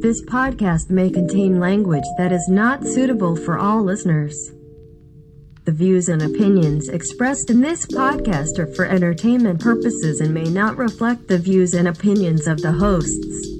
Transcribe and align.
This 0.00 0.22
podcast 0.22 0.90
may 0.90 1.10
contain 1.10 1.60
language 1.60 2.04
that 2.18 2.32
is 2.32 2.48
not 2.48 2.84
suitable 2.84 3.36
for 3.36 3.58
all 3.58 3.82
listeners. 3.82 4.52
The 5.64 5.72
views 5.72 6.08
and 6.08 6.20
opinions 6.20 6.88
expressed 6.88 7.48
in 7.48 7.60
this 7.60 7.86
podcast 7.86 8.58
are 8.58 8.66
for 8.66 8.84
entertainment 8.84 9.60
purposes 9.60 10.20
and 10.20 10.34
may 10.34 10.44
not 10.44 10.76
reflect 10.76 11.28
the 11.28 11.38
views 11.38 11.72
and 11.74 11.88
opinions 11.88 12.46
of 12.46 12.60
the 12.60 12.72
hosts. 12.72 13.54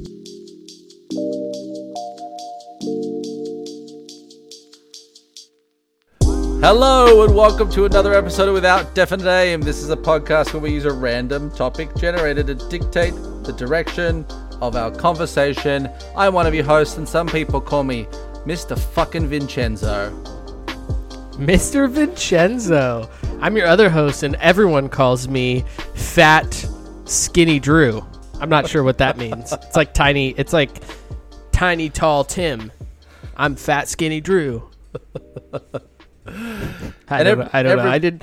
Hello 6.61 7.25
and 7.25 7.35
welcome 7.37 7.71
to 7.73 7.85
another 7.85 8.15
episode 8.15 8.49
of 8.49 8.55
Without 8.55 8.95
Definite 8.95 9.31
Aim. 9.31 9.61
This 9.61 9.83
is 9.83 9.91
a 9.91 9.97
podcast 9.97 10.55
where 10.55 10.63
we 10.63 10.73
use 10.73 10.87
a 10.87 10.93
random 10.93 11.51
topic 11.51 11.95
generator 11.97 12.43
to 12.43 12.55
dictate 12.55 13.13
the 13.45 13.53
direction 13.53 14.27
of 14.61 14.77
our 14.77 14.91
conversation. 14.91 15.89
I'm 16.17 16.35
one 16.35 16.47
of 16.47 16.55
your 16.55 16.65
hosts, 16.65 16.97
and 16.97 17.09
some 17.09 17.27
people 17.27 17.61
call 17.61 17.85
me 17.85 18.05
Mr. 18.45 18.79
Fucking 18.79 19.27
Vincenzo. 19.27 20.11
Mr. 21.33 21.89
Vincenzo. 21.91 23.11
I'm 23.41 23.57
your 23.57 23.67
other 23.67 23.91
host, 23.91 24.23
and 24.23 24.37
everyone 24.37 24.89
calls 24.89 25.29
me 25.29 25.65
Fat 25.95 26.67
Skinny 27.05 27.59
Drew. 27.59 28.05
I'm 28.41 28.49
not 28.49 28.69
sure 28.69 28.83
what 28.83 28.99
that 28.99 29.17
means. 29.17 29.53
It's 29.53 29.77
like 29.77 29.95
tiny. 29.95 30.31
It's 30.31 30.53
like 30.53 30.71
tiny, 31.53 31.89
tall 31.91 32.25
Tim. 32.25 32.71
I'm 33.37 33.57
Fat 33.57 33.89
Skinny 33.89 34.21
Drew. 34.21 34.69
I 37.09 37.23
don't, 37.23 37.27
ev- 37.27 37.39
know, 37.39 37.51
I 37.53 37.63
don't 37.63 37.77
know. 37.79 37.89
I 37.89 37.99
didn't. 37.99 38.23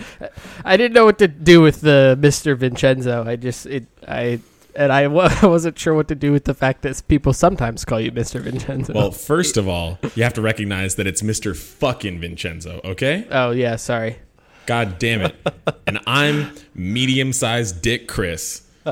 I 0.66 0.78
didn't 0.78 0.94
know 0.94 1.06
what 1.06 1.20
to 1.20 1.28
do 1.28 1.62
with 1.62 1.82
the 1.82 2.18
Mr. 2.20 2.58
Vincenzo. 2.58 3.24
I 3.26 3.36
just 3.36 3.66
it. 3.66 3.88
I 4.08 4.40
and 4.76 4.92
I 4.94 5.08
wasn't 5.08 5.78
sure 5.78 5.94
what 5.94 6.08
to 6.10 6.16
do 6.16 6.32
with 6.32 6.46
the 6.46 6.54
fact 6.54 6.82
that 6.84 7.02
people 7.08 7.34
sometimes 7.34 7.86
call 7.86 8.00
you 8.00 8.12
Mr. 8.12 8.42
Vincenzo. 8.42 8.94
Well, 8.94 9.12
first 9.12 9.58
of 9.58 9.68
all, 9.68 10.00
you 10.16 10.24
have 10.24 10.34
to 10.34 10.42
recognize 10.42 10.96
that 10.96 11.08
it's 11.08 11.22
Mr. 11.22 11.56
fucking 11.56 12.20
Vincenzo, 12.20 12.82
okay? 12.84 13.28
oh 13.32 13.52
yeah, 13.52 13.76
sorry. 13.76 14.18
God 14.66 15.00
damn 15.00 15.22
it. 15.22 15.36
And 15.88 16.00
I'm 16.08 16.52
medium 16.74 17.34
sized 17.34 17.82
dick 17.82 18.08
Chris. 18.08 18.62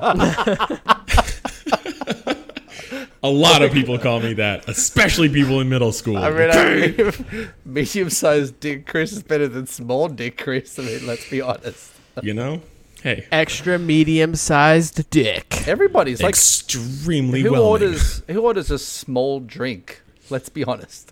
A 3.21 3.29
lot 3.29 3.61
of 3.61 3.73
people 3.73 3.97
call 3.99 4.21
me 4.21 4.33
that, 4.35 4.67
especially 4.69 5.27
people 5.27 5.59
in 5.59 5.67
middle 5.67 5.91
school. 5.91 6.17
I 6.17 6.29
mean, 6.31 6.49
I 6.51 6.87
mean 6.87 7.49
medium-sized 7.65 8.59
Dick 8.61 8.87
Chris 8.87 9.11
is 9.11 9.23
better 9.23 9.47
than 9.47 9.67
small 9.67 10.07
Dick 10.07 10.37
Chris. 10.37 10.79
I 10.79 10.83
mean, 10.83 11.05
let's 11.05 11.29
be 11.29 11.41
honest. 11.41 11.91
you 12.23 12.33
know? 12.33 12.61
Hey, 13.03 13.27
Extra 13.31 13.79
medium 13.79 14.35
sized 14.35 15.09
dick. 15.09 15.67
Everybody's 15.67 16.21
like, 16.21 16.29
extremely 16.31 17.41
who 17.41 17.51
well. 17.53 17.63
orders 17.63 18.21
who 18.27 18.41
orders 18.41 18.69
a 18.71 18.79
small 18.79 19.39
drink? 19.39 20.01
Let's 20.29 20.49
be 20.49 20.63
honest. 20.63 21.11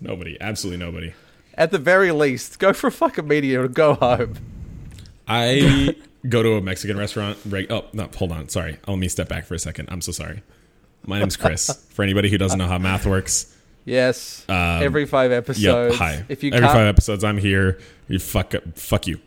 Nobody, 0.00 0.36
absolutely 0.40 0.84
nobody. 0.84 1.12
At 1.54 1.70
the 1.70 1.78
very 1.78 2.10
least, 2.10 2.58
go 2.58 2.72
for 2.72 2.88
a 2.88 2.92
fucking 2.92 3.28
medium 3.28 3.62
or 3.64 3.68
go 3.68 3.94
home. 3.94 4.36
I 5.28 5.94
go 6.28 6.42
to 6.42 6.54
a 6.54 6.60
Mexican 6.60 6.96
restaurant. 6.98 7.38
Reg- 7.46 7.70
oh, 7.70 7.84
no, 7.92 8.08
hold 8.16 8.32
on. 8.32 8.48
Sorry. 8.48 8.78
Let 8.86 8.98
me 8.98 9.08
step 9.08 9.28
back 9.28 9.44
for 9.44 9.54
a 9.54 9.58
second. 9.58 9.88
I'm 9.90 10.00
so 10.00 10.12
sorry. 10.12 10.42
My 11.06 11.18
name's 11.18 11.36
Chris. 11.36 11.70
for 11.90 12.02
anybody 12.02 12.28
who 12.30 12.38
doesn't 12.38 12.58
know 12.58 12.66
how 12.66 12.78
math 12.78 13.06
works, 13.06 13.54
Yes, 13.86 14.44
Um, 14.48 14.82
every 14.82 15.06
five 15.06 15.32
episodes. 15.32 15.92
Yep. 15.92 15.98
Hi. 15.98 16.24
If 16.28 16.42
you 16.44 16.52
Every 16.52 16.66
can't, 16.66 16.76
five 16.78 16.86
episodes, 16.86 17.24
I'm 17.24 17.38
here. 17.38 17.78
You 18.08 18.18
fuck. 18.18 18.54
up, 18.54 18.76
Fuck 18.78 19.06
you. 19.06 19.20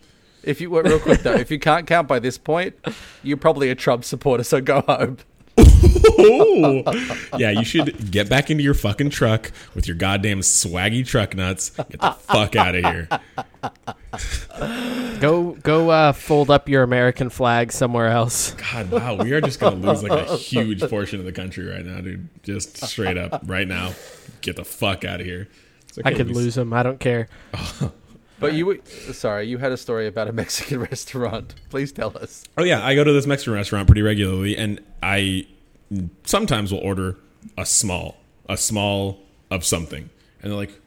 If 0.43 0.61
you 0.61 0.69
wait, 0.69 0.85
real 0.85 0.99
quick 0.99 1.21
though, 1.21 1.33
if 1.33 1.49
you 1.51 1.59
can't 1.59 1.87
count 1.87 2.07
by 2.07 2.19
this 2.19 2.37
point, 2.37 2.75
you're 3.23 3.37
probably 3.37 3.69
a 3.69 3.75
Trump 3.75 4.03
supporter. 4.03 4.43
So 4.43 4.61
go 4.61 4.81
home. 4.81 5.17
Oh, 5.55 6.83
yeah. 7.37 7.51
You 7.51 7.63
should 7.63 8.11
get 8.11 8.29
back 8.29 8.49
into 8.49 8.63
your 8.63 8.73
fucking 8.73 9.09
truck 9.11 9.51
with 9.75 9.87
your 9.87 9.95
goddamn 9.95 10.39
swaggy 10.39 11.05
truck 11.05 11.35
nuts. 11.35 11.69
Get 11.71 11.99
the 12.01 12.11
fuck 12.11 12.55
out 12.55 12.75
of 12.75 12.83
here. 12.83 13.07
Go 15.19 15.51
go 15.63 15.89
uh, 15.89 16.11
fold 16.11 16.49
up 16.49 16.67
your 16.69 16.83
American 16.83 17.29
flag 17.29 17.71
somewhere 17.71 18.07
else. 18.07 18.51
God, 18.53 18.91
wow. 18.91 19.15
We 19.15 19.31
are 19.33 19.41
just 19.41 19.59
gonna 19.59 19.75
lose 19.75 20.03
like 20.03 20.11
a 20.11 20.35
huge 20.37 20.81
portion 20.89 21.19
of 21.19 21.25
the 21.25 21.31
country 21.31 21.65
right 21.65 21.85
now, 21.85 22.01
dude. 22.01 22.27
Just 22.43 22.77
straight 22.85 23.17
up, 23.17 23.43
right 23.45 23.67
now. 23.67 23.93
Get 24.41 24.55
the 24.55 24.65
fuck 24.65 25.05
out 25.05 25.19
of 25.21 25.25
here. 25.25 25.47
Okay, 25.97 26.09
I 26.09 26.13
could 26.13 26.27
we- 26.29 26.33
lose 26.33 26.55
them. 26.55 26.73
I 26.73 26.83
don't 26.83 26.99
care. 26.99 27.29
But 28.43 28.55
you, 28.55 28.81
sorry, 29.13 29.47
you 29.47 29.57
had 29.57 29.71
a 29.71 29.77
story 29.77 30.05
about 30.05 30.27
a 30.27 30.33
Mexican 30.43 30.81
restaurant. 30.81 31.55
Please 31.69 31.93
tell 31.93 32.17
us. 32.17 32.43
Oh 32.57 32.63
yeah, 32.65 32.85
I 32.85 32.93
go 32.93 33.05
to 33.05 33.13
this 33.13 33.25
Mexican 33.25 33.53
restaurant 33.53 33.87
pretty 33.87 34.01
regularly, 34.01 34.57
and 34.57 34.81
I 35.01 35.47
sometimes 36.25 36.73
will 36.73 36.79
order 36.79 37.15
a 37.57 37.65
small, 37.65 38.17
a 38.49 38.57
small 38.57 39.21
of 39.49 39.63
something, 39.63 40.09
and 40.41 40.51
they're 40.51 40.57
like, 40.57 40.77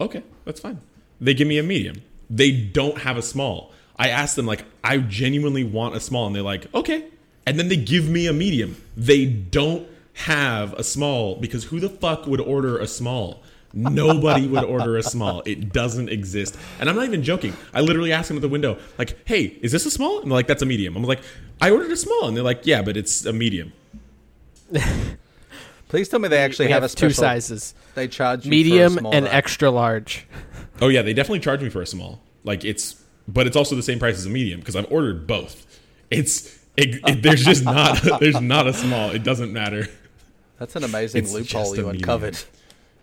"Okay, 0.00 0.24
that's 0.44 0.58
fine." 0.58 0.80
They 1.20 1.32
give 1.32 1.46
me 1.46 1.58
a 1.58 1.62
medium. 1.62 2.02
They 2.28 2.50
don't 2.50 2.98
have 2.98 3.16
a 3.16 3.22
small. 3.22 3.72
I 3.96 4.08
ask 4.08 4.34
them 4.34 4.46
like, 4.46 4.64
"I 4.82 4.98
genuinely 4.98 5.62
want 5.62 5.94
a 5.94 6.00
small," 6.00 6.26
and 6.26 6.34
they're 6.34 6.42
like, 6.42 6.66
"Okay," 6.74 7.04
and 7.46 7.56
then 7.56 7.68
they 7.68 7.76
give 7.76 8.08
me 8.08 8.26
a 8.26 8.32
medium. 8.32 8.82
They 8.96 9.26
don't 9.26 9.86
have 10.14 10.72
a 10.72 10.82
small 10.82 11.36
because 11.36 11.64
who 11.64 11.78
the 11.78 11.88
fuck 11.88 12.26
would 12.26 12.40
order 12.40 12.78
a 12.78 12.88
small? 12.88 13.44
Nobody 13.74 14.46
would 14.46 14.64
order 14.64 14.96
a 14.96 15.02
small. 15.02 15.42
It 15.44 15.72
doesn't 15.72 16.08
exist. 16.08 16.56
And 16.78 16.88
I'm 16.88 16.94
not 16.94 17.06
even 17.06 17.22
joking. 17.24 17.54
I 17.72 17.80
literally 17.80 18.12
asked 18.12 18.28
them 18.28 18.36
at 18.36 18.42
the 18.42 18.48
window, 18.48 18.78
like, 18.98 19.18
hey, 19.26 19.58
is 19.62 19.72
this 19.72 19.84
a 19.84 19.90
small? 19.90 20.20
And 20.20 20.30
they're 20.30 20.36
like, 20.36 20.46
that's 20.46 20.62
a 20.62 20.66
medium. 20.66 20.96
I'm 20.96 21.02
like, 21.02 21.20
I 21.60 21.70
ordered 21.70 21.90
a 21.90 21.96
small. 21.96 22.28
And 22.28 22.36
they're 22.36 22.44
like, 22.44 22.66
yeah, 22.66 22.82
but 22.82 22.96
it's 22.96 23.24
a 23.26 23.32
medium. 23.32 23.72
Please 25.88 26.08
tell 26.08 26.18
me 26.20 26.28
they 26.28 26.38
actually 26.38 26.66
We 26.66 26.72
have, 26.72 26.82
have, 26.82 26.92
a 26.92 26.94
two 26.94 27.10
sizes: 27.10 27.74
They 27.94 28.08
charge 28.08 28.44
you 28.44 28.50
medium 28.50 28.92
for 28.94 28.98
a 28.98 29.00
small, 29.00 29.14
and 29.14 29.26
though. 29.26 29.30
extra 29.30 29.70
large. 29.70 30.26
Oh, 30.80 30.88
yeah, 30.88 31.02
they 31.02 31.12
definitely 31.12 31.40
charge 31.40 31.62
me 31.62 31.68
for 31.68 31.82
a 31.82 31.86
small. 31.86 32.20
Like, 32.42 32.64
it's, 32.64 33.00
but 33.28 33.46
it's 33.46 33.56
also 33.56 33.76
the 33.76 33.82
same 33.82 33.98
price 33.98 34.16
as 34.16 34.26
a 34.26 34.30
medium 34.30 34.60
because 34.60 34.74
I've 34.76 34.90
ordered 34.90 35.26
both. 35.26 35.66
It's, 36.10 36.46
it, 36.76 37.00
it- 37.06 37.22
there's 37.22 37.44
just 37.44 37.64
not, 37.64 38.00
there's 38.20 38.40
not 38.40 38.66
a 38.66 38.72
small. 38.72 39.10
It 39.10 39.22
doesn't 39.22 39.52
matter. 39.52 39.86
That's 40.58 40.74
an 40.76 40.84
amazing 40.84 41.22
It's 41.22 41.32
loophole 41.32 41.62
just 41.62 41.74
a 41.74 41.76
you 41.82 41.86
medium. 41.92 42.32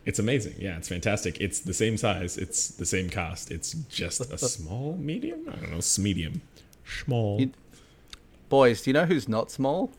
Uncovered. 0.01 0.07
It's 0.09 0.19
amazing. 0.19 0.55
Yeah, 0.59 0.77
it's 0.77 0.87
fantastic. 0.89 1.39
It's 1.41 1.59
the 1.59 1.73
same 1.73 1.97
size. 1.97 2.37
It's 2.37 2.69
the 2.69 2.85
same 2.85 3.09
cost. 3.09 3.51
It's 3.51 3.73
just 3.89 4.21
a 4.31 4.37
small 4.57 4.97
medium. 4.97 5.41
I 5.49 5.55
don't 5.55 5.71
know, 5.71 5.77
s- 5.77 5.99
medium, 5.99 6.41
small. 6.85 7.39
You- 7.39 7.51
Boys, 8.49 8.81
do 8.81 8.89
you 8.89 8.93
know 8.93 9.05
who's 9.05 9.29
not 9.29 9.49
small? 9.49 9.91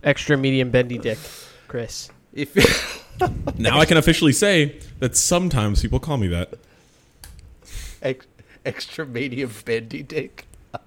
Extra 0.04 0.36
medium 0.38 0.72
bendy 0.72 0.98
dick, 0.98 1.20
Chris. 1.68 2.10
If 2.34 2.56
Now 3.58 3.80
I 3.80 3.86
can 3.86 3.98
officially 3.98 4.34
say 4.34 4.80
that 5.00 5.16
sometimes 5.16 5.82
people 5.82 6.00
call 6.00 6.18
me 6.18 6.28
that. 6.30 6.54
Ex- 8.02 8.26
extra 8.66 9.06
medium 9.06 9.52
bendy 9.66 10.02
dick. 10.04 10.46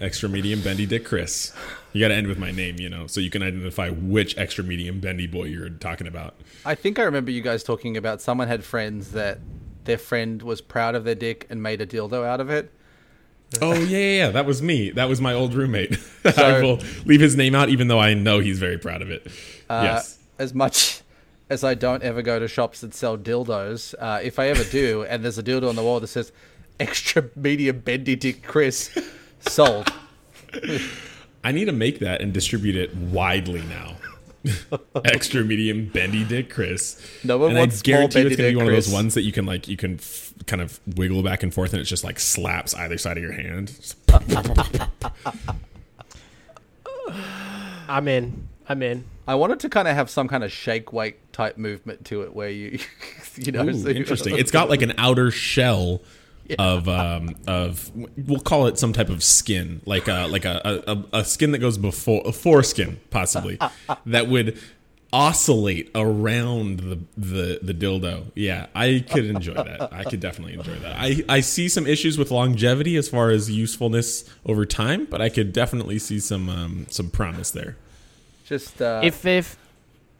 Extra 0.00 0.28
medium 0.28 0.60
bendy 0.62 0.86
dick 0.86 1.04
Chris. 1.04 1.52
You 1.92 2.00
got 2.00 2.08
to 2.08 2.14
end 2.14 2.26
with 2.26 2.38
my 2.38 2.50
name, 2.50 2.76
you 2.78 2.88
know, 2.88 3.06
so 3.06 3.20
you 3.20 3.30
can 3.30 3.42
identify 3.42 3.88
which 3.90 4.36
extra 4.38 4.62
medium 4.62 5.00
bendy 5.00 5.26
boy 5.26 5.44
you're 5.44 5.70
talking 5.70 6.06
about. 6.06 6.34
I 6.64 6.74
think 6.74 6.98
I 6.98 7.02
remember 7.02 7.30
you 7.30 7.40
guys 7.40 7.62
talking 7.64 7.96
about 7.96 8.20
someone 8.20 8.46
had 8.48 8.62
friends 8.64 9.12
that 9.12 9.38
their 9.84 9.98
friend 9.98 10.42
was 10.42 10.60
proud 10.60 10.94
of 10.94 11.04
their 11.04 11.14
dick 11.14 11.46
and 11.50 11.62
made 11.62 11.80
a 11.80 11.86
dildo 11.86 12.24
out 12.26 12.40
of 12.40 12.50
it. 12.50 12.70
Oh 13.62 13.72
yeah, 13.72 13.98
yeah, 13.98 14.16
yeah. 14.26 14.30
That 14.30 14.44
was 14.44 14.60
me. 14.60 14.90
That 14.90 15.08
was 15.08 15.20
my 15.22 15.32
old 15.32 15.54
roommate. 15.54 15.96
I 16.24 16.30
So- 16.32 16.62
will 16.62 16.78
leave 17.06 17.20
his 17.20 17.34
name 17.36 17.54
out, 17.54 17.70
even 17.70 17.88
though 17.88 17.98
I 17.98 18.12
know 18.14 18.40
he's 18.40 18.58
very 18.58 18.76
proud 18.78 19.00
of 19.02 19.10
it. 19.10 19.26
Uh, 19.70 19.80
yes. 19.84 20.18
As 20.38 20.52
much 20.54 21.00
as 21.50 21.64
I 21.64 21.72
don't 21.72 22.02
ever 22.02 22.20
go 22.20 22.38
to 22.38 22.46
shops 22.46 22.82
that 22.82 22.92
sell 22.94 23.16
dildos, 23.16 23.94
uh, 23.98 24.20
if 24.22 24.38
I 24.38 24.48
ever 24.48 24.64
do, 24.64 25.04
and 25.04 25.24
there's 25.24 25.38
a 25.38 25.42
dildo 25.42 25.68
on 25.70 25.76
the 25.76 25.82
wall 25.82 25.98
that 26.00 26.08
says 26.08 26.30
extra 26.78 27.24
medium 27.34 27.80
bendy 27.80 28.14
dick 28.14 28.42
Chris 28.42 28.90
sold. 29.40 29.92
I 31.44 31.52
need 31.52 31.66
to 31.66 31.72
make 31.72 32.00
that 32.00 32.20
and 32.20 32.32
distribute 32.32 32.76
it 32.76 32.94
widely 32.96 33.62
now. 33.62 33.96
Extra 35.04 35.44
medium 35.44 35.88
bendy 35.88 36.24
dick 36.24 36.50
Chris. 36.50 37.00
No 37.24 37.38
one 37.38 37.50
and 37.50 37.58
wants 37.58 37.76
I 37.76 37.78
small 37.78 37.96
guarantee 37.96 38.18
you 38.20 38.24
bendy 38.24 38.34
it's 38.34 38.36
gonna 38.36 38.48
be 38.48 38.54
dick 38.54 38.56
one 38.56 38.66
of 38.66 38.72
those 38.72 38.92
ones 38.92 39.14
that 39.14 39.22
you 39.22 39.32
can 39.32 39.46
like 39.46 39.68
you 39.68 39.76
can 39.76 39.94
f- 39.94 40.32
kind 40.46 40.62
of 40.62 40.80
wiggle 40.96 41.22
back 41.22 41.42
and 41.42 41.52
forth 41.52 41.72
and 41.72 41.82
it 41.82 41.84
just 41.84 42.04
like 42.04 42.20
slaps 42.20 42.74
either 42.74 42.98
side 42.98 43.16
of 43.16 43.22
your 43.22 43.32
hand. 43.32 43.94
I'm 47.88 48.06
in. 48.06 48.48
I'm 48.68 48.82
in. 48.82 49.04
I 49.26 49.34
wanted 49.34 49.60
to 49.60 49.68
kind 49.68 49.88
of 49.88 49.94
have 49.94 50.10
some 50.10 50.28
kind 50.28 50.44
of 50.44 50.52
shake 50.52 50.92
weight 50.92 51.32
type 51.32 51.56
movement 51.56 52.04
to 52.06 52.22
it, 52.22 52.34
where 52.34 52.50
you, 52.50 52.78
you 53.36 53.52
know, 53.52 53.66
Ooh, 53.66 53.74
so 53.74 53.88
interesting. 53.88 54.36
It's 54.36 54.50
got 54.50 54.68
like 54.68 54.82
an 54.82 54.94
outer 54.98 55.30
shell 55.30 56.02
of 56.58 56.88
um 56.88 57.34
of 57.46 57.90
we'll 58.16 58.40
call 58.40 58.66
it 58.66 58.78
some 58.78 58.92
type 58.92 59.08
of 59.08 59.22
skin, 59.22 59.80
like 59.84 60.08
a 60.08 60.26
like 60.28 60.44
a 60.44 60.82
a, 60.86 61.18
a 61.18 61.24
skin 61.24 61.52
that 61.52 61.58
goes 61.58 61.78
before 61.78 62.22
a 62.24 62.32
foreskin 62.32 63.00
possibly 63.10 63.58
that 64.06 64.28
would 64.28 64.58
oscillate 65.10 65.90
around 65.94 66.80
the, 66.80 66.98
the 67.16 67.60
the 67.62 67.72
dildo. 67.74 68.30
Yeah, 68.34 68.66
I 68.74 69.04
could 69.10 69.24
enjoy 69.24 69.54
that. 69.54 69.92
I 69.92 70.04
could 70.04 70.20
definitely 70.20 70.54
enjoy 70.54 70.76
that. 70.80 70.96
I 70.98 71.24
I 71.28 71.40
see 71.40 71.68
some 71.68 71.86
issues 71.86 72.18
with 72.18 72.30
longevity 72.30 72.96
as 72.96 73.08
far 73.08 73.30
as 73.30 73.50
usefulness 73.50 74.24
over 74.44 74.66
time, 74.66 75.06
but 75.06 75.20
I 75.22 75.28
could 75.30 75.52
definitely 75.52 75.98
see 75.98 76.20
some 76.20 76.48
um 76.48 76.86
some 76.90 77.10
promise 77.10 77.50
there. 77.50 77.76
just 78.44 78.80
uh, 78.82 79.00
If 79.02 79.24
if 79.24 79.56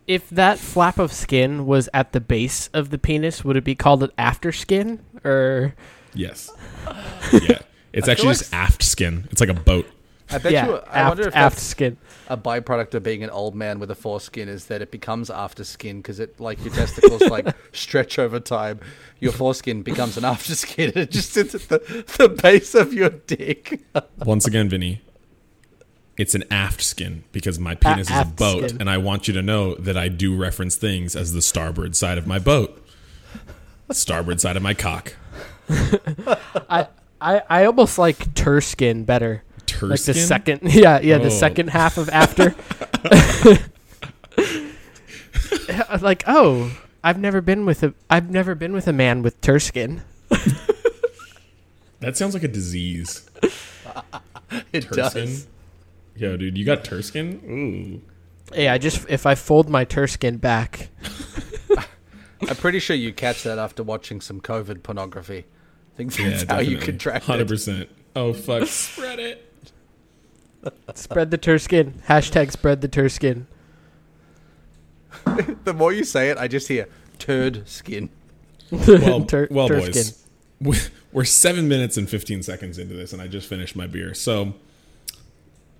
if 0.06 0.28
that 0.30 0.58
flap 0.58 0.98
of 0.98 1.12
skin 1.12 1.66
was 1.66 1.90
at 1.92 2.12
the 2.12 2.20
base 2.20 2.68
of 2.72 2.88
the 2.88 2.96
penis, 2.98 3.44
would 3.44 3.58
it 3.58 3.64
be 3.64 3.74
called 3.74 4.02
an 4.02 4.10
after 4.16 4.52
skin 4.52 5.00
or? 5.24 5.74
Yes. 6.14 6.50
Yeah. 7.32 7.58
It's 7.92 8.08
actually 8.08 8.28
like 8.28 8.38
just 8.38 8.54
aft 8.54 8.82
skin. 8.82 9.28
It's 9.30 9.40
like 9.40 9.50
a 9.50 9.54
boat. 9.54 9.86
I 10.30 10.38
bet 10.38 10.52
yeah, 10.52 10.66
you. 10.66 10.76
I 10.76 11.00
aft, 11.00 11.08
wonder 11.08 11.28
if 11.28 11.36
aft 11.36 11.56
that's 11.56 11.62
skin. 11.62 11.96
a 12.28 12.36
byproduct 12.36 12.94
of 12.94 13.02
being 13.02 13.22
an 13.22 13.30
old 13.30 13.54
man 13.54 13.78
with 13.78 13.90
a 13.90 13.94
foreskin 13.94 14.48
is 14.48 14.66
that 14.66 14.82
it 14.82 14.90
becomes 14.90 15.30
after 15.30 15.64
skin 15.64 15.98
because 15.98 16.20
it 16.20 16.38
like 16.38 16.62
your 16.64 16.74
testicles 16.74 17.22
like 17.22 17.54
stretch 17.72 18.18
over 18.18 18.38
time. 18.40 18.80
Your 19.20 19.32
foreskin 19.32 19.82
becomes 19.82 20.16
an 20.16 20.24
after 20.24 20.54
skin. 20.54 20.92
It 20.96 21.10
just 21.10 21.32
sits 21.32 21.54
at 21.54 21.62
the, 21.62 22.04
the 22.18 22.28
base 22.28 22.74
of 22.74 22.92
your 22.92 23.10
dick. 23.10 23.80
Once 24.24 24.46
again, 24.46 24.68
Vinny, 24.68 25.00
it's 26.18 26.34
an 26.34 26.44
aft 26.50 26.82
skin 26.82 27.24
because 27.32 27.58
my 27.58 27.74
penis 27.74 28.08
is 28.08 28.10
a 28.10 28.20
aft 28.20 28.36
boat, 28.36 28.68
skin. 28.68 28.80
and 28.80 28.90
I 28.90 28.98
want 28.98 29.28
you 29.28 29.34
to 29.34 29.42
know 29.42 29.74
that 29.76 29.96
I 29.96 30.08
do 30.08 30.36
reference 30.36 30.76
things 30.76 31.16
as 31.16 31.32
the 31.32 31.42
starboard 31.42 31.96
side 31.96 32.18
of 32.18 32.26
my 32.26 32.38
boat, 32.38 32.84
the 33.86 33.94
starboard 33.94 34.40
side 34.40 34.56
of 34.56 34.62
my 34.62 34.74
cock. 34.74 35.14
I, 36.68 36.86
I 37.20 37.42
I 37.48 37.64
almost 37.66 37.98
like 37.98 38.34
Turskin 38.34 39.04
better. 39.04 39.42
Turskin? 39.66 39.88
Like 39.90 40.00
the 40.02 40.14
second, 40.14 40.60
yeah, 40.74 41.00
yeah, 41.00 41.18
the 41.18 41.26
Oh. 41.26 41.30
second 41.30 41.68
half 41.70 41.98
of 41.98 42.08
after. 42.08 42.54
like, 46.00 46.24
oh, 46.26 46.76
I've 47.04 47.18
never 47.18 47.40
been 47.40 47.64
with 47.66 47.82
a, 47.82 47.94
I've 48.10 48.30
never 48.30 48.54
been 48.54 48.72
with 48.72 48.86
a 48.86 48.92
man 48.92 49.22
with 49.22 49.40
Turskin. 49.40 50.02
That 52.00 52.16
sounds 52.16 52.32
like 52.34 52.44
a 52.44 52.48
disease. 52.48 53.28
It 54.72 54.82
Turskin. 54.84 54.96
does. 55.26 55.46
Yo, 56.16 56.36
dude, 56.36 56.56
you 56.56 56.64
got 56.64 56.84
Turskin? 56.84 57.40
Ooh. 57.44 58.54
Hey, 58.54 58.68
I 58.68 58.78
just 58.78 59.04
if 59.08 59.26
I 59.26 59.34
fold 59.34 59.68
my 59.68 59.84
Turskin 59.84 60.36
back, 60.38 60.88
I'm 62.48 62.56
pretty 62.56 62.78
sure 62.78 62.96
you 62.96 63.12
catch 63.12 63.42
that 63.42 63.58
after 63.58 63.82
watching 63.82 64.20
some 64.20 64.40
COVID 64.40 64.82
pornography. 64.82 65.44
I 65.98 66.02
think 66.04 66.12
that's 66.12 66.20
Yeah, 66.20 66.30
how 66.30 66.38
definitely. 66.58 66.72
you 66.74 66.78
contract 66.78 67.24
Hundred 67.24 67.42
it. 67.42 67.48
percent. 67.48 67.88
Oh 68.14 68.32
fuck! 68.32 68.66
Spread 68.68 69.18
it. 69.18 69.44
spread 70.94 71.30
the 71.32 71.38
Turskin. 71.38 71.94
Hashtag 72.08 72.52
spread 72.52 72.80
the 72.82 72.88
Turskin. 72.88 73.46
The 75.64 75.74
more 75.74 75.92
you 75.92 76.04
say 76.04 76.30
it, 76.30 76.38
I 76.38 76.48
just 76.48 76.68
hear 76.68 76.86
turd 77.18 77.68
skin. 77.68 78.10
Well, 78.70 79.24
Tur- 79.24 79.48
well, 79.50 79.66
Turskin. 79.68 79.92
boys, 79.92 80.24
we- 80.60 80.78
we're 81.12 81.24
seven 81.24 81.68
minutes 81.68 81.96
and 81.96 82.08
fifteen 82.08 82.42
seconds 82.42 82.78
into 82.78 82.94
this, 82.94 83.12
and 83.14 83.20
I 83.22 83.26
just 83.28 83.48
finished 83.48 83.74
my 83.74 83.86
beer. 83.86 84.12
So, 84.14 84.54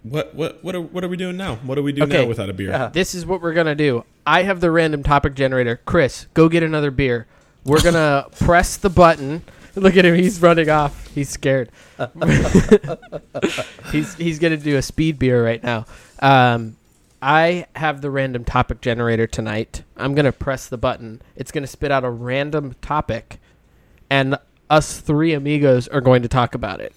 what 0.03 0.35
what 0.35 0.65
what 0.65 0.75
are 0.75 0.81
what 0.81 1.05
are 1.05 1.09
we 1.09 1.17
doing 1.19 1.37
now? 1.37 1.57
What 1.57 1.75
do 1.75 1.83
we 1.83 1.93
do 1.93 2.03
Okay. 2.05 2.23
now 2.23 2.27
without 2.27 2.49
a 2.49 2.53
beer? 2.55 2.71
Yeah. 2.71 2.89
This 2.89 3.15
is 3.15 3.25
what 3.27 3.43
we're 3.43 3.53
gonna 3.53 3.75
do. 3.75 4.05
I 4.27 4.43
have 4.43 4.61
the 4.61 4.71
random 4.71 5.03
topic 5.03 5.35
generator. 5.35 5.81
Chris, 5.85 6.27
go 6.35 6.49
get 6.49 6.63
another 6.63 6.91
beer. 6.91 7.27
We're 7.65 7.83
gonna 7.83 8.27
press 8.41 8.77
the 8.79 8.89
button. 8.91 9.43
Look 9.83 9.97
at 9.97 10.05
him. 10.05 10.15
He's 10.15 10.41
running 10.41 10.69
off. 10.69 11.07
He's 11.15 11.29
scared. 11.29 11.71
he's 13.93 14.15
he's 14.15 14.39
gonna 14.39 14.57
do 14.57 14.77
a 14.77 14.83
speed 14.83 15.19
beer 15.19 15.45
right 15.45 15.63
now. 15.63 15.87
Um, 16.21 16.77
I 17.21 17.67
have 17.77 18.01
the 18.01 18.11
random 18.11 18.45
topic 18.45 18.81
generator 18.81 19.27
tonight. 19.27 19.83
I'm 19.97 20.15
gonna 20.15 20.33
press 20.33 20.69
the 20.69 20.79
button. 20.79 21.23
It's 21.37 21.53
gonna 21.53 21.67
spit 21.67 21.91
out 21.91 22.05
a 22.05 22.11
random 22.11 22.75
topic, 22.81 23.41
and 24.11 24.37
us 24.69 24.99
three 25.01 25.33
amigos 25.33 25.89
are 25.89 26.01
going 26.01 26.23
to 26.23 26.29
talk 26.29 26.55
about 26.55 26.81
it. 26.81 26.93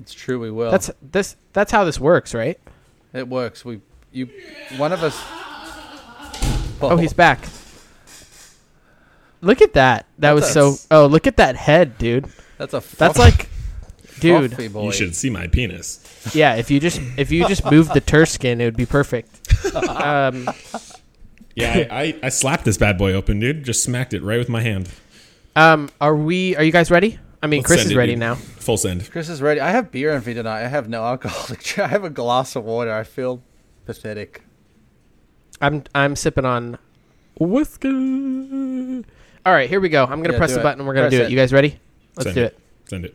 It's 0.00 0.12
true, 0.12 0.38
we 0.38 0.50
will. 0.50 0.70
That's 0.70 0.90
this. 1.02 1.36
That's 1.52 1.72
how 1.72 1.84
this 1.84 1.98
works, 1.98 2.34
right? 2.34 2.58
it 3.12 3.28
works. 3.28 3.64
We 3.64 3.80
you 4.12 4.28
one 4.76 4.92
of 4.92 5.02
us. 5.02 5.18
Oh, 6.82 6.96
he's 6.98 7.14
back. 7.14 7.46
Look 9.40 9.62
at 9.62 9.74
that. 9.74 10.06
That 10.18 10.32
was 10.32 10.50
so. 10.50 10.76
Oh, 10.90 11.06
look 11.06 11.26
at 11.26 11.36
that 11.36 11.56
head, 11.56 11.98
dude. 11.98 12.26
That's 12.58 12.74
a. 12.74 12.82
That's 12.96 13.18
like, 13.18 13.48
dude. 14.20 14.56
boy. 14.72 14.84
You 14.86 14.92
should 14.92 15.14
see 15.14 15.30
my 15.30 15.46
penis. 15.46 16.00
Yeah, 16.34 16.54
if 16.56 16.70
you 16.70 16.80
just 16.80 17.00
if 17.16 17.30
you 17.30 17.46
just 17.46 17.70
moved 17.70 17.94
the 17.94 18.00
Turskin, 18.00 18.60
it 18.60 18.64
would 18.64 18.76
be 18.76 18.86
perfect. 18.86 19.42
Um, 19.74 20.48
Yeah, 21.54 21.86
I, 21.90 22.02
I, 22.02 22.20
I 22.24 22.28
slapped 22.28 22.64
this 22.66 22.76
bad 22.76 22.98
boy 22.98 23.14
open, 23.14 23.40
dude. 23.40 23.64
Just 23.64 23.82
smacked 23.82 24.12
it 24.12 24.22
right 24.22 24.38
with 24.38 24.48
my 24.50 24.60
hand. 24.60 24.90
um, 25.54 25.88
are 26.00 26.14
we? 26.14 26.54
Are 26.56 26.62
you 26.62 26.72
guys 26.72 26.90
ready? 26.90 27.18
I 27.42 27.46
mean, 27.46 27.60
Let's 27.60 27.66
Chris 27.68 27.80
send 27.80 27.86
is 27.92 27.92
it, 27.92 27.98
ready 27.98 28.12
dude. 28.12 28.20
now. 28.20 28.34
Full 28.34 28.76
send. 28.76 29.10
Chris 29.10 29.28
is 29.30 29.40
ready. 29.40 29.60
I 29.60 29.70
have 29.70 29.90
beer 29.90 30.12
in 30.14 30.22
me 30.24 30.34
tonight. 30.34 30.64
I 30.64 30.68
have 30.68 30.88
no 30.88 31.02
alcoholic. 31.04 31.62
drink. 31.62 31.78
I 31.88 31.90
have 31.92 32.04
a 32.04 32.10
glass 32.10 32.56
of 32.56 32.64
water. 32.64 32.92
I 32.92 33.04
feel 33.04 33.42
pathetic. 33.86 34.42
I'm 35.60 35.84
I'm 35.94 36.14
sipping 36.16 36.44
on 36.44 36.78
whiskey. 37.40 39.04
All 39.46 39.52
right, 39.52 39.70
here 39.70 39.78
we 39.78 39.88
go. 39.88 40.02
I'm 40.02 40.22
gonna 40.22 40.32
Yeah, 40.32 40.38
press 40.38 40.50
do 40.50 40.54
the 40.54 40.60
it. 40.60 40.62
button. 40.64 40.80
and 40.80 40.88
We're 40.88 40.94
gonna 40.94 41.04
Press 41.08 41.18
do 41.20 41.22
it. 41.22 41.26
it. 41.26 41.30
You 41.30 41.36
guys 41.36 41.52
ready? 41.52 41.78
Let's 42.16 42.24
Send 42.24 42.34
do 42.34 42.42
it. 42.42 42.58
Send 42.86 43.04
it. 43.04 43.14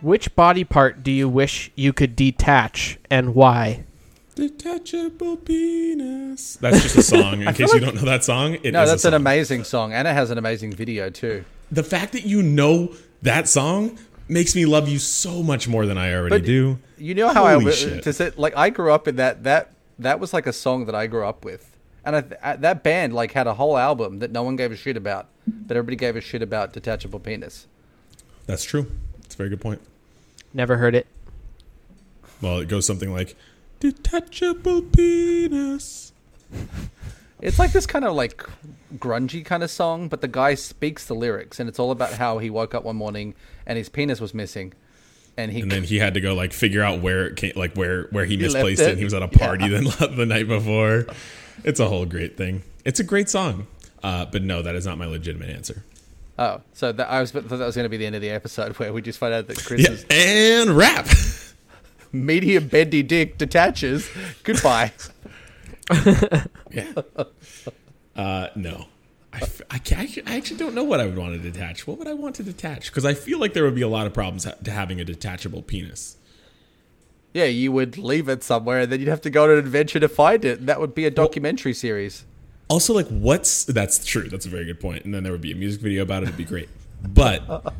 Which 0.00 0.34
body 0.34 0.64
part 0.64 1.02
do 1.04 1.12
you 1.12 1.28
wish 1.28 1.70
you 1.76 1.92
could 1.92 2.16
detach, 2.16 2.98
and 3.10 3.34
why? 3.34 3.84
Detachable 4.34 5.36
penis. 5.36 6.56
That's 6.56 6.82
just 6.82 6.96
a 6.96 7.02
song. 7.02 7.42
In 7.42 7.52
case 7.54 7.72
you 7.74 7.80
don't 7.80 7.94
know 7.96 8.02
that 8.06 8.24
song, 8.24 8.54
it 8.54 8.64
is 8.64 8.72
No, 8.72 8.82
a 8.82 8.86
that's 8.86 9.04
an 9.04 9.10
song. 9.12 9.20
amazing 9.20 9.64
song, 9.64 9.92
and 9.92 10.08
it 10.08 10.14
has 10.14 10.30
an 10.30 10.38
amazing 10.38 10.72
video 10.72 11.10
too. 11.10 11.44
The 11.70 11.82
fact 11.84 12.12
that 12.14 12.24
you 12.24 12.42
know 12.42 12.94
that 13.20 13.46
song 13.48 13.98
makes 14.26 14.56
me 14.56 14.64
love 14.64 14.88
you 14.88 14.98
so 14.98 15.42
much 15.42 15.68
more 15.68 15.84
than 15.86 15.98
I 15.98 16.14
already 16.14 16.36
But- 16.38 16.46
do. 16.46 16.78
You 16.96 17.14
know 17.14 17.28
how 17.28 17.46
Holy 17.46 17.66
I 17.66 17.74
shit. 17.74 18.02
to 18.04 18.12
say 18.14 18.32
like 18.36 18.56
I 18.56 18.70
grew 18.70 18.90
up 18.90 19.06
in 19.06 19.16
that 19.16 19.44
that 19.44 19.70
that 19.98 20.20
was 20.20 20.32
like 20.32 20.46
a 20.46 20.52
song 20.52 20.86
that 20.86 20.94
I 20.94 21.06
grew 21.06 21.24
up 21.24 21.44
with, 21.44 21.76
and 22.04 22.16
I, 22.16 22.24
I, 22.42 22.56
that 22.56 22.82
band 22.82 23.12
like 23.14 23.32
had 23.32 23.46
a 23.46 23.54
whole 23.54 23.76
album 23.76 24.18
that 24.20 24.30
no 24.30 24.42
one 24.42 24.56
gave 24.56 24.72
a 24.72 24.76
shit 24.76 24.96
about, 24.96 25.28
but 25.46 25.76
everybody 25.76 25.96
gave 25.96 26.16
a 26.16 26.20
shit 26.20 26.42
about 26.42 26.72
detachable 26.72 27.20
penis. 27.20 27.66
That's 28.46 28.64
true. 28.64 28.90
That's 29.20 29.34
a 29.34 29.38
very 29.38 29.50
good 29.50 29.60
point. 29.60 29.80
Never 30.52 30.76
heard 30.76 30.94
it. 30.94 31.06
Well, 32.40 32.58
it 32.58 32.68
goes 32.68 32.86
something 32.86 33.12
like 33.12 33.36
detachable 33.80 34.82
penis. 34.82 36.12
It's 37.42 37.58
like 37.58 37.72
this 37.72 37.86
kind 37.86 38.04
of 38.04 38.14
like 38.14 38.48
grungy 38.98 39.44
kind 39.44 39.64
of 39.64 39.70
song, 39.70 40.06
but 40.08 40.20
the 40.20 40.28
guy 40.28 40.54
speaks 40.54 41.04
the 41.04 41.14
lyrics, 41.14 41.58
and 41.58 41.68
it's 41.68 41.80
all 41.80 41.90
about 41.90 42.12
how 42.12 42.38
he 42.38 42.48
woke 42.48 42.72
up 42.72 42.84
one 42.84 42.94
morning 42.94 43.34
and 43.66 43.76
his 43.76 43.88
penis 43.88 44.20
was 44.20 44.32
missing, 44.32 44.72
and 45.36 45.50
he 45.52 45.60
And 45.60 45.70
then 45.70 45.82
he 45.84 45.98
had 45.98 46.14
to 46.14 46.20
go 46.20 46.34
like 46.34 46.52
figure 46.52 46.82
out 46.82 47.00
where 47.00 47.26
it 47.26 47.36
came, 47.36 47.52
like 47.56 47.74
where 47.74 48.04
where 48.10 48.24
he, 48.24 48.36
left 48.36 48.54
misplaced 48.54 48.80
it. 48.82 48.84
it. 48.84 48.90
and 48.90 48.98
He 48.98 49.04
was 49.04 49.14
at 49.14 49.22
a 49.22 49.28
Yeah. 49.32 49.38
party 49.38 49.68
the, 49.68 50.12
the 50.16 50.26
night 50.26 50.48
before. 50.48 51.06
It's 51.64 51.80
a 51.80 51.88
whole 51.88 52.06
great 52.06 52.36
thing. 52.36 52.62
It's 52.84 53.00
a 53.00 53.04
great 53.04 53.28
song. 53.28 53.66
Uh, 54.02 54.24
but 54.26 54.42
no, 54.42 54.62
that 54.62 54.74
is 54.74 54.84
not 54.86 54.98
my 54.98 55.06
legitimate 55.06 55.48
answer. 55.50 55.84
oh, 56.38 56.60
so 56.72 56.90
that 56.92 57.08
I 57.08 57.20
was 57.20 57.30
thought 57.30 57.48
that 57.48 57.58
was 57.58 57.76
going 57.76 57.84
to 57.84 57.88
be 57.88 57.96
the 57.98 58.06
end 58.06 58.16
of 58.16 58.20
the 58.22 58.30
episode 58.30 58.72
where 58.78 58.92
we 58.92 59.00
just 59.02 59.18
find 59.18 59.32
out 59.32 59.46
that 59.46 59.58
Yeah, 59.58 59.64
Chris's 59.86 60.04
and 60.10 60.70
rap. 60.76 61.06
medium 62.12 62.66
bendy 62.68 63.02
dick 63.02 63.38
detaches. 63.38 64.08
Goodbye. 64.42 64.92
yeah. 66.70 66.92
Uh, 68.16 68.48
no. 68.54 68.86
I, 69.32 69.38
f- 69.38 69.62
I, 69.70 69.76
actually- 69.76 70.56
don't 70.58 70.74
know 70.74 70.84
what 70.84 71.00
I 71.00 71.06
would 71.06 71.16
want 71.16 71.40
to 71.40 71.50
detach. 71.50 71.86
What 71.86 71.98
would 71.98 72.06
I 72.08 72.12
want 72.14 72.34
to 72.36 72.42
detach? 72.42 72.86
Because 72.90 73.04
I 73.06 73.14
feel 73.14 73.38
like 73.38 73.54
there 73.54 73.64
would 73.64 73.74
be 73.74 73.82
a 73.82 73.88
lot 73.88 74.06
of 74.06 74.12
problems 74.12 74.44
ha- 74.44 74.54
to 74.64 74.70
having 74.70 75.00
a 75.00 75.04
detachable 75.04 75.62
penis. 75.62 76.16
Yeah, 77.32 77.44
you 77.44 77.72
would 77.72 77.96
leave 77.96 78.28
it 78.28 78.42
somewhere, 78.42 78.80
and 78.80 78.92
then 78.92 79.00
you'd 79.00 79.08
have 79.08 79.22
to 79.22 79.30
go 79.30 79.44
on 79.44 79.50
an 79.52 79.58
adventure 79.58 79.98
to 79.98 80.08
find 80.08 80.44
it, 80.44 80.58
and 80.60 80.68
that 80.68 80.80
would 80.80 80.94
be 80.94 81.06
a 81.06 81.10
documentary 81.10 81.72
series. 81.72 82.24
Also, 82.68 82.92
like, 82.92 83.08
what's 83.08 83.64
that's 83.64 84.04
true. 84.04 84.28
That's 84.28 84.44
a 84.44 84.50
very 84.50 84.66
good 84.66 84.80
point. 84.80 85.04
And 85.06 85.14
then 85.14 85.22
there 85.22 85.32
would 85.32 85.40
be 85.40 85.52
a 85.52 85.56
music 85.56 85.80
video 85.80 86.02
about 86.02 86.22
it. 86.22 86.26
It'd 86.26 86.36
be 86.36 86.44
great. 86.44 86.68
But 87.02 87.74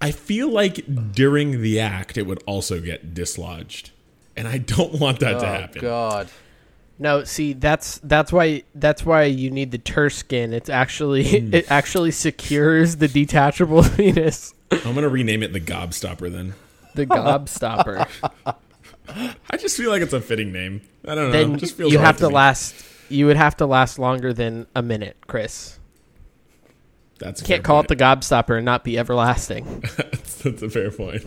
I 0.00 0.12
feel 0.12 0.48
like 0.50 1.12
during 1.12 1.62
the 1.62 1.80
act, 1.80 2.16
it 2.16 2.26
would 2.26 2.42
also 2.46 2.80
get 2.80 3.12
dislodged, 3.12 3.90
and 4.36 4.46
I 4.46 4.58
don't 4.58 4.94
want 5.00 5.18
that 5.20 5.40
to 5.40 5.48
Oh 5.48 5.52
happen. 5.52 5.80
God. 5.82 6.28
No, 7.02 7.24
see, 7.24 7.52
that's 7.52 7.98
that's 8.04 8.32
why 8.32 8.62
that's 8.76 9.04
why 9.04 9.24
you 9.24 9.50
need 9.50 9.72
the 9.72 9.78
Turskin. 9.78 10.52
It's 10.52 10.68
actually 10.70 11.40
Hmm. 11.40 11.52
it 11.54 11.70
actually 11.70 12.12
secures 12.12 12.96
the 12.96 13.08
detachable 13.08 13.82
penis, 13.96 14.54
I'm 14.70 14.94
gonna 14.94 15.08
rename 15.08 15.42
it 15.42 15.52
the 15.52 15.60
Gobstopper 15.60 16.30
then. 16.30 16.54
the 16.94 17.04
gobstopper. 17.06 18.06
I 19.50 19.56
just 19.58 19.76
feel 19.76 19.90
like 19.90 20.00
it's 20.00 20.12
a 20.12 20.20
fitting 20.20 20.52
name. 20.52 20.80
I 21.06 21.14
don't 21.16 21.26
know. 21.26 21.32
then 21.32 21.54
it 21.54 21.58
just 21.58 21.76
feels 21.76 21.92
you 21.92 21.98
have 21.98 22.18
to 22.18 22.28
me. 22.28 22.34
last. 22.34 22.74
You 23.08 23.26
would 23.26 23.36
have 23.36 23.56
to 23.56 23.66
last 23.66 23.98
longer 23.98 24.32
than 24.32 24.66
a 24.76 24.80
minute, 24.82 25.16
Chris. 25.26 25.78
That's 27.18 27.42
a 27.42 27.44
Can't 27.44 27.62
call 27.64 27.78
point. 27.82 27.90
it 27.90 27.98
the 27.98 28.04
gobstopper 28.04 28.56
and 28.56 28.64
not 28.64 28.84
be 28.84 28.96
everlasting. 28.98 29.80
that's, 29.96 30.36
that's 30.36 30.62
a 30.62 30.70
fair 30.70 30.90
point. 30.92 31.24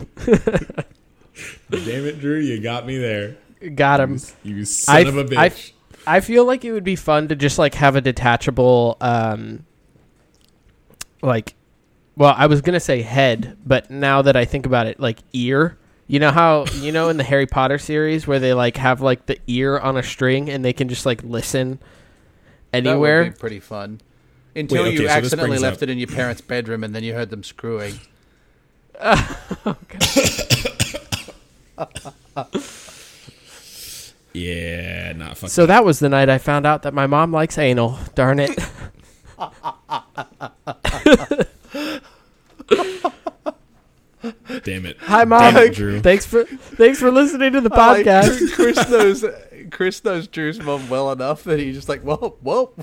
Damn 1.69 2.05
it, 2.05 2.19
Drew! 2.21 2.39
You 2.39 2.61
got 2.61 2.85
me 2.87 2.97
there. 2.97 3.35
Got 3.75 3.99
him. 4.01 4.19
You 4.43 4.65
son 4.65 4.95
I- 4.95 4.99
of 5.01 5.17
a 5.17 5.21
I- 5.39 5.49
bitch. 5.49 5.71
I 6.07 6.19
feel 6.19 6.45
like 6.45 6.63
it 6.63 6.71
would 6.71 6.83
be 6.83 6.95
fun 6.95 7.29
to 7.29 7.35
just 7.35 7.57
like 7.57 7.73
have 7.75 7.95
a 7.95 8.01
detachable 8.01 8.95
um 9.01 9.65
like 11.23 11.55
well, 12.17 12.33
I 12.37 12.45
was 12.45 12.61
going 12.61 12.75
to 12.75 12.79
say 12.79 13.01
head, 13.01 13.57
but 13.65 13.91
now 13.91 14.21
that 14.21 14.37
I 14.37 14.45
think 14.45 14.65
about 14.65 14.87
it, 14.87 14.99
like 15.01 15.19
ear. 15.33 15.77
You 16.07 16.19
know 16.19 16.29
how 16.31 16.65
you 16.75 16.91
know 16.91 17.09
in 17.09 17.17
the 17.17 17.23
Harry 17.23 17.47
Potter 17.47 17.77
series 17.79 18.27
where 18.27 18.39
they 18.39 18.53
like 18.53 18.77
have 18.77 19.01
like 19.01 19.25
the 19.25 19.39
ear 19.47 19.79
on 19.79 19.97
a 19.97 20.03
string 20.03 20.49
and 20.49 20.63
they 20.63 20.71
can 20.73 20.87
just 20.87 21.05
like 21.05 21.23
listen 21.23 21.79
That 22.71 22.83
would 22.83 22.87
anywhere? 22.87 23.23
be 23.25 23.31
pretty 23.31 23.59
fun. 23.59 23.99
Until 24.55 24.83
okay, 24.83 24.91
you 24.91 24.97
so 24.99 25.07
accidentally 25.07 25.57
left 25.57 25.77
up- 25.77 25.83
it 25.83 25.89
in 25.89 25.97
your 25.97 26.07
parents' 26.07 26.39
bedroom 26.41 26.83
and 26.83 26.93
then 26.95 27.03
you 27.03 27.15
heard 27.15 27.31
them 27.31 27.43
screwing. 27.43 27.95
Yeah, 34.35 35.13
not 35.13 35.37
fucking. 35.37 35.49
So 35.49 35.65
that 35.65 35.85
was 35.85 35.99
the 35.99 36.09
night 36.09 36.29
I 36.29 36.37
found 36.37 36.65
out 36.65 36.83
that 36.83 36.93
my 36.93 37.07
mom 37.07 37.31
likes 37.31 37.57
anal. 37.57 37.97
Darn 38.15 38.39
it. 38.39 38.51
Damn 44.63 44.85
it. 44.85 44.97
Hi 44.99 45.23
mom. 45.23 45.53
Damn 45.53 45.63
it, 45.67 45.73
Drew. 45.75 46.01
Thanks 46.01 46.25
for 46.25 46.43
thanks 46.43 46.99
for 46.99 47.11
listening 47.11 47.53
to 47.53 47.61
the 47.61 47.69
Like, 47.69 48.05
podcast. 48.05 48.51
Chris 48.53 48.89
knows 48.89 49.23
Chris 49.71 50.03
knows 50.03 50.27
Drew's 50.27 50.59
mom 50.59 50.89
well 50.89 51.11
enough 51.11 51.43
that 51.45 51.59
he 51.59 51.71
just 51.71 51.87
like, 51.87 52.01
whoa, 52.01 52.37
whoa. 52.41 52.73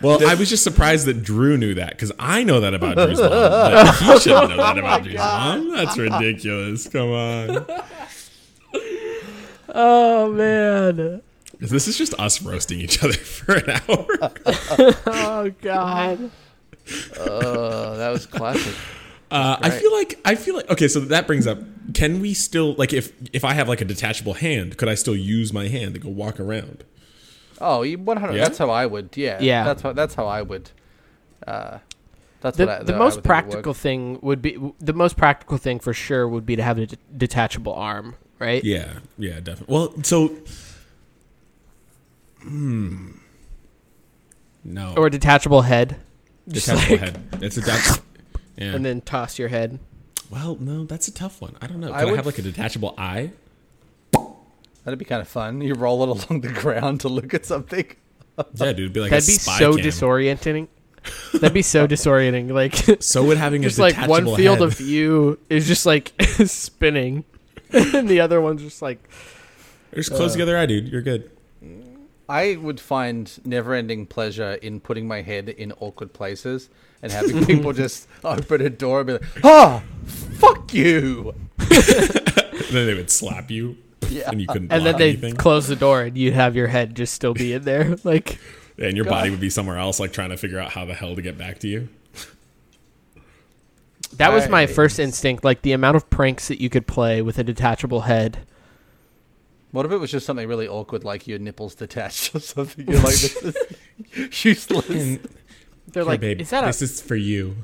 Well, 0.00 0.24
I 0.28 0.34
was 0.34 0.48
just 0.48 0.62
surprised 0.62 1.06
that 1.06 1.24
Drew 1.24 1.56
knew 1.56 1.74
that 1.74 1.90
because 1.90 2.12
I 2.18 2.44
know 2.44 2.60
that 2.60 2.72
about 2.72 2.96
Drew's 2.96 3.20
mom. 3.20 3.30
But 3.30 3.94
he 3.96 4.18
shouldn't 4.20 4.50
know 4.50 4.56
that 4.56 4.78
about 4.78 5.02
Drew's 5.02 5.16
mom. 5.16 5.72
That's 5.72 5.98
ridiculous. 5.98 6.88
Come 6.88 7.10
on. 7.10 7.66
Oh 9.78 10.32
man. 10.32 11.22
This 11.60 11.88
is 11.88 11.96
just 11.98 12.14
us 12.20 12.42
roasting 12.42 12.78
each 12.80 13.02
other 13.02 13.12
for 13.36 13.54
an 13.54 13.70
hour. 13.70 14.06
Oh 15.06 15.50
god. 15.62 16.30
Oh, 17.18 17.96
that 17.96 18.10
was 18.10 18.26
classic. 18.26 18.74
Uh, 19.30 19.58
I 19.60 19.70
feel 19.70 19.92
like 19.92 20.18
I 20.24 20.34
feel 20.34 20.56
like 20.56 20.70
okay. 20.70 20.88
So 20.88 21.00
that 21.00 21.26
brings 21.26 21.46
up: 21.46 21.58
Can 21.94 22.20
we 22.20 22.32
still 22.34 22.74
like 22.74 22.92
if 22.92 23.12
if 23.32 23.44
I 23.44 23.54
have 23.54 23.68
like 23.68 23.80
a 23.80 23.84
detachable 23.84 24.34
hand, 24.34 24.76
could 24.78 24.88
I 24.88 24.94
still 24.94 25.16
use 25.16 25.52
my 25.52 25.68
hand 25.68 25.94
to 25.94 26.00
go 26.00 26.08
walk 26.08 26.40
around? 26.40 26.84
Oh, 27.60 27.82
you 27.82 27.98
100. 27.98 28.34
Yeah? 28.34 28.44
That's 28.44 28.58
how 28.58 28.70
I 28.70 28.86
would. 28.86 29.16
Yeah. 29.16 29.38
Yeah. 29.40 29.64
That's 29.64 29.82
how. 29.82 29.92
That's 29.92 30.14
how 30.14 30.26
I 30.26 30.42
would. 30.42 30.70
Uh, 31.46 31.78
that's 32.40 32.56
The, 32.56 32.66
what 32.66 32.72
I, 32.72 32.78
the 32.78 32.92
that 32.92 32.98
most 32.98 33.16
would 33.16 33.24
think 33.24 33.46
would 33.46 33.50
practical 33.50 33.74
thing 33.74 34.18
would 34.22 34.40
be 34.40 34.56
the 34.78 34.92
most 34.92 35.16
practical 35.16 35.58
thing 35.58 35.78
for 35.80 35.92
sure 35.92 36.28
would 36.28 36.46
be 36.46 36.56
to 36.56 36.62
have 36.62 36.78
a 36.78 36.86
de- 36.86 36.96
detachable 37.16 37.74
arm, 37.74 38.14
right? 38.38 38.62
Yeah, 38.64 38.98
yeah, 39.18 39.40
definitely. 39.40 39.74
Well, 39.74 39.94
so, 40.02 40.32
hmm, 42.42 43.10
no, 44.64 44.94
Or 44.96 45.06
a 45.06 45.10
detachable 45.10 45.62
head. 45.62 45.96
Just 46.48 46.66
detachable 46.66 46.96
like- 46.96 47.14
head. 47.14 47.42
It's 47.42 47.56
a 47.56 47.60
detach- 47.60 48.00
yeah. 48.56 48.74
And 48.74 48.84
then 48.84 49.00
toss 49.00 49.38
your 49.38 49.48
head. 49.48 49.78
well, 50.30 50.56
no, 50.60 50.84
that's 50.84 51.08
a 51.08 51.12
tough 51.12 51.40
one. 51.40 51.56
I 51.60 51.66
don't 51.66 51.80
know. 51.80 51.88
Could 51.88 51.96
I 51.96 52.00
I, 52.00 52.04
would 52.06 52.16
have 52.16 52.26
like 52.26 52.38
a 52.38 52.42
detachable 52.42 52.94
eye? 52.98 53.30
That'd 54.84 54.98
be 54.98 55.04
kind 55.04 55.20
of 55.20 55.28
fun. 55.28 55.60
You 55.60 55.74
roll 55.74 56.02
it 56.02 56.08
along 56.30 56.40
the 56.40 56.48
ground 56.52 57.00
to 57.02 57.08
look 57.08 57.34
at 57.34 57.44
something. 57.44 57.84
Yeah, 58.38 58.44
dude, 58.72 58.78
it'd 58.78 58.92
be 58.92 59.00
like 59.00 59.10
That'd 59.10 59.24
a 59.24 59.26
be 59.26 59.32
spy 59.34 59.58
so 59.58 59.74
cam. 59.74 59.84
disorienting. 59.84 60.68
That'd 61.34 61.52
be 61.52 61.62
so 61.62 61.86
disorienting. 61.88 62.50
Like 62.52 63.02
So 63.02 63.24
would 63.24 63.36
having 63.36 63.62
just 63.62 63.78
a 63.78 63.82
like 63.82 64.08
one 64.08 64.24
field 64.36 64.58
head. 64.60 64.62
of 64.68 64.76
view 64.78 65.38
is 65.50 65.66
just 65.66 65.84
like 65.84 66.12
spinning, 66.46 67.24
and 67.94 68.08
the 68.08 68.20
other 68.20 68.40
one's 68.40 68.62
just 68.62 68.82
like 68.82 68.98
Just 69.94 70.10
close 70.12 70.32
together 70.32 70.56
eye, 70.58 70.66
dude. 70.66 70.88
You're 70.88 71.02
good. 71.02 71.30
I 72.28 72.56
would 72.56 72.78
find 72.78 73.30
never-ending 73.46 74.06
pleasure 74.06 74.52
in 74.54 74.80
putting 74.80 75.08
my 75.08 75.22
head 75.22 75.48
in 75.48 75.72
awkward 75.80 76.12
places 76.12 76.68
and 77.02 77.10
having 77.10 77.46
people 77.46 77.72
just 77.72 78.06
open 78.22 78.60
a 78.60 78.68
door 78.68 79.00
and 79.00 79.06
be 79.06 79.12
like, 79.14 79.22
"Ah, 79.44 79.82
fuck 80.04 80.74
you." 80.74 81.32
And 81.58 81.68
then 82.70 82.86
they 82.86 82.94
would 82.94 83.10
slap 83.10 83.50
you, 83.50 83.78
Yeah. 84.10 84.30
and 84.30 84.40
you 84.42 84.46
couldn't. 84.46 84.70
and 84.72 84.84
then 84.84 84.98
they 84.98 85.10
anything. 85.10 85.36
close 85.36 85.68
the 85.68 85.76
door 85.76 86.02
and 86.02 86.18
you'd 86.18 86.34
have 86.34 86.54
your 86.54 86.66
head 86.66 86.94
just 86.94 87.14
still 87.14 87.32
be 87.32 87.54
in 87.54 87.62
there 87.64 87.96
like 88.04 88.38
and 88.78 88.94
your 88.94 89.06
body 89.06 89.30
would 89.30 89.40
be 89.40 89.48
somewhere 89.50 89.78
else, 89.78 89.98
like 89.98 90.12
trying 90.12 90.28
to 90.30 90.36
figure 90.36 90.58
out 90.58 90.72
how 90.72 90.84
the 90.84 90.94
hell 90.94 91.16
to 91.16 91.22
get 91.22 91.38
back 91.38 91.58
to 91.60 91.68
you. 91.68 91.88
That 94.18 94.32
was 94.32 94.48
my 94.48 94.62
I- 94.62 94.66
first 94.66 94.98
instinct 94.98 95.44
like 95.44 95.62
the 95.62 95.72
amount 95.72 95.96
of 95.96 96.08
pranks 96.10 96.48
that 96.48 96.60
you 96.60 96.68
could 96.70 96.86
play 96.86 97.22
with 97.22 97.38
a 97.38 97.44
detachable 97.44 98.02
head 98.02 98.38
What 99.72 99.84
if 99.86 99.92
it 99.92 99.98
was 99.98 100.10
just 100.10 100.24
something 100.26 100.48
really 100.48 100.68
awkward, 100.68 101.04
like 101.04 101.26
your 101.26 101.38
nipples 101.38 101.74
detached 101.74 102.34
or 102.34 102.40
something? 102.40 102.86
You're 102.88 103.00
like, 103.02 103.16
"This 103.16 103.36
is 104.14 104.44
useless." 104.44 105.18
they're 105.88 106.04
like 106.04 106.20
babe, 106.20 106.40
is 106.40 106.50
that 106.50 106.64
this 106.66 106.80
a 106.80 106.84
is 106.84 107.00
for 107.00 107.16
you. 107.16 107.56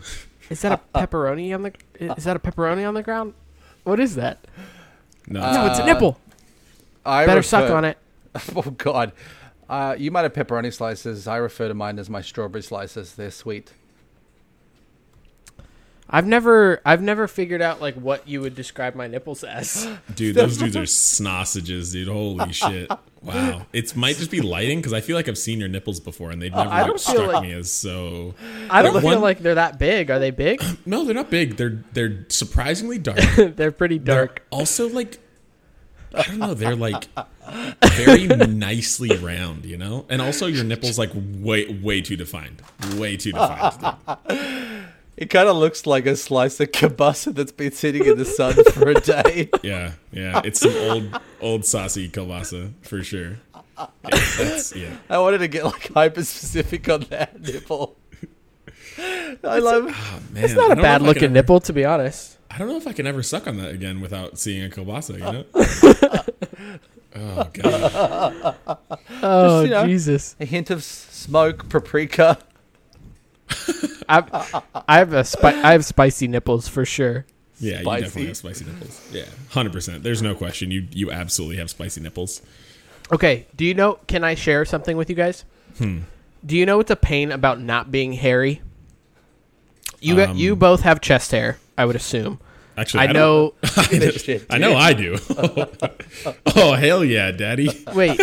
is 0.51 0.61
that 0.63 0.73
a 0.73 0.81
pepperoni 1.07 1.55
on 1.55 1.63
the 1.63 1.73
is 2.17 2.25
that 2.25 2.37
a 2.37 2.39
pepperoni 2.39 2.87
on 2.87 2.95
the 2.95 3.03
ground 3.03 3.35
what 3.85 4.01
is 4.01 4.15
that 4.15 4.39
No, 5.29 5.41
no 5.41 5.67
it's 5.67 5.79
a 5.79 5.83
Uh, 5.83 5.87
nipple 5.87 6.19
I 7.05 7.27
better 7.27 7.39
refer- 7.41 7.49
suck 7.49 7.71
on 7.71 7.85
it 7.85 7.99
Oh 8.57 8.63
God, 8.71 9.13
uh, 9.69 9.95
you 9.99 10.11
might 10.11 10.23
have 10.23 10.33
pepperoni 10.33 10.73
slices. 10.73 11.27
I 11.29 11.37
refer 11.37 11.69
to 11.69 11.75
mine 11.75 11.99
as 11.99 12.09
my 12.11 12.21
strawberry 12.21 12.63
slices. 12.63 13.15
They're 13.15 13.31
sweet. 13.31 13.73
I've 16.11 16.27
never 16.27 16.81
i've 16.85 17.01
never 17.01 17.27
figured 17.27 17.63
out 17.63 17.81
like 17.81 17.95
what 17.95 18.29
you 18.29 18.41
would 18.41 18.55
describe 18.55 18.95
my 18.95 19.07
nipples 19.07 19.43
as 19.43 19.89
dude, 20.15 20.35
those 20.37 20.59
dudes 20.59 20.77
are 20.77 20.87
sausages, 20.87 21.93
dude. 21.93 22.09
Holy 22.09 22.53
shit! 22.53 22.91
Wow, 23.23 23.67
it 23.73 23.97
might 23.97 24.17
just 24.17 24.31
be 24.31 24.43
lighting 24.43 24.79
because 24.81 24.93
I 24.93 25.01
feel 25.01 25.17
like 25.17 25.29
I've 25.29 25.39
seen 25.39 25.59
your 25.59 25.69
nipples 25.69 26.01
before, 26.01 26.31
and 26.31 26.43
they've 26.43 26.53
never 26.53 26.69
I 26.69 26.79
like, 26.83 26.87
don't 26.89 27.01
feel 27.01 27.15
struck 27.15 27.33
like- 27.33 27.43
me 27.43 27.53
as 27.53 27.73
so. 27.73 28.35
i 28.69 28.83
don't 28.83 28.93
Like 28.95 29.03
feel 29.03 29.13
one- 29.13 29.21
like 29.23 29.39
they're 29.41 29.55
that 29.55 29.79
big 29.79 30.11
are 30.11 30.19
they 30.19 30.31
big 30.31 30.63
No, 30.87 31.05
they're 31.05 31.15
not 31.15 31.31
big. 31.31 31.57
They're 31.57 31.83
they're 31.95 32.27
surprisingly 32.29 32.99
dark. 32.99 33.19
they're 33.57 33.73
pretty 33.73 33.99
They're 33.99 34.27
dark 34.27 34.43
also 34.51 34.89
like 34.89 35.19
I 36.17 36.23
don't 36.23 36.39
know. 36.39 36.55
They're 36.55 36.77
like 36.77 37.09
very 37.97 38.29
nicely 38.29 39.17
round, 39.17 39.65
you 39.65 39.77
know. 39.77 40.07
And 40.09 40.23
also 40.23 40.47
your 40.47 40.63
nipples 40.63 40.97
like 40.97 41.11
way 41.15 41.67
way 41.83 42.03
too 42.03 42.17
defined. 42.17 42.63
Way 42.97 43.17
too 43.17 43.33
defined. 43.33 43.97
dude. 44.29 44.64
It 45.17 45.31
kind 45.31 45.49
of 45.49 45.57
looks 45.57 45.87
like 45.87 46.07
a 46.07 46.17
slice 46.17 46.59
of 46.61 46.73
kielbasa 46.73 47.35
that's 47.35 47.53
been 47.53 47.73
sitting 47.73 48.05
in 48.05 48.19
the 48.19 48.25
sun 48.25 48.55
for 48.73 48.91
a 48.91 48.95
day. 49.01 49.49
Yeah, 49.63 49.93
yeah. 50.13 50.43
It's 50.45 50.61
some 50.61 50.75
old 50.77 51.21
old 51.41 51.65
saucy 51.65 52.09
kielbasa 52.09 52.73
for 52.83 53.03
sure. 53.03 53.39
Yeah, 53.79 53.87
that's, 54.03 54.75
yeah. 54.75 54.97
I 55.09 55.19
wanted 55.19 55.39
to 55.39 55.49
get 55.49 55.65
like 55.65 55.93
hyper 55.93 56.25
specific 56.25 56.89
on 56.89 57.01
that 57.11 57.41
nipple. 57.41 57.97
I 58.99 59.59
love. 59.59 59.87
Oh, 59.89 60.21
man, 60.33 60.45
it's 60.45 60.55
not 60.55 60.71
a 60.73 60.77
bad 60.77 61.03
looking 61.03 61.33
nipple. 61.33 61.57
nipple 61.57 61.61
to 61.61 61.73
be 61.73 61.85
honest 61.85 62.35
I 62.55 62.59
don't 62.59 62.69
know 62.69 62.77
if 62.77 62.87
I 62.87 62.93
can 62.93 63.05
ever 63.09 63.21
suck 63.25 63.49
on 63.49 63.57
that 63.57 63.73
again 63.73 64.01
without 64.01 64.39
seeing 64.39 64.65
a 64.65 64.69
kielbasa, 64.69 65.15
you 65.15 65.19
know? 65.19 65.45
oh 67.17 67.51
god. 67.53 68.57
oh 69.23 69.63
you 69.63 69.71
know. 69.71 69.87
jesus 69.87 70.37
A 70.39 70.45
hint 70.45 70.71
of 70.71 70.85
smoke, 70.85 71.69
paprika. 71.69 72.39
I, 74.09 74.63
I 74.89 74.99
have 74.99 75.13
a 75.13 75.25
spi- 75.25 75.61
I 75.63 75.73
have 75.73 75.85
spicy 75.85 76.29
nipples 76.29 76.69
for 76.69 76.85
sure. 76.85 77.27
Yeah, 77.61 77.79
you 77.81 77.85
definitely 77.85 78.27
have 78.27 78.37
spicy 78.37 78.65
nipples. 78.65 79.09
Yeah. 79.13 79.25
Hundred 79.51 79.73
percent. 79.73 80.03
There's 80.03 80.23
no 80.23 80.35
question. 80.35 80.71
You 80.71 80.87
you 80.93 81.11
absolutely 81.11 81.57
have 81.57 81.71
spicy 81.71 82.01
nipples. 82.01 82.43
Okay, 83.13 83.47
do 83.55 83.65
you 83.65 83.75
know? 83.75 83.99
Can 84.07 84.25
I 84.25 84.35
share 84.35 84.65
something 84.65 84.97
with 84.97 85.09
you 85.09 85.17
guys? 85.17 85.45
Hmm. 85.79 86.01
Do 86.45 86.57
you 86.57 86.67
know 86.67 86.79
what's 86.79 86.91
a 86.91 86.97
pain 86.97 87.33
about 87.33 87.61
not 87.61 87.91
being 87.91 88.13
hairy? 88.15 88.61
You 90.01 90.21
Um, 90.23 90.37
you 90.37 90.57
both 90.57 90.81
have 90.83 91.01
chest 91.01 91.31
hair, 91.31 91.59
I 91.79 91.85
would 91.87 91.97
assume. 91.97 92.39
Actually, 92.77 93.01
I 93.01 93.05
I, 93.05 93.13
know. 93.13 93.55
I, 93.77 93.99
know- 93.99 94.11
shit, 94.11 94.47
I 94.51 94.59
know 94.59 94.75
I 94.77 94.93
do. 94.93 95.17
oh 96.57 96.75
hell 96.75 97.05
yeah, 97.05 97.31
daddy. 97.31 97.69
wait, 97.95 98.21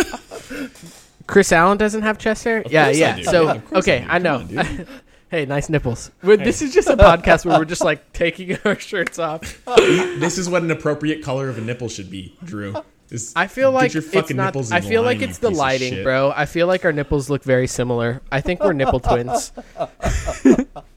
Chris 1.26 1.52
Allen 1.52 1.78
doesn't 1.78 2.02
have 2.02 2.18
chest 2.18 2.44
hair. 2.44 2.62
yeah, 2.68 2.84
course 2.84 2.96
I 2.96 3.00
yeah. 3.00 3.16
do. 3.16 3.24
So 3.24 3.42
Yeah, 3.44 3.52
of 3.52 3.64
course 3.70 3.88
I 3.88 3.92
okay, 3.92 4.04
do. 4.04 4.10
I, 4.10 4.18
know. 4.18 4.34
on, 4.36 4.46
dude. 4.46 4.86
Hey, 5.32 5.46
nice 5.46 5.68
nipples. 5.68 6.10
We're- 6.22 6.42
This 6.44 6.62
is 6.62 6.72
just 6.72 6.88
a 6.88 6.96
podcast 6.96 7.44
where 7.44 7.58
we're 7.58 7.64
just 7.64 7.82
like 7.82 8.12
taking 8.12 8.56
our 8.64 8.78
shirts 8.78 9.18
off. 9.18 9.60
this 9.76 10.38
is 10.38 10.48
what 10.48 10.62
an 10.62 10.70
appropriate 10.70 11.22
color 11.24 11.48
of 11.48 11.58
a 11.58 11.60
nipple 11.60 11.88
should 11.88 12.10
be, 12.10 12.36
Drew. 12.44 12.74
Is 13.10 13.32
I 13.36 13.46
feel 13.46 13.70
get 13.72 13.74
like 13.74 13.94
your 13.94 14.02
it's 14.10 14.30
not. 14.30 14.46
nipples 14.46 14.72
I 14.72 14.78
in 14.78 14.82
feel 14.84 15.02
like 15.02 15.18
line, 15.20 15.28
it's 15.28 15.38
the 15.38 15.48
piece 15.48 15.56
of 15.56 15.58
lighting, 15.58 15.92
shit. 15.94 16.04
bro. 16.04 16.32
I 16.34 16.46
feel 16.46 16.66
like 16.66 16.84
our 16.86 16.92
nipples 16.92 17.28
look 17.28 17.42
very 17.44 17.66
similar. 17.66 18.22
I 18.30 18.40
think 18.40 18.62
we're 18.62 18.72
nipple 18.72 19.00
twins. 19.08 19.52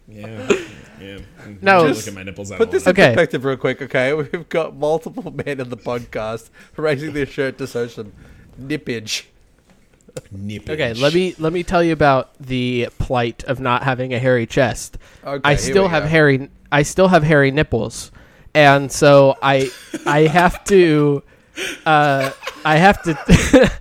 Yeah, 0.07 0.49
yeah. 1.01 1.17
No. 1.61 1.87
Just 1.87 2.05
look 2.05 2.13
at 2.13 2.13
my 2.13 2.23
nipples. 2.23 2.51
I 2.51 2.57
Put 2.57 2.65
don't 2.65 2.71
this 2.73 2.85
want 2.85 2.97
in 2.97 3.03
Okay. 3.03 3.13
perspective 3.15 3.43
real 3.43 3.57
quick, 3.57 3.81
okay? 3.81 4.13
We've 4.13 4.47
got 4.49 4.75
multiple 4.77 5.29
men 5.31 5.59
in 5.59 5.69
the 5.69 5.75
podcast 5.77 6.49
raising 6.77 7.11
their 7.13 7.25
shirt 7.25 7.57
to 7.57 7.67
show 7.67 7.87
some 7.87 8.13
nippage. 8.61 9.23
Nippage. 10.33 10.69
Okay, 10.69 10.93
let 10.93 11.13
me 11.13 11.35
let 11.39 11.53
me 11.53 11.63
tell 11.63 11.83
you 11.83 11.93
about 11.93 12.33
the 12.39 12.89
plight 12.99 13.43
of 13.45 13.59
not 13.59 13.83
having 13.83 14.13
a 14.13 14.19
hairy 14.19 14.45
chest. 14.45 14.97
Okay, 15.23 15.41
I 15.43 15.55
still 15.55 15.87
have 15.87 16.03
go. 16.03 16.09
hairy 16.09 16.49
I 16.71 16.83
still 16.83 17.07
have 17.07 17.23
hairy 17.23 17.51
nipples. 17.51 18.11
And 18.53 18.91
so 18.91 19.37
I 19.41 19.69
I 20.05 20.21
have 20.21 20.63
to 20.65 21.23
uh 21.85 22.31
I 22.63 22.77
have 22.77 23.01
to 23.03 23.71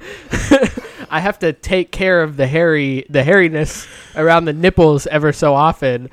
I 1.11 1.21
have 1.21 1.38
to 1.41 1.53
take 1.53 1.93
care 1.93 2.23
of 2.23 2.37
the 2.37 2.47
hairy 2.47 3.07
the 3.09 3.23
hairiness 3.23 3.87
around 4.17 4.45
the 4.47 4.53
nipples 4.53 5.07
ever 5.07 5.33
so 5.33 5.55
often 5.55 6.11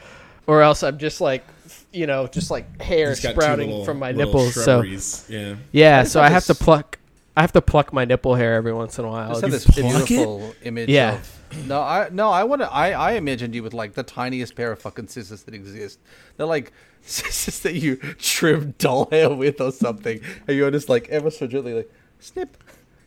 or 0.47 0.61
else 0.61 0.83
I'm 0.83 0.97
just 0.97 1.21
like 1.21 1.45
you 1.93 2.07
know, 2.07 2.25
just 2.27 2.49
like 2.49 2.81
hair 2.81 3.13
Just 3.15 3.27
sprouting 3.29 3.69
little- 3.69 3.85
from 3.85 3.99
my 3.99 4.11
nipples. 4.13 4.53
So 4.63 4.81
yeah. 4.81 5.55
yeah, 5.73 6.03
so 6.03 6.21
I 6.21 6.29
have 6.29 6.45
to 6.45 6.55
pluck 6.55 6.97
I 7.35 7.41
have 7.41 7.53
to 7.53 7.61
pluck 7.61 7.93
my 7.93 8.03
nipple 8.05 8.35
hair 8.35 8.55
every 8.55 8.73
once 8.73 8.99
in 8.99 9.05
a 9.05 9.07
while. 9.09 9.29
Just 9.29 9.41
have 9.41 9.51
this 9.51 9.69
it's- 9.69 10.05
beautiful 10.05 10.53
image 10.63 10.89
Yeah. 10.89 11.15
of 11.15 11.37
no, 11.67 11.81
I 11.81 12.07
no, 12.11 12.29
I 12.29 12.43
want 12.45 12.61
to. 12.61 12.71
I 12.71 12.91
I 12.91 13.11
imagined 13.13 13.53
you 13.55 13.61
with 13.63 13.73
like 13.73 13.93
the 13.93 14.03
tiniest 14.03 14.55
pair 14.55 14.71
of 14.71 14.79
fucking 14.79 15.07
scissors 15.07 15.43
that 15.43 15.53
exist. 15.53 15.99
They're 16.37 16.45
like 16.45 16.71
scissors 17.01 17.59
that 17.59 17.75
you 17.75 17.97
trim 17.97 18.73
doll 18.77 19.07
hair 19.11 19.29
with 19.29 19.59
or 19.59 19.71
something, 19.73 20.21
and 20.47 20.55
you're 20.57 20.71
just 20.71 20.87
like 20.89 21.09
ever 21.09 21.29
so 21.29 21.47
gently 21.47 21.73
like 21.73 21.91
snip, 22.19 22.55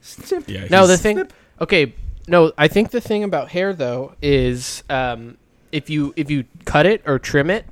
snip. 0.02 0.44
Yeah, 0.48 0.66
No, 0.70 0.86
the 0.86 0.92
he's- 0.94 1.00
thing. 1.02 1.26
Okay, 1.60 1.94
no. 2.28 2.52
I 2.58 2.68
think 2.68 2.90
the 2.90 3.00
thing 3.00 3.24
about 3.24 3.48
hair 3.50 3.72
though 3.72 4.14
is 4.20 4.82
um, 4.90 5.38
if 5.72 5.88
you 5.88 6.12
if 6.16 6.30
you 6.30 6.44
cut 6.66 6.84
it 6.84 7.02
or 7.06 7.18
trim 7.18 7.48
it, 7.48 7.64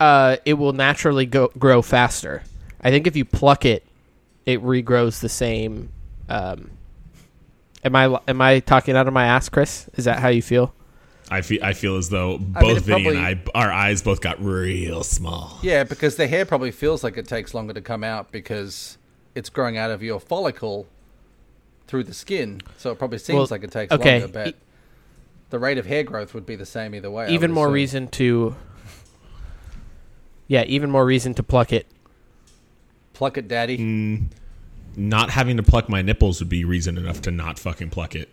uh, 0.00 0.36
it 0.44 0.54
will 0.54 0.72
naturally 0.72 1.26
go 1.26 1.52
grow 1.58 1.80
faster. 1.82 2.42
I 2.80 2.90
think 2.90 3.06
if 3.06 3.14
you 3.14 3.24
pluck 3.24 3.64
it, 3.64 3.84
it 4.46 4.62
regrows 4.62 5.20
the 5.20 5.28
same. 5.28 5.90
Um, 6.28 6.70
am 7.84 7.96
I 7.96 8.18
am 8.28 8.40
I 8.40 8.60
talking 8.60 8.96
out 8.96 9.06
of 9.06 9.12
my 9.14 9.26
ass, 9.26 9.48
Chris? 9.48 9.88
Is 9.94 10.04
that 10.04 10.18
how 10.18 10.28
you 10.28 10.42
feel? 10.42 10.74
I 11.30 11.40
feel 11.40 11.64
I 11.64 11.72
feel 11.72 11.96
as 11.96 12.08
though 12.10 12.34
I 12.34 12.38
mean, 12.38 12.52
both 12.52 12.76
it 12.78 12.82
Vinny 12.84 13.08
and 13.08 13.18
I, 13.18 13.42
our 13.54 13.72
eyes 13.72 14.02
both 14.02 14.20
got 14.20 14.42
real 14.42 15.02
small. 15.02 15.58
Yeah, 15.62 15.84
because 15.84 16.16
the 16.16 16.26
hair 16.26 16.44
probably 16.44 16.70
feels 16.70 17.02
like 17.02 17.16
it 17.16 17.26
takes 17.26 17.54
longer 17.54 17.72
to 17.72 17.80
come 17.80 18.04
out 18.04 18.30
because 18.32 18.98
it's 19.34 19.48
growing 19.48 19.78
out 19.78 19.90
of 19.90 20.02
your 20.02 20.20
follicle 20.20 20.86
through 21.86 22.04
the 22.04 22.14
skin. 22.14 22.60
So 22.76 22.90
it 22.90 22.98
probably 22.98 23.18
seems 23.18 23.36
Well, 23.36 23.46
like 23.50 23.64
it 23.64 23.70
takes 23.70 23.92
okay, 23.92 24.20
longer, 24.20 24.32
but 24.32 24.48
e- 24.48 24.54
the 25.50 25.58
rate 25.58 25.78
of 25.78 25.86
hair 25.86 26.02
growth 26.02 26.34
would 26.34 26.44
be 26.44 26.56
the 26.56 26.66
same 26.66 26.94
either 26.94 27.10
way. 27.10 27.30
Even 27.30 27.50
more 27.52 27.66
assume. 27.66 27.74
reason 27.74 28.08
to. 28.08 28.56
Yeah, 30.48 30.64
even 30.64 30.90
more 30.90 31.06
reason 31.06 31.32
to 31.34 31.42
pluck 31.42 31.72
it. 31.72 31.86
Pluck 33.22 33.38
it, 33.38 33.46
daddy. 33.46 33.78
Mm. 33.78 34.24
Not 34.96 35.30
having 35.30 35.56
to 35.56 35.62
pluck 35.62 35.88
my 35.88 36.02
nipples 36.02 36.40
would 36.40 36.48
be 36.48 36.64
reason 36.64 36.98
enough 36.98 37.22
to 37.22 37.30
not 37.30 37.56
fucking 37.56 37.90
pluck 37.90 38.16
it. 38.16 38.28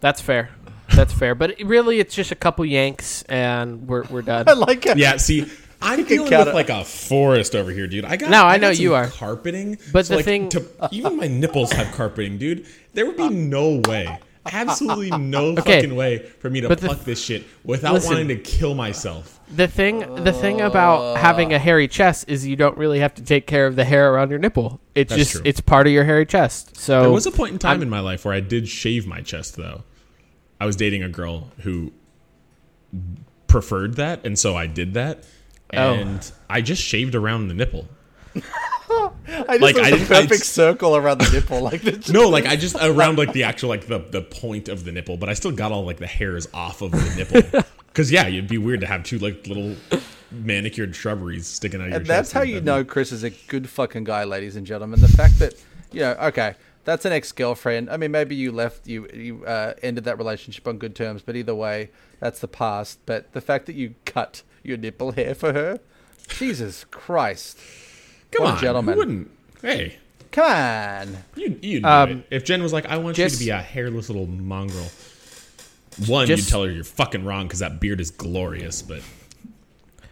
That's 0.00 0.20
fair. 0.20 0.50
That's 0.94 1.10
fair. 1.14 1.34
But 1.34 1.58
it- 1.58 1.64
really, 1.66 2.00
it's 2.00 2.14
just 2.14 2.30
a 2.30 2.34
couple 2.34 2.66
yanks, 2.66 3.22
and 3.30 3.88
we're 3.88 4.04
we're 4.10 4.20
done. 4.20 4.44
I 4.46 4.52
like 4.52 4.84
it. 4.84 4.98
Yeah, 4.98 5.16
see, 5.16 5.50
I'm 5.80 6.00
can 6.04 6.06
dealing 6.06 6.30
with 6.38 6.48
it. 6.48 6.54
like 6.54 6.68
a 6.68 6.84
forest 6.84 7.54
over 7.54 7.70
here, 7.70 7.86
dude. 7.86 8.04
I 8.04 8.16
got 8.16 8.28
No, 8.28 8.44
I 8.44 8.58
got 8.58 8.60
know 8.60 8.72
some 8.74 8.82
you 8.82 8.94
are. 8.94 9.06
carpeting, 9.08 9.78
But 9.90 10.04
so, 10.04 10.12
the 10.12 10.16
like, 10.16 10.24
thing- 10.26 10.50
to, 10.50 10.66
even 10.92 11.16
my 11.16 11.26
nipples 11.26 11.72
have 11.72 11.90
carpeting, 11.94 12.36
dude. 12.36 12.66
There 12.92 13.06
would 13.06 13.16
be 13.16 13.30
no 13.30 13.80
way, 13.88 14.18
absolutely 14.52 15.10
no 15.18 15.48
Okay. 15.58 15.80
fucking 15.82 15.94
way 15.96 16.18
for 16.18 16.48
me 16.50 16.60
to 16.60 16.68
But 16.68 16.80
pluck 16.80 17.00
this 17.04 17.22
shit 17.22 17.44
without 17.64 17.94
Listen. 17.94 18.12
wanting 18.12 18.28
to 18.28 18.36
kill 18.36 18.74
myself. 18.74 19.38
The 19.54 19.66
thing, 19.68 20.00
the 20.24 20.32
thing 20.32 20.60
about 20.60 21.16
having 21.18 21.52
a 21.52 21.58
hairy 21.58 21.88
chest 21.88 22.26
is 22.28 22.46
you 22.46 22.56
don't 22.56 22.76
really 22.78 23.00
have 23.00 23.14
to 23.16 23.22
take 23.22 23.46
care 23.46 23.66
of 23.66 23.76
the 23.76 23.84
hair 23.84 24.12
around 24.14 24.30
your 24.30 24.38
nipple. 24.38 24.80
It's 24.94 25.10
That's 25.10 25.18
just 25.20 25.32
true. 25.32 25.42
it's 25.44 25.60
part 25.60 25.86
of 25.86 25.92
your 25.92 26.04
hairy 26.04 26.24
chest. 26.26 26.76
So 26.76 27.02
There 27.02 27.10
was 27.10 27.26
a 27.26 27.30
point 27.32 27.52
in 27.52 27.58
time 27.58 27.70
I'm- 27.72 27.82
in 27.82 27.90
my 27.90 28.00
life 28.00 28.24
where 28.24 28.34
I 28.34 28.40
did 28.40 28.68
shave 28.68 29.06
my 29.06 29.20
chest, 29.20 29.56
though. 29.56 29.82
I 30.60 30.66
was 30.66 30.76
dating 30.76 31.02
a 31.02 31.08
girl 31.08 31.50
who 31.62 31.92
preferred 33.46 33.94
that, 33.96 34.24
and 34.24 34.38
so 34.38 34.56
I 34.56 34.66
did 34.66 34.94
that. 34.94 35.24
Oh. 35.72 35.94
And 35.94 36.30
I 36.48 36.60
just 36.60 36.82
shaved 36.82 37.14
around 37.14 37.48
the 37.48 37.54
nipple. 37.54 37.88
I 38.90 39.58
just 39.58 39.60
Like, 39.60 39.76
I 39.76 39.88
a 39.88 39.90
didn't- 39.92 40.06
perfect 40.08 40.32
I- 40.32 40.36
circle 40.44 40.96
around 40.96 41.18
the 41.18 41.30
nipple, 41.30 41.60
like 41.60 41.82
the, 41.82 42.10
No, 42.12 42.28
like 42.28 42.46
I 42.46 42.56
just 42.56 42.76
around 42.80 43.18
like 43.18 43.32
the 43.32 43.44
actual 43.44 43.68
like 43.68 43.86
the 43.86 43.98
the 43.98 44.22
point 44.22 44.68
of 44.68 44.84
the 44.84 44.92
nipple, 44.92 45.16
but 45.16 45.28
I 45.28 45.34
still 45.34 45.52
got 45.52 45.72
all 45.72 45.84
like 45.84 45.98
the 45.98 46.06
hairs 46.06 46.48
off 46.52 46.82
of 46.82 46.90
the 46.92 47.14
nipple. 47.16 47.62
Because 47.90 48.12
yeah, 48.12 48.28
it'd 48.28 48.46
be 48.46 48.56
weird 48.56 48.80
to 48.82 48.86
have 48.86 49.02
two 49.02 49.18
like 49.18 49.44
little 49.48 49.74
manicured 50.30 50.94
shrubberies 50.94 51.46
sticking 51.48 51.80
out 51.80 51.86
of 51.86 51.90
your 51.90 51.96
And 51.98 52.06
that's 52.06 52.30
how 52.30 52.42
you 52.42 52.60
know 52.60 52.84
Chris 52.84 53.10
is 53.10 53.24
a 53.24 53.30
good 53.30 53.68
fucking 53.68 54.04
guy, 54.04 54.22
ladies 54.22 54.54
and 54.54 54.64
gentlemen. 54.64 55.00
The 55.00 55.08
fact 55.08 55.40
that 55.40 55.54
you 55.90 56.00
know, 56.02 56.12
okay, 56.22 56.54
that's 56.84 57.04
an 57.04 57.12
ex-girlfriend. 57.12 57.90
I 57.90 57.96
mean, 57.96 58.12
maybe 58.12 58.36
you 58.36 58.52
left, 58.52 58.86
you 58.86 59.08
you 59.12 59.44
uh, 59.44 59.74
ended 59.82 60.04
that 60.04 60.18
relationship 60.18 60.68
on 60.68 60.78
good 60.78 60.94
terms, 60.94 61.20
but 61.22 61.34
either 61.34 61.54
way, 61.54 61.90
that's 62.20 62.38
the 62.38 62.46
past. 62.48 63.00
But 63.06 63.32
the 63.32 63.40
fact 63.40 63.66
that 63.66 63.74
you 63.74 63.96
cut 64.04 64.44
your 64.62 64.76
nipple 64.76 65.10
hair 65.10 65.34
for 65.34 65.52
her, 65.52 65.80
Jesus 66.28 66.84
Christ! 66.92 67.58
Be- 68.30 68.36
come 68.36 68.44
what 68.44 68.50
a 68.52 68.56
on, 68.56 68.60
gentleman. 68.60 68.94
Who 68.94 68.98
wouldn't? 68.98 69.30
Hey, 69.62 69.96
Come 70.32 70.46
on, 70.46 71.16
you 71.34 71.58
you 71.60 71.80
do 71.80 71.86
Um, 71.86 72.10
it. 72.10 72.26
If 72.30 72.44
Jen 72.44 72.62
was 72.62 72.72
like, 72.72 72.86
"I 72.86 72.98
want 72.98 73.18
you 73.18 73.28
to 73.28 73.36
be 73.38 73.50
a 73.50 73.58
hairless 73.58 74.08
little 74.08 74.26
mongrel," 74.28 74.88
one, 76.06 76.26
Just- 76.26 76.44
you'd 76.44 76.48
tell 76.50 76.62
her 76.64 76.70
you're 76.70 76.84
fucking 76.84 77.24
wrong 77.24 77.46
because 77.46 77.58
that 77.58 77.80
beard 77.80 78.00
is 78.00 78.10
glorious. 78.12 78.80
But 78.80 79.00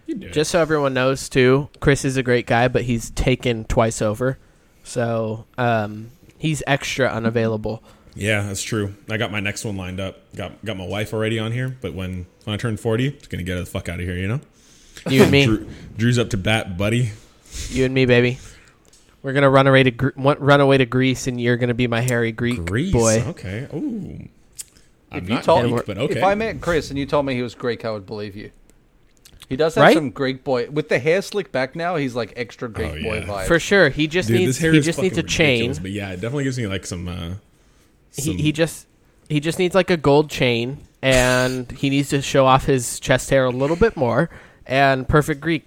you 0.07 0.17
do 0.17 0.27
it. 0.27 0.33
just 0.33 0.51
so 0.51 0.61
everyone 0.61 0.93
knows 0.95 1.29
too, 1.29 1.69
Chris 1.81 2.05
is 2.05 2.17
a 2.17 2.23
great 2.25 2.47
guy, 2.47 2.67
but 2.69 2.83
he's 2.83 3.11
taken 3.11 3.65
twice 3.67 4.03
over, 4.03 4.39
so 4.83 5.47
um, 5.57 6.09
he's 6.37 6.63
extra 6.67 7.07
unavailable. 7.09 7.83
Yeah, 8.17 8.43
that's 8.43 8.63
true. 8.65 8.95
I 9.09 9.19
got 9.19 9.31
my 9.31 9.39
next 9.39 9.65
one 9.65 9.77
lined 9.77 10.01
up. 10.01 10.19
Got 10.35 10.65
got 10.65 10.77
my 10.77 10.87
wife 10.87 11.13
already 11.15 11.39
on 11.39 11.53
here, 11.53 11.77
but 11.81 11.95
when 11.95 12.27
when 12.43 12.55
I 12.55 12.57
turn 12.57 12.77
forty, 12.77 13.07
it's 13.07 13.29
gonna 13.29 13.45
get 13.45 13.55
her 13.55 13.61
the 13.61 13.67
fuck 13.67 13.89
out 13.89 14.01
of 14.01 14.05
here. 14.07 14.17
You 14.17 14.27
know. 14.27 14.41
You 15.09 15.23
and 15.23 15.31
me, 15.31 15.45
Drew, 15.47 15.69
Drew's 15.97 16.19
up 16.19 16.31
to 16.31 16.37
bat, 16.37 16.77
buddy. 16.77 17.13
You 17.71 17.85
and 17.85 17.95
me, 17.95 18.07
baby. 18.07 18.39
We're 19.23 19.33
gonna 19.33 19.51
run 19.51 19.67
away 19.67 19.83
to 19.83 19.91
Gre- 19.91 20.11
run 20.17 20.61
away 20.61 20.79
to 20.79 20.87
Greece, 20.87 21.27
and 21.27 21.41
you're 21.41 21.57
gonna 21.57 21.75
be 21.75 21.87
my 21.87 22.01
hairy 22.01 22.33
Greek 22.33 22.65
Greece. 22.65 22.93
boy. 22.93 23.23
Okay. 23.29 23.67
Ooh. 23.75 24.29
I'm 25.11 25.19
if 25.25 25.29
you 25.29 25.35
not 25.37 25.45
told 25.45 25.71
Greek, 25.71 25.87
but 25.87 25.99
okay. 25.99 26.19
if 26.19 26.25
I 26.25 26.35
met 26.35 26.61
Chris 26.61 26.91
and 26.91 26.99
you 26.99 27.07
told 27.07 27.27
me 27.27 27.35
he 27.35 27.43
was 27.43 27.55
Greek, 27.55 27.85
I 27.85 27.91
would 27.91 28.07
believe 28.07 28.37
you. 28.37 28.51
He 29.49 29.57
does 29.57 29.75
have 29.77 29.83
Right? 29.85 29.95
some 29.95 30.11
Greek 30.11 30.45
boy 30.45 30.69
with 30.71 30.91
the 30.91 30.99
hair 30.99 31.23
slicked 31.23 31.51
back 31.53 31.75
now. 31.75 31.97
He's 31.97 32.15
like 32.15 32.35
extra 32.37 32.69
Greek 32.69 32.93
Oh, 32.99 33.03
boy 33.03 33.19
yeah. 33.21 33.25
vibe. 33.27 33.47
For 33.47 33.59
sure, 33.59 33.89
he 33.89 34.07
just 34.07 34.29
Dude, 34.29 34.39
needs 34.41 34.57
this 34.57 34.59
hair 34.59 34.73
he 34.73 34.79
is 34.79 34.85
just 34.85 35.01
needs 35.01 35.17
a 35.17 35.23
chain. 35.23 35.73
But 35.81 35.91
yeah, 35.91 36.11
it 36.11 36.17
definitely 36.21 36.45
gives 36.45 36.59
me 36.59 36.67
like 36.67 36.85
some. 36.85 37.09
Uh, 37.09 37.31
he, 38.15 38.35
he 38.35 38.53
just 38.53 38.87
he 39.29 39.41
just 39.41 39.59
needs 39.59 39.75
like 39.75 39.89
a 39.91 39.97
gold 39.97 40.29
chain 40.31 40.79
and 41.03 41.71
he 41.73 41.89
needs 41.91 42.11
to 42.11 42.21
show 42.21 42.45
off 42.45 42.67
his 42.67 43.01
chest 43.01 43.31
hair 43.31 43.45
a 43.47 43.51
little 43.51 43.77
bit 43.77 43.97
more 43.97 44.29
and 44.67 45.07
perfect 45.09 45.41
greek 45.41 45.65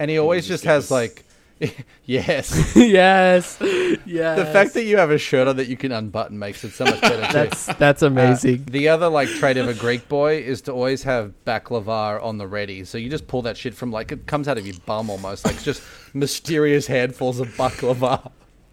and 0.00 0.10
he 0.10 0.18
always 0.18 0.48
just 0.48 0.64
has 0.64 0.90
like, 0.90 1.24
yes. 2.06 2.74
yes 2.74 3.58
yes 4.06 4.36
The 4.38 4.48
fact 4.50 4.72
that 4.74 4.84
you 4.84 4.96
have 4.96 5.10
a 5.10 5.18
shirt 5.18 5.46
on 5.46 5.56
that 5.58 5.68
you 5.68 5.76
can 5.76 5.92
unbutton 5.92 6.38
makes 6.38 6.64
it 6.64 6.72
so 6.72 6.86
much 6.86 7.00
better 7.02 7.26
too. 7.26 7.32
that's 7.34 7.66
that's 7.74 8.02
Uh, 8.02 8.06
amazing 8.06 8.64
the 8.64 8.88
other 8.88 9.08
like 9.08 9.28
trait 9.28 9.58
of 9.58 9.68
a 9.68 9.74
Greek 9.74 10.08
boy 10.08 10.38
is 10.38 10.62
to 10.62 10.72
always 10.72 11.02
have 11.02 11.34
baklava 11.44 12.20
on 12.22 12.38
the 12.38 12.46
ready. 12.46 12.84
So 12.84 12.96
you 12.96 13.10
just 13.10 13.26
pull 13.28 13.42
that 13.42 13.56
shit 13.58 13.74
from 13.74 13.92
like 13.92 14.10
it 14.10 14.26
comes 14.26 14.48
out 14.48 14.56
of 14.56 14.66
your 14.66 14.76
bum 14.86 15.10
almost, 15.10 15.44
like 15.44 15.56
it's 15.56 15.64
just 15.64 15.82
mysterious 16.14 16.86
handfuls 16.86 17.38
of 17.40 17.48
baklava. 17.56 18.30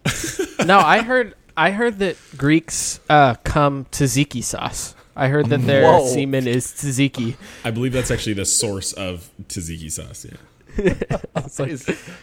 no 0.66 0.80
i 0.80 1.02
heard 1.02 1.36
i 1.58 1.72
heard 1.72 2.00
that 2.00 2.16
greeks 2.38 3.02
uh 3.10 3.36
come 3.44 3.84
tzatziki 3.92 4.42
sauce 4.42 4.96
i 5.18 5.28
heard 5.28 5.48
that 5.50 5.62
their 5.66 5.84
Whoa. 5.84 6.08
semen 6.08 6.48
is 6.48 6.68
tzatziki 6.68 7.36
I 7.66 7.72
believe 7.72 7.92
that's 7.92 8.12
actually 8.12 8.36
the 8.36 8.46
source 8.46 8.94
of 8.94 9.30
tzatziki 9.50 9.92
sauce. 9.92 10.24
Yeah. 10.26 10.38
It's 11.36 11.60
like 11.60 11.70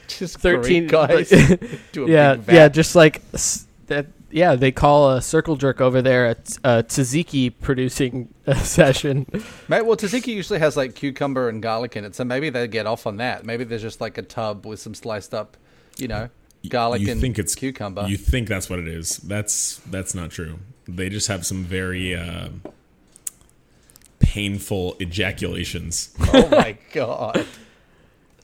just 0.09 0.39
13 0.39 0.87
guys 0.87 1.31
do 1.93 2.07
a 2.07 2.11
yeah 2.11 2.35
big 2.35 2.55
yeah 2.55 2.69
just 2.69 2.95
like 2.95 3.23
s- 3.33 3.67
that 3.87 4.07
yeah 4.31 4.55
they 4.55 4.71
call 4.71 5.13
a 5.13 5.23
circle 5.23 5.57
jerk 5.57 5.81
over 5.81 6.03
there 6.03 6.31
a, 6.31 6.35
t- 6.35 6.57
a 6.65 6.83
tzatziki 6.83 7.53
producing 7.61 8.29
uh, 8.47 8.55
session 8.55 9.27
Mate, 9.69 9.87
well, 9.87 9.97
tzatziki 9.97 10.29
usually 10.29 10.59
has 10.59 10.77
like 10.77 10.95
cucumber 10.95 11.49
and 11.49 11.63
garlic 11.63 11.97
in 11.97 12.05
it, 12.05 12.15
so 12.15 12.25
maybe 12.25 12.51
they 12.51 12.69
get 12.69 12.87
off 12.87 13.07
on 13.07 13.17
that. 13.17 13.47
Maybe 13.47 13.65
there's 13.65 13.83
just 13.83 14.01
like 14.01 14.19
a 14.19 14.23
tub 14.23 14.67
with 14.67 14.81
some 14.81 14.95
sliced 14.95 15.33
up, 15.33 15.57
you 15.97 16.09
know, 16.09 16.29
garlic 16.69 17.01
you 17.03 17.11
and 17.13 17.21
think 17.21 17.39
it's 17.39 17.55
cucumber. 17.55 18.07
You 18.07 18.17
think 18.17 18.49
that's 18.49 18.69
what 18.69 18.79
it 18.79 18.89
is. 18.89 19.19
That's 19.19 19.79
that's 19.91 20.15
not 20.15 20.31
true. 20.31 20.59
They 20.87 21.09
just 21.09 21.29
have 21.29 21.47
some 21.47 21.65
very 21.65 22.15
uh, 22.15 22.49
painful 24.19 24.97
ejaculations. 25.01 26.15
oh 26.33 26.49
my 26.49 26.77
god. 26.93 27.47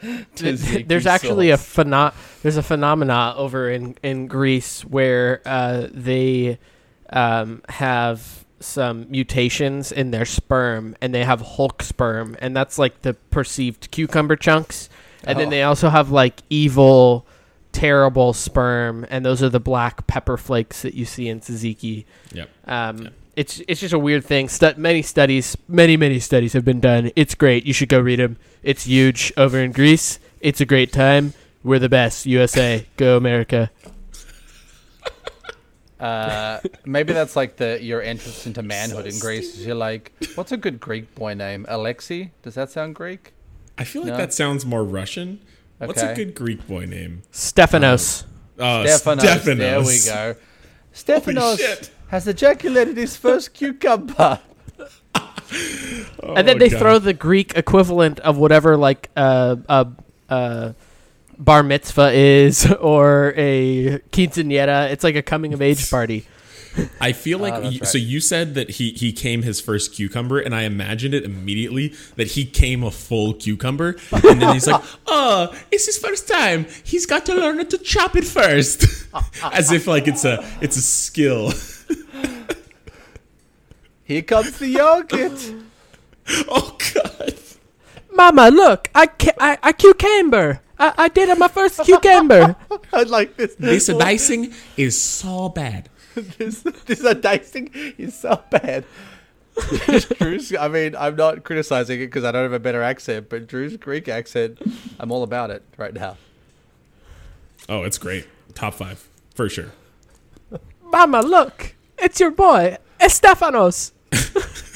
There's 0.37 1.07
actually 1.07 1.51
a 1.51 1.57
pheno- 1.57 2.15
there's 2.43 2.57
a 2.57 2.63
phenomena 2.63 3.35
over 3.37 3.71
in 3.71 3.97
in 4.03 4.27
Greece 4.27 4.83
where 4.85 5.43
uh, 5.45 5.89
they 5.93 6.59
um, 7.11 7.63
have 7.69 8.45
some 8.61 9.11
mutations 9.11 9.91
in 9.93 10.11
their 10.11 10.25
sperm 10.25 10.95
and 11.01 11.15
they 11.15 11.25
have 11.25 11.41
Hulk 11.41 11.83
sperm 11.83 12.37
and 12.41 12.55
that's 12.57 12.79
like 12.79 13.03
the 13.03 13.15
perceived 13.15 13.91
cucumber 13.91 14.37
chunks 14.37 14.89
and 15.25 15.39
then 15.39 15.47
Oh. 15.49 15.51
they 15.51 15.63
also 15.63 15.89
have 15.89 16.11
like 16.11 16.43
evil 16.51 17.27
terrible 17.73 18.33
sperm 18.33 19.07
and 19.11 19.25
those 19.25 19.43
are 19.43 19.49
the 19.49 19.61
black 19.61 20.07
pepper 20.07 20.37
flakes 20.37 20.83
that 20.83 20.93
you 20.95 21.05
see 21.07 21.29
in 21.29 21.41
tzatziki 21.41 22.05
Yep. 22.35 22.49
um, 22.67 23.09
It's 23.41 23.63
it's 23.67 23.81
just 23.81 23.95
a 23.95 23.99
weird 23.99 24.23
thing. 24.23 24.51
Stu- 24.51 24.75
many 24.77 25.01
studies, 25.01 25.57
many 25.67 25.97
many 25.97 26.21
studies 26.21 26.53
have 26.53 26.63
been 26.63 26.79
done. 26.79 27.11
It's 27.17 27.35
great. 27.35 27.65
You 27.65 27.73
should 27.73 27.89
go 27.89 27.99
read 27.99 28.19
them. 28.19 28.37
It's 28.63 28.85
huge 28.85 29.33
over 29.39 29.59
in 29.59 29.73
Greece. 29.73 30.19
It's 30.43 30.61
a 30.61 30.67
great 30.67 30.93
time. 30.93 31.33
We're 31.65 31.79
the 31.79 31.89
best. 31.89 32.27
USA, 32.27 32.87
go 32.99 33.17
America. 33.17 33.71
Uh, 35.99 36.59
maybe 36.87 37.13
that's 37.13 37.37
like 37.37 37.57
the 37.57 37.79
your 37.83 38.01
entrance 38.01 38.47
into 38.47 38.63
manhood 38.63 39.05
in 39.07 39.19
Greece. 39.19 39.59
Is 39.59 39.67
You're 39.67 39.75
like, 39.75 40.13
what's 40.35 40.51
a 40.51 40.57
good 40.57 40.81
Greek 40.81 41.15
boy 41.15 41.35
name? 41.35 41.67
Alexei? 41.69 42.33
Does 42.43 42.55
that 42.55 42.71
sound 42.71 42.95
Greek? 42.95 43.35
I 43.77 43.85
feel 43.85 44.03
like 44.05 44.13
No? 44.13 44.17
that 44.17 44.33
sounds 44.33 44.65
more 44.65 44.83
Russian. 44.83 45.41
What's 45.77 46.01
a 46.03 46.15
good 46.15 46.35
Greek 46.35 46.67
boy 46.67 46.87
name? 46.87 47.21
Stephanos. 47.33 48.25
Oh, 48.59 48.87
Stephanos. 48.87 49.25
Stephanos. 49.25 49.59
There 49.59 49.81
we 49.83 50.35
go. 50.35 50.41
Stephanos 50.93 51.59
shit. 51.59 51.91
Has 52.11 52.27
ejaculated 52.29 52.97
his 52.97 53.17
first 53.17 53.55
cucumber. 53.55 54.41
Oh, 56.23 56.35
and 56.37 56.47
then 56.47 56.59
they 56.59 56.69
God. 56.69 56.79
throw 56.79 56.99
the 56.99 57.13
Greek 57.13 57.57
equivalent 57.57 58.21
of 58.21 58.37
whatever 58.37 58.77
like 58.77 59.11
uh, 59.17 59.57
uh, 59.69 59.85
uh, 60.29 60.73
bar 61.39 61.63
mitzvah 61.63 62.13
is 62.13 62.71
or 62.81 63.33
a 63.37 63.99
quinceanera. 64.13 64.91
It's 64.91 65.03
like 65.03 65.17
a 65.17 65.23
coming 65.23 65.55
of 65.55 65.63
age 65.63 65.91
party. 65.91 66.27
I 67.01 67.13
feel 67.13 67.39
like 67.39 67.55
Ah, 67.55 67.69
you- 67.69 67.81
right. 67.81 67.89
so. 67.89 67.99
You 67.99 68.21
said 68.21 68.55
that 68.55 68.71
he 68.71 68.93
he 68.93 69.13
came 69.13 69.43
his 69.43 69.61
first 69.61 69.93
cucumber, 69.95 70.39
and 70.39 70.55
I 70.55 70.63
imagined 70.63 71.15
it 71.15 71.25
immediately 71.25 71.95
that 72.17 72.29
he 72.29 72.45
came 72.45 72.85
a 72.85 72.91
full 72.91 73.35
cucumber, 73.35 73.97
and 74.13 74.41
then 74.41 74.53
he's 74.55 74.67
like, 74.67 74.83
"Oh, 75.07 75.53
it's 75.73 75.87
his 75.87 75.99
first 75.99 76.29
time. 76.29 76.67
He's 76.85 77.07
got 77.07 77.27
to 77.27 77.35
learn 77.35 77.67
to 77.67 77.79
chop 77.79 78.15
it 78.17 78.25
first. 78.25 78.85
as 79.43 79.73
if 79.73 79.87
like 79.87 80.07
it's 80.07 80.25
a 80.25 80.45
it's 80.61 80.77
a 80.77 80.83
skill. 80.83 81.53
Here 84.05 84.23
comes 84.23 84.59
the 84.59 84.69
yogurt. 84.69 85.55
oh 86.49 86.77
God! 86.95 87.35
Mama, 88.13 88.49
look, 88.51 88.89
I 88.95 89.07
ca- 89.07 89.37
I, 89.39 89.59
I 89.63 89.73
cucumber. 89.73 90.61
I, 90.79 90.95
I 90.97 91.09
did 91.09 91.29
it 91.29 91.39
my 91.39 91.49
first 91.49 91.81
cucumber. 91.85 92.57
I 92.93 93.03
like 93.05 93.37
this. 93.37 93.55
This 93.57 93.87
dicing 93.87 94.53
is 94.77 95.01
so 95.01 95.49
bad. 95.49 95.89
this, 96.39 96.63
this 96.63 97.01
dicing 97.21 97.71
is 97.99 98.15
so 98.19 98.43
bad. 98.51 98.85
Drew's, 100.19 100.55
I 100.55 100.69
mean, 100.69 100.95
I'm 100.97 101.17
not 101.17 101.45
criticizing 101.45 102.01
it 102.01 102.07
because 102.07 102.25
I 102.25 102.33
don't 102.33 102.45
have 102.45 102.53
a 102.53 102.61
better 102.61 102.83
accent, 102.83 103.29
but 103.29 103.47
Drew's 103.47 103.77
Greek 103.77 104.09
accent, 104.09 104.59
I'm 104.99 105.11
all 105.13 105.23
about 105.23 105.51
it 105.51 105.63
right 105.77 105.93
now. 105.93 106.17
Oh, 107.69 107.83
it's 107.83 107.99
great. 107.99 108.27
Top 108.55 108.75
five 108.75 109.07
for 109.35 109.49
sure. 109.49 109.73
Mama, 110.83 111.21
look, 111.21 111.75
it's 111.99 112.21
your 112.21 112.31
boy, 112.31 112.79
Estefanos. 113.01 113.93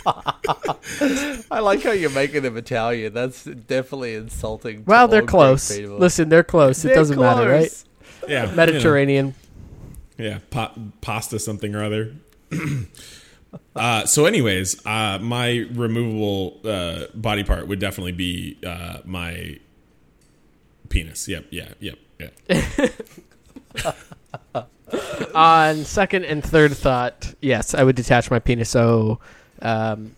I 0.07 1.61
like 1.61 1.83
how 1.83 1.93
you're 1.93 2.11
making 2.11 2.43
them 2.43 2.57
Italian. 2.57 3.15
That's 3.15 3.45
definitely 3.45 4.15
insulting. 4.15 4.79
to 4.79 4.83
Well, 4.85 5.03
all 5.03 5.09
they're 5.09 5.23
close. 5.23 5.77
Listen, 5.79 6.29
they're 6.29 6.45
close. 6.45 6.85
It 6.85 6.89
They're 6.89 6.97
doesn't 6.97 7.19
matter, 7.19 7.49
right? 7.49 7.71
close. 7.71 7.85
Yeah, 8.29 8.51
you 8.51 8.57
know. 8.73 9.35
Yeah, 10.17 10.39
pa- 10.51 10.75
pasta 11.01 11.39
something 11.39 11.75
or 11.75 11.83
other. 11.83 12.15
uh, 13.77 14.07
so, 14.07 14.27
anyways, 14.27 14.85
uh, 14.87 15.19
my 15.21 15.67
removable 15.73 16.61
uh, 16.65 17.07
body 17.15 17.43
part 17.43 17.67
would 17.67 17.81
definitely 17.81 18.13
be 18.13 18.57
uh, 18.65 18.99
my 19.05 19.59
penis. 20.89 21.27
Yep, 21.29 21.47
yeah, 21.51 21.69
yep, 21.81 21.99
yeah. 22.21 22.89
On 25.35 25.85
second 25.85 26.25
and 26.27 26.45
third 26.45 26.77
thought, 26.77 27.35
yes, 27.41 27.75
I 27.75 27.83
would 27.83 27.97
detach 27.97 28.31
my 28.31 28.39
penis 28.39 28.71
so 28.71 29.19
um, 29.63 30.15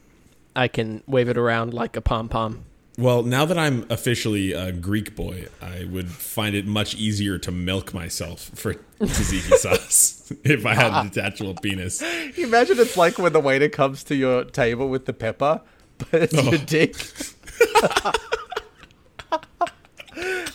I 0.55 0.69
can 0.69 1.03
wave 1.07 1.31
it 1.31 1.39
around 1.39 1.73
like 1.73 1.97
a 1.97 2.03
pom 2.03 2.29
pom. 2.29 2.66
Well, 2.99 3.23
now 3.25 3.45
that 3.45 3.59
I'm 3.59 3.85
officially 3.91 4.53
a 4.53 4.73
Greek 4.73 5.15
boy, 5.15 5.49
I 5.61 5.85
would 5.85 6.09
find 6.11 6.57
it 6.57 6.65
much 6.67 6.95
easier 6.95 7.37
to 7.39 7.53
milk 7.53 7.93
myself 7.93 8.51
for 8.55 8.73
tzatziki 9.01 9.55
sauce 9.59 10.33
if 10.45 10.65
I 10.65 10.75
had 10.75 11.05
a 11.07 11.09
detachable 11.11 11.55
penis. 11.57 12.01
You 12.37 12.47
imagine 12.47 12.79
it's 12.79 12.97
like 12.97 13.19
when 13.19 13.35
the 13.35 13.41
waiter 13.41 13.69
comes 13.69 14.03
to 14.05 14.15
your 14.17 14.45
table 14.45 14.89
with 14.89 15.05
the 15.05 15.13
pepper, 15.13 15.61
but 15.99 16.23
it's 16.23 16.35
Oh. 16.39 16.43
your 16.51 16.59
dick. 16.59 16.97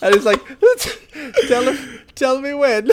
and 0.01 0.15
he's 0.15 0.25
like, 0.25 0.41
tell 1.47 1.63
him, 1.71 1.99
tell 2.15 2.41
me 2.41 2.55
when. 2.55 2.89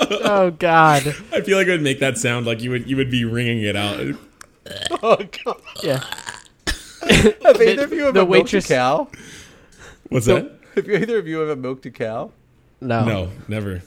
Oh 0.00 0.54
God, 0.58 1.06
I 1.32 1.40
feel 1.40 1.56
like 1.58 1.66
it 1.66 1.70
would 1.70 1.82
make 1.82 2.00
that 2.00 2.18
sound 2.18 2.46
like 2.46 2.60
you 2.62 2.70
would 2.70 2.88
you 2.88 2.96
would 2.96 3.10
be 3.10 3.24
ringing 3.24 3.62
it 3.62 3.74
out. 3.74 4.14
Oh 5.02 5.16
god. 5.44 5.60
yeah. 5.82 5.98
Have 7.44 7.60
either 7.62 7.84
of 7.84 7.92
you 7.92 8.02
ever 8.02 8.12
the 8.12 8.26
milked 8.26 8.30
waitress- 8.30 8.70
a 8.70 8.74
cow? 8.74 9.08
What's 10.08 10.26
that? 10.26 10.58
Have 10.74 10.88
either 10.88 11.18
of 11.18 11.26
you 11.26 11.42
ever 11.42 11.56
milked 11.56 11.86
a 11.86 11.90
cow? 11.90 12.30
No, 12.80 13.04
No, 13.04 13.30
never. 13.48 13.82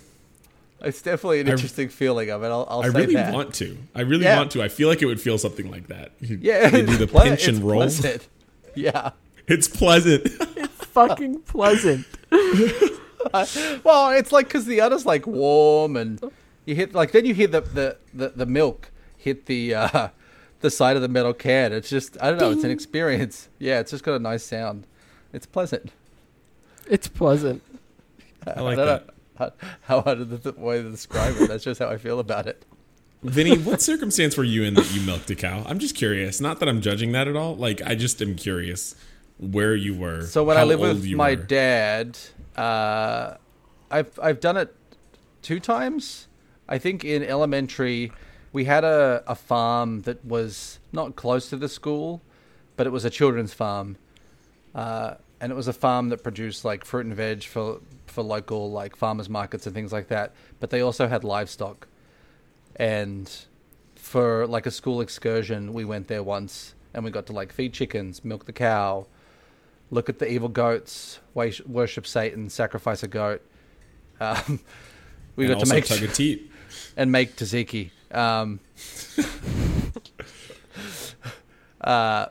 It's 0.83 1.01
definitely 1.01 1.41
an 1.41 1.47
interesting 1.47 1.89
feeling 1.89 2.29
of 2.31 2.41
it. 2.43 2.47
I'll, 2.47 2.65
I'll 2.69 2.81
I 2.81 2.89
say 2.89 3.01
really 3.01 3.13
that. 3.13 3.33
want 3.33 3.53
to. 3.55 3.77
I 3.93 4.01
really 4.01 4.23
Yeah. 4.23 4.37
want 4.37 4.51
to. 4.51 4.63
I 4.63 4.67
feel 4.67 4.87
like 4.89 5.01
it 5.01 5.05
would 5.05 5.21
feel 5.21 5.37
something 5.37 5.69
like 5.69 5.87
that. 5.87 6.11
You- 6.19 6.39
yeah, 6.41 6.75
you 6.75 6.85
do 6.87 6.97
the 6.97 7.05
ple- 7.07 7.21
pinch 7.21 7.47
and 7.47 7.57
it's 7.57 7.63
roll. 7.65 7.81
pleasant. 7.81 8.27
Yeah. 8.75 9.11
It's 9.47 9.67
pleasant. 9.67 10.27
It's 10.57 10.85
fucking 10.85 11.41
pleasant. 11.41 12.05
Well, 13.83 14.09
it's 14.11 14.31
like 14.31 14.47
because 14.47 14.65
the 14.65 14.79
udder's 14.81 15.05
like 15.05 15.25
warm, 15.27 15.95
and 15.95 16.19
you 16.65 16.75
hit 16.75 16.93
like 16.93 17.11
then 17.11 17.25
you 17.25 17.33
hear 17.33 17.47
the 17.47 17.61
the, 17.61 17.97
the, 18.13 18.29
the 18.29 18.45
milk 18.45 18.91
hit 19.17 19.45
the 19.45 19.75
uh, 19.75 20.07
the 20.61 20.71
side 20.71 20.95
of 20.95 21.01
the 21.01 21.07
metal 21.07 21.33
can. 21.33 21.73
It's 21.73 21.89
just 21.89 22.17
I 22.21 22.29
don't 22.29 22.39
know. 22.39 22.51
It's 22.51 22.63
an 22.63 22.71
experience. 22.71 23.49
Yeah, 23.59 23.79
it's 23.79 23.91
just 23.91 24.03
got 24.03 24.13
a 24.13 24.19
nice 24.19 24.43
sound. 24.43 24.87
It's 25.33 25.45
pleasant. 25.45 25.91
It's 26.87 27.07
pleasant. 27.07 27.61
I 28.45 28.61
like 28.61 28.77
I 28.79 28.85
that. 28.85 29.07
know 29.07 29.13
how, 29.37 29.51
how 29.81 30.01
hard 30.01 30.19
is 30.19 30.39
the 30.41 30.51
way 30.53 30.81
to 30.81 30.89
describe 30.89 31.35
it. 31.39 31.47
That's 31.47 31.63
just 31.63 31.79
how 31.79 31.89
I 31.89 31.97
feel 31.97 32.19
about 32.19 32.47
it. 32.47 32.65
Vinny, 33.23 33.57
what 33.57 33.81
circumstance 33.81 34.35
were 34.35 34.43
you 34.43 34.63
in 34.63 34.73
that 34.73 34.93
you 34.93 35.01
milked 35.01 35.29
a 35.29 35.35
cow? 35.35 35.63
I'm 35.67 35.79
just 35.79 35.95
curious. 35.95 36.41
Not 36.41 36.59
that 36.59 36.67
I'm 36.69 36.81
judging 36.81 37.11
that 37.11 37.27
at 37.27 37.35
all. 37.35 37.55
Like, 37.55 37.81
I 37.83 37.95
just 37.95 38.21
am 38.21 38.35
curious 38.35 38.95
where 39.37 39.75
you 39.75 39.95
were. 39.95 40.23
So 40.23 40.43
when 40.43 40.57
I 40.57 40.61
how 40.61 40.65
lived 40.67 40.83
old 40.83 41.01
with 41.01 41.11
my 41.11 41.31
were. 41.31 41.35
dad, 41.35 42.17
uh, 42.55 43.35
I've 43.89 44.19
I've 44.21 44.39
done 44.39 44.57
it 44.57 44.75
two 45.41 45.59
times. 45.59 46.27
I 46.67 46.77
think 46.77 47.03
in 47.03 47.23
elementary, 47.23 48.11
we 48.53 48.65
had 48.65 48.83
a, 48.83 49.23
a 49.27 49.35
farm 49.35 50.01
that 50.01 50.23
was 50.25 50.79
not 50.91 51.15
close 51.15 51.49
to 51.49 51.57
the 51.57 51.69
school, 51.69 52.21
but 52.75 52.87
it 52.87 52.89
was 52.89 53.05
a 53.05 53.09
children's 53.09 53.53
farm, 53.53 53.97
uh, 54.75 55.15
and 55.39 55.51
it 55.51 55.55
was 55.55 55.67
a 55.67 55.73
farm 55.73 56.09
that 56.09 56.23
produced 56.23 56.65
like 56.65 56.85
fruit 56.85 57.05
and 57.05 57.15
veg 57.15 57.43
for 57.43 57.79
for 58.07 58.23
local 58.23 58.71
like 58.71 58.95
farmers 58.95 59.29
markets 59.29 59.65
and 59.65 59.73
things 59.73 59.93
like 59.93 60.09
that. 60.09 60.33
But 60.59 60.69
they 60.69 60.81
also 60.81 61.07
had 61.07 61.23
livestock, 61.23 61.87
and 62.75 63.29
for 63.95 64.47
like 64.47 64.65
a 64.65 64.71
school 64.71 65.01
excursion, 65.01 65.73
we 65.73 65.85
went 65.85 66.07
there 66.07 66.23
once, 66.23 66.75
and 66.93 67.03
we 67.05 67.11
got 67.11 67.25
to 67.27 67.33
like 67.33 67.51
feed 67.51 67.73
chickens, 67.73 68.23
milk 68.25 68.45
the 68.45 68.53
cow 68.53 69.07
look 69.91 70.09
at 70.09 70.17
the 70.17 70.31
evil 70.31 70.49
goats, 70.49 71.19
worship 71.35 72.07
Satan, 72.07 72.49
sacrifice 72.49 73.03
a 73.03 73.07
goat. 73.07 73.41
Um, 74.19 74.61
we 75.35 75.45
and 75.45 75.53
got 75.53 75.65
to 75.65 75.71
make 75.71 75.85
tug 75.85 76.01
a 76.01 76.07
teat. 76.13 76.49
and 76.97 77.11
make 77.11 77.35
tzatziki. 77.35 77.91
Um, 78.13 78.59
uh, 81.81 82.27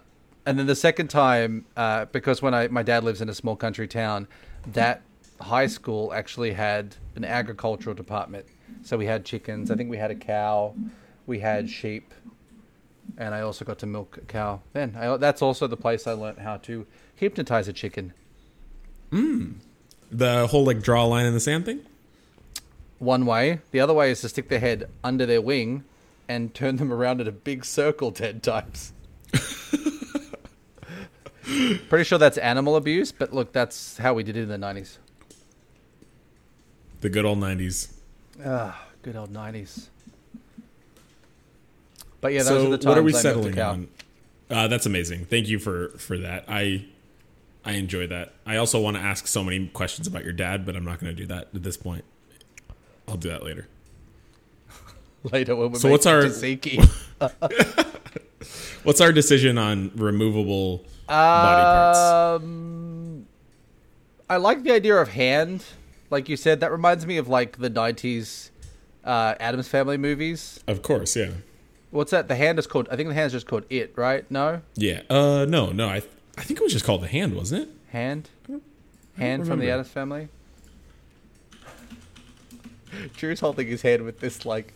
and 0.46 0.58
then 0.58 0.66
the 0.66 0.74
second 0.74 1.08
time, 1.08 1.66
uh, 1.76 2.06
because 2.06 2.42
when 2.42 2.54
I 2.54 2.68
my 2.68 2.82
dad 2.82 3.04
lives 3.04 3.20
in 3.20 3.28
a 3.28 3.34
small 3.34 3.56
country 3.56 3.86
town, 3.86 4.26
that 4.72 5.02
high 5.40 5.66
school 5.66 6.12
actually 6.12 6.52
had 6.52 6.96
an 7.16 7.24
agricultural 7.24 7.94
department. 7.94 8.46
So 8.82 8.96
we 8.96 9.06
had 9.06 9.24
chickens. 9.24 9.70
I 9.70 9.76
think 9.76 9.90
we 9.90 9.96
had 9.96 10.10
a 10.10 10.14
cow. 10.14 10.74
We 11.26 11.40
had 11.40 11.68
sheep. 11.68 12.12
And 13.18 13.34
I 13.34 13.40
also 13.40 13.64
got 13.64 13.78
to 13.80 13.86
milk 13.86 14.18
a 14.18 14.20
cow. 14.20 14.60
Then 14.72 14.96
that's 15.18 15.42
also 15.42 15.66
the 15.66 15.76
place 15.76 16.06
I 16.06 16.12
learned 16.12 16.38
how 16.38 16.58
to 16.58 16.86
hypnotize 17.16 17.66
a 17.68 17.72
chicken. 17.72 18.12
The 20.10 20.46
whole 20.46 20.64
like 20.64 20.82
draw 20.82 21.04
a 21.04 21.06
line 21.06 21.26
in 21.26 21.34
the 21.34 21.40
sand 21.40 21.64
thing. 21.64 21.80
One 23.00 23.26
way. 23.26 23.60
The 23.72 23.80
other 23.80 23.94
way 23.94 24.10
is 24.12 24.20
to 24.20 24.28
stick 24.28 24.48
their 24.48 24.60
head 24.60 24.88
under 25.02 25.26
their 25.26 25.40
wing 25.40 25.84
and 26.28 26.54
turn 26.54 26.76
them 26.76 26.92
around 26.92 27.20
in 27.20 27.26
a 27.26 27.32
big 27.32 27.64
circle 27.64 28.12
ten 28.12 28.40
times. 28.40 28.92
Pretty 31.88 32.04
sure 32.04 32.18
that's 32.18 32.38
animal 32.38 32.76
abuse, 32.76 33.10
but 33.10 33.32
look, 33.32 33.52
that's 33.52 33.96
how 33.96 34.14
we 34.14 34.22
did 34.22 34.36
it 34.36 34.42
in 34.42 34.48
the 34.48 34.58
nineties. 34.58 34.98
The 37.00 37.08
good 37.08 37.24
old 37.24 37.38
nineties. 37.38 37.92
Ah, 38.44 38.86
good 39.02 39.16
old 39.16 39.30
nineties. 39.30 39.88
But 42.20 42.34
yeah, 42.34 42.42
those 42.42 42.64
are 42.64 42.68
the 42.68 42.76
times 42.76 42.86
what 42.86 42.98
are 42.98 43.02
we 43.02 43.14
I 43.14 43.18
settling 43.18 43.58
on? 43.58 43.88
Uh, 44.50 44.68
that's 44.68 44.84
amazing. 44.84 45.24
Thank 45.24 45.48
you 45.48 45.58
for 45.58 45.88
for 45.96 46.18
that. 46.18 46.44
I 46.46 46.84
I 47.64 47.72
enjoy 47.72 48.06
that. 48.08 48.34
I 48.44 48.56
also 48.56 48.78
want 48.80 48.98
to 48.98 49.02
ask 49.02 49.26
so 49.26 49.42
many 49.42 49.68
questions 49.68 50.06
about 50.06 50.22
your 50.22 50.34
dad, 50.34 50.66
but 50.66 50.76
I'm 50.76 50.84
not 50.84 51.00
going 51.00 51.16
to 51.16 51.20
do 51.20 51.26
that 51.28 51.48
at 51.54 51.62
this 51.62 51.78
point. 51.78 52.04
I'll 53.10 53.16
do 53.16 53.28
that 53.28 53.42
later. 53.44 53.66
Later 55.32 55.54
when 55.56 55.72
we 55.72 55.78
So 55.78 55.90
what's 55.90 56.06
our- 56.06 56.22
tzatziki. 56.22 56.78
What's 58.82 59.02
our 59.02 59.12
decision 59.12 59.58
on 59.58 59.90
removable 59.94 60.78
body 61.06 61.62
parts? 61.62 62.42
Um, 62.42 63.26
I 64.30 64.36
like 64.38 64.62
the 64.62 64.72
idea 64.72 64.96
of 64.96 65.08
hand. 65.10 65.64
Like 66.08 66.30
you 66.30 66.36
said, 66.38 66.60
that 66.60 66.72
reminds 66.72 67.04
me 67.06 67.18
of 67.18 67.28
like 67.28 67.58
the 67.58 67.68
'90s 67.68 68.48
uh, 69.04 69.34
Addams 69.38 69.68
Family 69.68 69.98
movies. 69.98 70.60
Of 70.66 70.80
course, 70.82 71.14
yeah, 71.14 71.32
What's 71.90 72.10
that? 72.12 72.28
The 72.28 72.36
hand 72.36 72.58
is 72.58 72.66
called. 72.66 72.88
I 72.90 72.96
think 72.96 73.08
the 73.10 73.14
hand 73.14 73.26
is 73.26 73.32
just 73.32 73.46
called 73.46 73.64
it, 73.68 73.92
right? 73.96 74.28
No, 74.30 74.62
yeah. 74.76 75.02
Uh, 75.10 75.44
no, 75.46 75.70
no. 75.72 75.88
I 75.88 75.96
I 76.38 76.42
think 76.42 76.58
it 76.58 76.62
was 76.62 76.72
just 76.72 76.86
called 76.86 77.02
the 77.02 77.08
hand, 77.08 77.34
wasn't 77.36 77.64
it? 77.64 77.68
hand, 77.90 78.30
hand 79.18 79.46
from 79.46 79.58
the. 79.58 79.68
Addams 79.70 79.88
Family. 79.88 80.28
Drew's 83.16 83.40
holding 83.40 83.66
his 83.68 83.83
hand 83.83 84.03
with 84.05 84.20
this 84.20 84.44
like. 84.44 84.74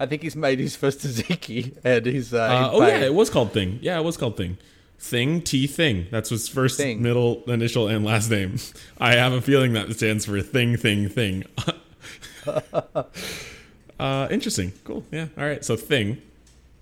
I 0.00 0.06
think 0.06 0.22
he's 0.22 0.34
made 0.34 0.58
his 0.58 0.74
first 0.74 1.00
tzatziki, 1.00 1.76
and 1.84 2.04
he's. 2.06 2.34
Uh, 2.34 2.38
Uh, 2.42 2.70
oh 2.72 2.86
yeah, 2.86 3.00
it 3.00 3.14
was 3.14 3.30
called 3.30 3.52
thing. 3.52 3.78
Yeah, 3.80 3.98
it 3.98 4.02
was 4.04 4.16
called 4.16 4.36
thing. 4.36 4.58
Thing 4.98 5.40
T 5.42 5.66
thing. 5.66 6.06
That's 6.10 6.30
his 6.30 6.48
first, 6.48 6.78
Thing. 6.78 7.02
middle, 7.02 7.42
initial, 7.46 7.88
and 7.88 8.04
last 8.04 8.30
name. 8.30 8.56
I 8.98 9.14
have 9.16 9.32
a 9.32 9.40
feeling 9.40 9.72
that 9.74 9.92
stands 9.94 10.24
for 10.24 10.40
thing, 10.40 10.76
thing, 10.76 11.08
thing. 11.08 11.44
uh, 13.98 14.28
interesting. 14.30 14.72
Cool. 14.84 15.04
Yeah. 15.10 15.26
All 15.38 15.44
right. 15.44 15.64
So 15.64 15.76
thing. 15.76 16.20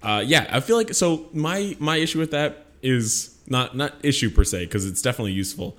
Uh, 0.02 0.22
yeah, 0.24 0.46
I 0.50 0.60
feel 0.60 0.76
like 0.76 0.94
so. 0.94 1.26
My 1.32 1.76
my 1.78 1.96
issue 1.96 2.18
with 2.18 2.30
that 2.32 2.66
is 2.82 3.36
not 3.46 3.76
not 3.76 3.94
issue 4.02 4.30
per 4.30 4.44
se 4.44 4.64
because 4.66 4.86
it's 4.86 5.02
definitely 5.02 5.32
useful. 5.32 5.76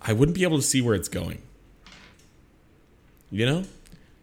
I 0.00 0.12
wouldn't 0.12 0.36
be 0.36 0.42
able 0.42 0.56
to 0.58 0.62
see 0.64 0.80
where 0.82 0.94
it's 0.94 1.08
going. 1.08 1.40
You 3.32 3.46
know, 3.46 3.64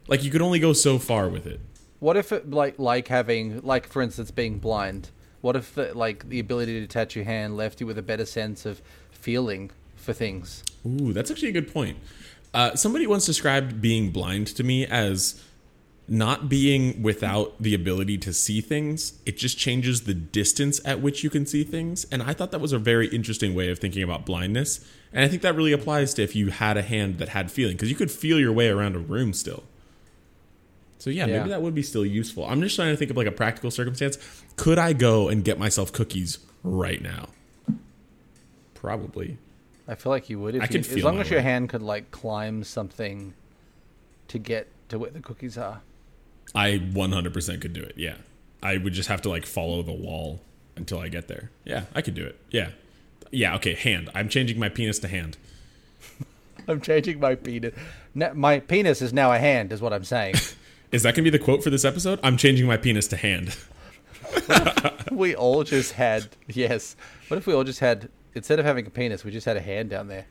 like 0.06 0.22
you 0.22 0.30
could 0.30 0.40
only 0.40 0.60
go 0.60 0.72
so 0.72 1.00
far 1.00 1.28
with 1.28 1.44
it. 1.44 1.60
What 1.98 2.16
if 2.16 2.30
it 2.30 2.48
like 2.48 2.78
like 2.78 3.08
having 3.08 3.60
like 3.62 3.88
for 3.88 4.02
instance 4.02 4.30
being 4.30 4.58
blind? 4.58 5.10
What 5.40 5.56
if 5.56 5.74
the, 5.74 5.92
like 5.94 6.28
the 6.28 6.38
ability 6.38 6.74
to 6.74 6.80
detach 6.80 7.16
your 7.16 7.24
hand 7.24 7.56
left 7.56 7.80
you 7.80 7.88
with 7.88 7.98
a 7.98 8.02
better 8.02 8.24
sense 8.24 8.64
of 8.64 8.80
feeling 9.10 9.72
for 9.96 10.12
things? 10.12 10.62
Ooh, 10.86 11.12
that's 11.12 11.28
actually 11.28 11.48
a 11.48 11.52
good 11.52 11.72
point. 11.72 11.98
Uh, 12.54 12.76
somebody 12.76 13.06
once 13.06 13.26
described 13.26 13.80
being 13.80 14.10
blind 14.10 14.46
to 14.46 14.62
me 14.62 14.86
as 14.86 15.42
not 16.06 16.48
being 16.48 17.02
without 17.02 17.60
the 17.60 17.74
ability 17.74 18.18
to 18.18 18.32
see 18.32 18.60
things. 18.60 19.14
It 19.26 19.36
just 19.36 19.58
changes 19.58 20.02
the 20.02 20.14
distance 20.14 20.80
at 20.84 21.00
which 21.00 21.24
you 21.24 21.30
can 21.30 21.46
see 21.46 21.64
things. 21.64 22.04
And 22.12 22.22
I 22.22 22.32
thought 22.32 22.52
that 22.52 22.60
was 22.60 22.72
a 22.72 22.78
very 22.78 23.08
interesting 23.08 23.54
way 23.54 23.70
of 23.70 23.80
thinking 23.80 24.02
about 24.04 24.24
blindness. 24.24 24.84
And 25.12 25.24
I 25.24 25.28
think 25.28 25.42
that 25.42 25.54
really 25.56 25.72
applies 25.72 26.14
to 26.14 26.22
if 26.22 26.36
you 26.36 26.48
had 26.50 26.76
a 26.76 26.82
hand 26.82 27.18
that 27.18 27.30
had 27.30 27.50
feeling, 27.50 27.74
because 27.76 27.90
you 27.90 27.96
could 27.96 28.10
feel 28.10 28.38
your 28.38 28.52
way 28.52 28.68
around 28.68 28.94
a 28.94 29.00
room 29.00 29.32
still. 29.32 29.64
So 30.98 31.10
yeah, 31.10 31.26
Yeah. 31.26 31.38
maybe 31.38 31.48
that 31.50 31.62
would 31.62 31.74
be 31.74 31.82
still 31.82 32.04
useful. 32.06 32.44
I'm 32.44 32.60
just 32.60 32.76
trying 32.76 32.90
to 32.92 32.96
think 32.96 33.10
of 33.10 33.16
like 33.16 33.26
a 33.26 33.32
practical 33.32 33.70
circumstance. 33.70 34.18
Could 34.56 34.78
I 34.78 34.92
go 34.92 35.28
and 35.28 35.44
get 35.44 35.58
myself 35.58 35.92
cookies 35.92 36.38
right 36.62 37.02
now? 37.02 37.28
Probably. 38.74 39.38
I 39.88 39.94
feel 39.94 40.10
like 40.10 40.30
you 40.30 40.38
would 40.38 40.54
if 40.54 40.62
I 40.62 40.64
you, 40.66 40.68
could 40.82 40.86
as 40.98 41.02
long 41.02 41.18
as 41.20 41.30
your 41.30 41.40
hand 41.40 41.68
could 41.68 41.82
like 41.82 42.10
climb 42.10 42.62
something 42.64 43.34
to 44.28 44.38
get 44.38 44.68
to 44.90 44.98
where 44.98 45.10
the 45.10 45.20
cookies 45.20 45.58
are. 45.58 45.80
I 46.54 46.78
100% 46.78 47.60
could 47.60 47.72
do 47.72 47.82
it. 47.82 47.94
Yeah. 47.96 48.14
I 48.62 48.76
would 48.76 48.92
just 48.92 49.08
have 49.08 49.22
to 49.22 49.28
like 49.28 49.46
follow 49.46 49.82
the 49.82 49.92
wall 49.92 50.40
until 50.76 50.98
I 51.00 51.08
get 51.08 51.28
there. 51.28 51.50
Yeah, 51.64 51.84
I 51.94 52.02
could 52.02 52.14
do 52.14 52.24
it. 52.24 52.38
Yeah. 52.50 52.70
Yeah, 53.30 53.54
okay, 53.56 53.74
hand. 53.74 54.10
I'm 54.14 54.28
changing 54.28 54.58
my 54.58 54.68
penis 54.68 54.98
to 55.00 55.08
hand. 55.08 55.36
I'm 56.68 56.80
changing 56.80 57.20
my 57.20 57.34
penis. 57.34 57.74
My 58.14 58.60
penis 58.60 59.02
is 59.02 59.12
now 59.12 59.32
a 59.32 59.38
hand, 59.38 59.72
is 59.72 59.80
what 59.80 59.92
I'm 59.92 60.04
saying. 60.04 60.34
Is 60.92 61.04
that 61.04 61.14
going 61.14 61.24
to 61.24 61.30
be 61.30 61.38
the 61.38 61.42
quote 61.42 61.62
for 61.62 61.70
this 61.70 61.84
episode? 61.84 62.18
I'm 62.24 62.36
changing 62.36 62.66
my 62.66 62.76
penis 62.76 63.06
to 63.08 63.16
hand. 63.16 63.56
we 65.12 65.36
all 65.36 65.62
just 65.62 65.92
had 65.92 66.26
yes. 66.48 66.96
What 67.28 67.36
if 67.36 67.46
we 67.46 67.54
all 67.54 67.62
just 67.62 67.78
had 67.78 68.08
instead 68.34 68.58
of 68.58 68.64
having 68.64 68.84
a 68.86 68.90
penis, 68.90 69.24
we 69.24 69.30
just 69.30 69.46
had 69.46 69.56
a 69.56 69.60
hand 69.60 69.90
down 69.90 70.08
there? 70.08 70.26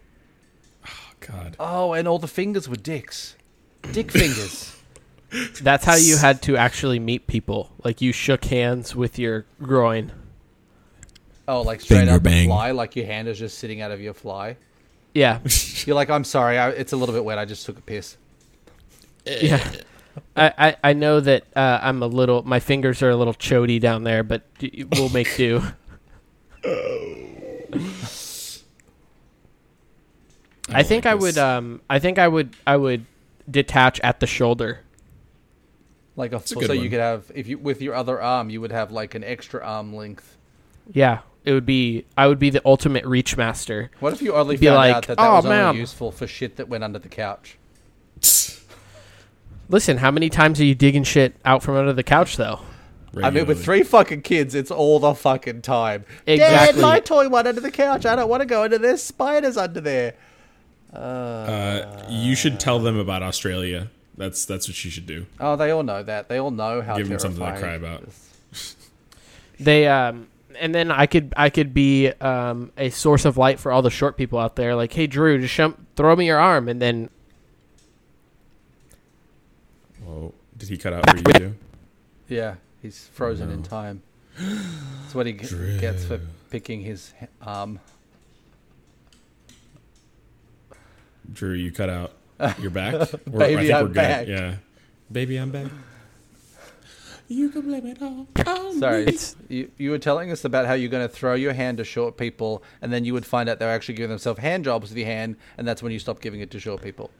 Oh, 0.85 1.12
God. 1.21 1.55
Oh, 1.62 1.93
and 1.93 2.09
all 2.09 2.19
the 2.19 2.27
fingers 2.27 2.67
were 2.67 2.75
dicks. 2.75 3.38
Dick 3.93 4.12
fingers. 4.12 4.75
That's 5.62 5.85
how 5.85 5.95
you 5.95 6.17
had 6.17 6.41
to 6.43 6.57
actually 6.57 6.99
meet 6.99 7.27
people. 7.27 7.71
Like 7.83 8.01
you 8.01 8.12
shook 8.12 8.45
hands 8.45 8.95
with 8.95 9.17
your 9.17 9.45
groin. 9.62 10.12
Oh, 11.49 11.63
like 11.63 11.81
straight 11.81 12.01
Finger 12.01 12.13
up 12.13 12.23
bang. 12.23 12.47
fly, 12.47 12.69
like 12.71 12.95
your 12.95 13.07
hand 13.07 13.27
is 13.27 13.39
just 13.39 13.57
sitting 13.57 13.81
out 13.81 13.89
of 13.89 13.99
your 13.99 14.13
fly. 14.13 14.55
Yeah, 15.15 15.39
You're 15.85 15.95
like, 15.95 16.12
I'm 16.12 16.23
sorry, 16.23 16.59
I, 16.59 16.69
it's 16.69 16.93
a 16.93 16.97
little 16.97 17.15
bit 17.15 17.25
wet. 17.25 17.39
I 17.39 17.45
just 17.45 17.65
took 17.65 17.79
a 17.79 17.81
piss. 17.81 18.17
yeah. 19.25 19.67
I, 20.35 20.53
I, 20.57 20.75
I 20.83 20.93
know 20.93 21.19
that 21.19 21.45
uh, 21.55 21.79
I'm 21.81 22.03
a 22.03 22.07
little. 22.07 22.43
My 22.43 22.59
fingers 22.59 23.01
are 23.01 23.09
a 23.09 23.15
little 23.15 23.33
chody 23.33 23.79
down 23.79 24.03
there, 24.03 24.21
but 24.21 24.43
we'll 24.62 25.09
make 25.09 25.35
do. 25.38 25.63
I, 30.71 30.83
think 30.83 31.05
like 31.05 31.13
I 31.13 31.15
would. 31.15 31.38
Um, 31.39 31.81
I 31.89 31.97
think 31.97 32.19
I 32.19 32.27
would. 32.27 32.55
I 32.67 32.77
would 32.77 33.07
detach 33.49 33.99
at 34.01 34.19
the 34.19 34.27
shoulder. 34.27 34.81
Like 36.15 36.33
a, 36.33 36.38
a 36.38 36.45
so 36.45 36.59
good 36.59 36.77
you 36.77 36.89
could 36.91 36.99
have 36.99 37.31
if 37.33 37.47
you 37.47 37.57
with 37.57 37.81
your 37.81 37.95
other 37.95 38.21
arm, 38.21 38.51
you 38.51 38.62
would 38.62 38.71
have 38.71 38.91
like 38.91 39.15
an 39.15 39.23
extra 39.23 39.65
arm 39.65 39.95
length. 39.95 40.38
Yeah, 40.91 41.19
it 41.45 41.54
would 41.54 41.65
be. 41.65 42.06
I 42.17 42.28
would 42.28 42.39
be 42.39 42.49
the 42.49 42.62
ultimate 42.65 43.06
reach 43.06 43.38
master. 43.38 43.91
What 43.99 44.13
if 44.13 44.21
you 44.21 44.36
oddly 44.36 44.58
Be 44.58 44.67
found 44.67 44.75
like, 44.78 44.95
out 44.95 45.08
that 45.08 45.17
that 45.17 45.30
"Oh, 45.30 45.36
was 45.36 45.45
man." 45.45 45.65
only 45.65 45.80
useful 45.80 46.12
for 46.12 46.28
shit 46.28 46.58
that 46.58 46.67
went 46.67 46.84
under 46.84 46.99
the 46.99 47.10
couch? 47.10 47.58
Listen, 49.69 49.97
how 49.97 50.12
many 50.12 50.30
times 50.30 50.60
are 50.60 50.65
you 50.65 50.75
digging 50.75 51.04
shit 51.04 51.36
out 51.45 51.62
from 51.63 51.75
under 51.75 51.93
the 51.93 52.04
couch, 52.04 52.38
though? 52.38 52.60
I 53.23 53.32
mean, 53.32 53.47
with 53.47 53.63
three 53.63 53.84
fucking 53.84 54.21
kids, 54.21 54.54
it's 54.54 54.69
all 54.69 54.99
the 54.99 55.15
fucking 55.15 55.63
time. 55.63 56.06
Exactly. 56.28 56.82
Dad, 56.82 56.88
my 56.88 56.99
toy 56.99 57.28
went 57.28 57.47
under 57.47 57.62
the 57.62 57.71
couch. 57.71 58.06
I 58.06 58.15
don't 58.15 58.30
want 58.30 58.41
to 58.41 58.45
go 58.45 58.63
under 58.63 58.78
there. 58.78 58.97
Spiders 58.97 59.58
under 59.58 59.82
there. 59.82 60.13
Uh, 60.93 62.06
you 62.10 62.36
should 62.36 62.60
tell 62.60 62.80
them 62.80 62.97
about 62.97 63.23
Australia. 63.23 63.89
That's 64.17 64.45
that's 64.45 64.67
what 64.67 64.84
you 64.84 64.91
should 64.91 65.06
do. 65.06 65.25
Oh, 65.39 65.56
they 65.56 65.71
all 65.71 65.84
know 65.84 66.04
that. 66.04 66.30
They 66.30 66.39
all 66.39 66.52
know 66.52 66.82
how 66.82 66.97
Give 66.97 67.08
them 67.08 67.19
something 67.19 67.43
to 67.43 67.60
cry 67.60 67.73
about. 67.73 68.04
They 69.60 69.88
um 69.88 70.28
and 70.60 70.74
then 70.76 70.91
I 70.91 71.06
could 71.06 71.34
I 71.38 71.50
could 71.50 71.74
be 71.74 72.10
um 72.10 72.72
a 72.78 72.89
source 72.89 73.26
of 73.26 73.38
light 73.38 73.60
for 73.60 73.72
all 73.72 73.82
the 73.82 73.89
short 73.89 74.17
people 74.17 74.38
out 74.39 74.56
there. 74.56 74.76
Like, 74.76 74.93
hey 74.93 75.08
Drew, 75.08 75.39
just 75.39 75.54
shum- 75.54 75.88
throw 75.95 76.15
me 76.15 76.26
your 76.28 76.39
arm, 76.39 76.67
and 76.69 76.82
then 76.82 77.10
Whoa. 80.04 80.34
Did 80.58 80.69
he 80.69 80.78
cut 80.78 80.93
out 80.93 81.10
for 81.10 81.17
you 81.17 81.24
too? 81.24 81.56
Yeah, 82.28 82.56
he's 82.82 83.08
frozen 83.13 83.50
in 83.52 83.62
No. 83.62 83.65
time. 83.65 84.02
That's 84.38 85.15
what 85.15 85.26
he 85.26 85.34
g- 85.34 85.78
gets 85.80 86.06
for 86.06 86.19
picking 86.50 86.82
his 86.82 87.13
arm. 87.41 87.80
Drew, 91.32 91.54
you 91.54 91.72
cut 91.72 91.89
out. 91.89 92.13
You're 92.60 92.72
back? 92.72 92.93
We're- 93.28 93.56
Baby, 93.56 93.74
I'm 93.74 93.91
back. 93.91 94.28
Yeah. 94.28 94.56
Baby, 95.12 95.38
I'm 95.38 95.52
back. 95.52 95.67
You 97.32 97.50
can 97.50 97.62
blame 97.62 97.86
it 97.86 98.02
all 98.02 98.28
on 98.48 98.80
Sorry, 98.80 99.06
me. 99.06 99.10
It's- 99.10 99.36
you, 99.50 99.70
you 99.78 99.92
were 99.92 100.00
telling 100.00 100.32
us 100.32 100.44
about 100.44 100.65
how 100.65 100.74
you're 100.74 100.89
going 100.89 101.08
to 101.08 101.13
throw 101.13 101.36
your 101.36 101.54
hand 101.54 101.78
to 101.78 101.84
short 101.84 102.18
people, 102.18 102.63
and 102.82 102.92
then 102.92 103.06
you 103.06 103.13
would 103.13 103.26
find 103.26 103.48
out 103.48 103.60
they're 103.60 103.70
actually 103.72 103.94
giving 103.94 104.10
themselves 104.10 104.39
hand 104.39 104.65
jobs 104.65 104.89
with 104.89 104.98
your 104.98 105.06
hand, 105.06 105.36
and 105.58 105.68
that's 105.68 105.84
when 105.84 105.92
you 105.92 106.00
stop 106.00 106.22
giving 106.22 106.39
it 106.42 106.50
to 106.52 106.60
short 106.60 106.82
people. 106.82 107.12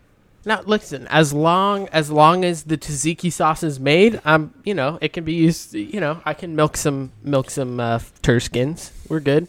now 0.46 0.62
listen. 0.66 1.06
As 1.12 1.32
long 1.32 1.88
as 1.90 2.10
long 2.10 2.44
as 2.44 2.64
the 2.64 2.76
tzatziki 2.78 3.32
sauce 3.32 3.62
is 3.62 3.80
made, 3.80 4.20
I'm 4.26 4.52
you 4.64 4.74
know 4.74 4.98
it 5.00 5.14
can 5.14 5.24
be 5.26 5.34
used. 5.34 5.76
You 5.76 6.00
know 6.00 6.22
I 6.26 6.34
can 6.34 6.56
milk 6.56 6.76
some 6.76 7.12
milk 7.22 7.52
some 7.52 7.80
uh, 7.80 8.00
turskins. 8.24 8.92
We're 9.10 9.20
good. 9.20 9.48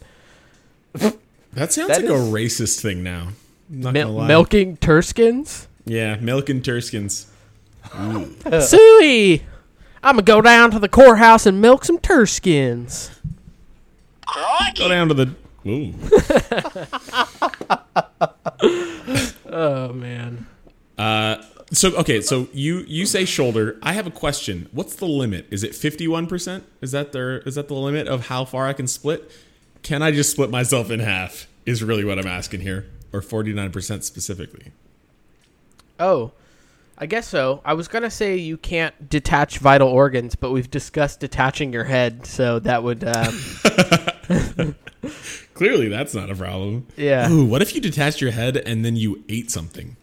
That 0.93 1.73
sounds 1.73 1.87
That 1.89 2.01
like 2.01 2.09
a 2.09 2.23
racist 2.31 2.81
thing 2.81 3.01
now. 3.03 3.29
I'm 3.71 3.79
not 3.81 3.93
Mil- 3.93 4.07
gonna 4.09 4.17
lie. 4.19 4.27
milking 4.27 4.77
turskins. 4.77 5.67
Yeah, 5.85 6.17
milk 6.17 6.49
and 6.49 6.61
Turskins. 6.61 7.25
Suey, 8.67 9.41
I'm 10.03 10.15
gonna 10.15 10.23
go 10.23 10.41
down 10.41 10.71
to 10.71 10.79
the 10.79 10.89
courthouse 10.89 11.45
and 11.45 11.61
milk 11.61 11.85
some 11.85 11.99
turskins. 11.99 13.11
Go 14.77 14.89
down 14.89 15.09
to 15.09 15.13
the. 15.13 15.35
Ooh. 15.67 15.93
Oh 18.63 19.35
Oh 19.53 19.93
man. 19.93 20.47
Uh, 20.97 21.43
so 21.71 21.95
okay, 21.97 22.21
so 22.21 22.47
you 22.53 22.79
you 22.87 23.05
say 23.05 23.25
shoulder. 23.25 23.77
I 23.83 23.93
have 23.93 24.07
a 24.07 24.11
question. 24.11 24.69
What's 24.71 24.95
the 24.95 25.05
limit? 25.05 25.47
Is 25.51 25.63
it 25.63 25.75
fifty 25.75 26.07
one 26.07 26.27
percent? 26.27 26.63
Is 26.81 26.91
that 26.91 27.11
there? 27.11 27.39
Is 27.39 27.55
that 27.55 27.67
the 27.67 27.73
limit 27.75 28.07
of 28.07 28.27
how 28.27 28.45
far 28.45 28.67
I 28.67 28.73
can 28.73 28.87
split? 28.87 29.31
Can 29.83 30.01
I 30.01 30.11
just 30.11 30.31
split 30.31 30.49
myself 30.49 30.89
in 30.89 30.99
half? 30.99 31.47
Is 31.65 31.83
really 31.83 32.03
what 32.05 32.17
I'm 32.17 32.27
asking 32.27 32.61
here, 32.61 32.87
or 33.13 33.21
forty 33.21 33.53
nine 33.53 33.71
percent 33.71 34.03
specifically. 34.03 34.71
Oh, 35.99 36.31
I 37.01 37.07
guess 37.07 37.27
so. 37.27 37.61
I 37.65 37.73
was 37.73 37.87
gonna 37.87 38.11
say 38.11 38.37
you 38.37 38.57
can't 38.57 39.09
detach 39.09 39.57
vital 39.57 39.87
organs, 39.87 40.35
but 40.35 40.51
we've 40.51 40.69
discussed 40.69 41.19
detaching 41.19 41.73
your 41.73 41.85
head, 41.85 42.27
so 42.27 42.59
that 42.59 42.83
would, 42.83 43.03
um, 43.03 43.41
Clearly, 45.55 45.89
that's 45.89 46.13
not 46.13 46.29
a 46.29 46.35
problem. 46.35 46.85
yeah. 46.95 47.27
Ooh, 47.29 47.43
what 47.45 47.63
if 47.63 47.73
you 47.73 47.81
detached 47.81 48.21
your 48.21 48.29
head 48.31 48.55
and 48.55 48.85
then 48.85 48.95
you 48.95 49.23
ate 49.29 49.49
something? 49.49 49.95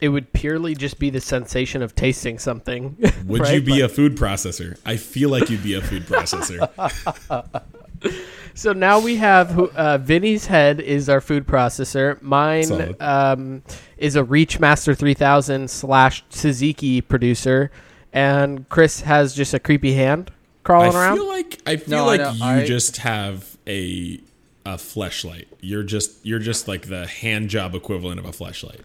It 0.00 0.10
would 0.10 0.32
purely 0.32 0.74
just 0.76 1.00
be 1.00 1.10
the 1.10 1.20
sensation 1.20 1.82
of 1.82 1.96
tasting 1.96 2.38
something. 2.38 2.96
Would 3.26 3.40
right? 3.40 3.54
you 3.54 3.62
be 3.62 3.80
a 3.80 3.88
food 3.88 4.14
processor? 4.14 4.78
I 4.84 4.98
feel 4.98 5.30
like 5.30 5.48
you'd 5.48 5.62
be 5.62 5.72
a 5.72 5.80
food 5.80 6.02
processor. 6.02 6.68
So 8.54 8.72
now 8.72 9.00
we 9.00 9.16
have 9.16 9.50
who- 9.50 9.68
uh, 9.72 9.98
Vinny's 9.98 10.46
head 10.46 10.80
is 10.80 11.10
our 11.10 11.20
food 11.20 11.46
processor. 11.46 12.20
Mine 12.22 12.94
um, 13.00 13.62
is 13.98 14.16
a 14.16 14.24
Reachmaster 14.24 14.96
3000 14.96 15.68
slash 15.68 16.24
Suzuki 16.30 17.02
producer, 17.02 17.70
and 18.14 18.66
Chris 18.70 19.02
has 19.02 19.34
just 19.34 19.52
a 19.52 19.58
creepy 19.58 19.92
hand 19.92 20.30
crawling 20.64 20.96
I 20.96 20.98
around. 21.00 21.16
feel 21.18 21.28
like 21.28 21.60
I 21.66 21.76
feel 21.76 21.98
No, 21.98 22.06
like 22.06 22.20
know. 22.22 22.32
you 22.32 22.44
I- 22.44 22.64
just 22.64 22.96
have 22.98 23.58
a 23.66 24.20
a 24.64 24.76
fleshlight. 24.76 25.44
You're 25.60 25.82
just 25.84 26.24
you're 26.24 26.38
just 26.38 26.66
like 26.66 26.88
the 26.88 27.06
hand 27.06 27.50
job 27.50 27.74
equivalent 27.74 28.18
of 28.18 28.24
a 28.24 28.30
fleshlight. 28.30 28.80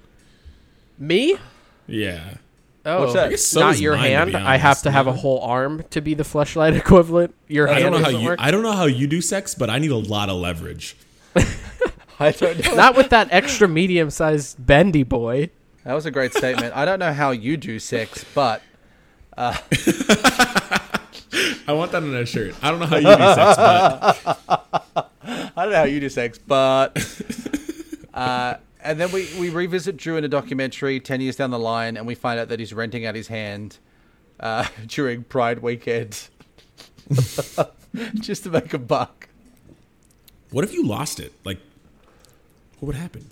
Me? 0.99 1.37
Yeah. 1.87 2.35
Oh, 2.83 3.01
What's 3.01 3.13
that? 3.13 3.27
I 3.27 3.29
guess 3.31 3.45
so 3.45 3.59
not 3.59 3.79
your 3.79 3.95
mine, 3.95 4.09
to 4.09 4.15
hand. 4.17 4.29
be 4.31 4.35
I 4.35 4.57
have 4.57 4.69
honest, 4.69 4.83
to 4.83 4.91
have 4.91 5.05
a 5.07 5.13
whole 5.13 5.39
arm 5.41 5.83
to 5.91 6.01
be 6.01 6.13
the 6.15 6.23
fleshlight 6.23 6.75
equivalent. 6.77 7.35
Your 7.47 7.69
I 7.69 7.73
hand 7.79 7.83
don't 7.83 7.91
know 7.93 7.97
how 7.99 8.05
doesn't 8.05 8.21
you 8.21 8.27
work. 8.27 8.39
I 8.41 8.49
don't 8.51 8.63
know 8.63 8.71
how 8.71 8.85
you 8.85 9.05
do 9.07 9.21
sex, 9.21 9.53
but 9.53 9.69
I 9.69 9.77
need 9.79 9.91
a 9.91 9.97
lot 9.97 10.29
of 10.29 10.37
leverage. 10.37 10.95
I 12.19 12.31
don't 12.31 12.65
know. 12.65 12.75
Not 12.75 12.95
with 12.97 13.09
that 13.09 13.27
extra 13.31 13.67
medium-sized 13.67 14.63
bendy 14.65 15.03
boy. 15.03 15.49
That 15.83 15.93
was 15.93 16.05
a 16.05 16.11
great 16.11 16.33
statement. 16.33 16.75
I 16.75 16.85
don't 16.85 16.99
know 16.99 17.13
how 17.13 17.31
you 17.31 17.57
do 17.57 17.79
sex, 17.79 18.23
but 18.35 18.61
I 19.37 19.59
want 21.69 21.91
that 21.91 22.03
on 22.03 22.13
a 22.15 22.25
shirt. 22.25 22.55
I 22.61 22.69
don't 22.71 22.79
know 22.79 22.85
how 22.85 22.97
you 22.97 23.03
do 23.03 23.09
sex, 23.33 23.55
but 23.57 25.09
I 25.23 25.63
don't 25.63 25.71
know 25.71 25.77
how 25.77 25.83
you 25.85 25.99
do 25.99 26.09
sex, 26.09 26.37
but 26.37 26.97
uh, 28.13 28.55
and 28.83 28.99
then 28.99 29.11
we, 29.11 29.27
we 29.39 29.49
revisit 29.49 29.97
Drew 29.97 30.17
in 30.17 30.23
a 30.23 30.27
documentary 30.27 30.99
ten 30.99 31.21
years 31.21 31.35
down 31.35 31.51
the 31.51 31.59
line, 31.59 31.97
and 31.97 32.05
we 32.07 32.15
find 32.15 32.39
out 32.39 32.49
that 32.49 32.59
he's 32.59 32.73
renting 32.73 33.05
out 33.05 33.15
his 33.15 33.27
hand 33.27 33.77
uh, 34.39 34.67
during 34.87 35.23
Pride 35.23 35.59
weekend 35.59 36.27
just 38.15 38.43
to 38.43 38.49
make 38.49 38.73
a 38.73 38.79
buck. 38.79 39.27
what 40.51 40.63
if 40.63 40.73
you 40.73 40.85
lost 40.85 41.19
it? 41.19 41.33
Like 41.43 41.59
what 42.79 42.87
would 42.87 42.95
happen? 42.95 43.29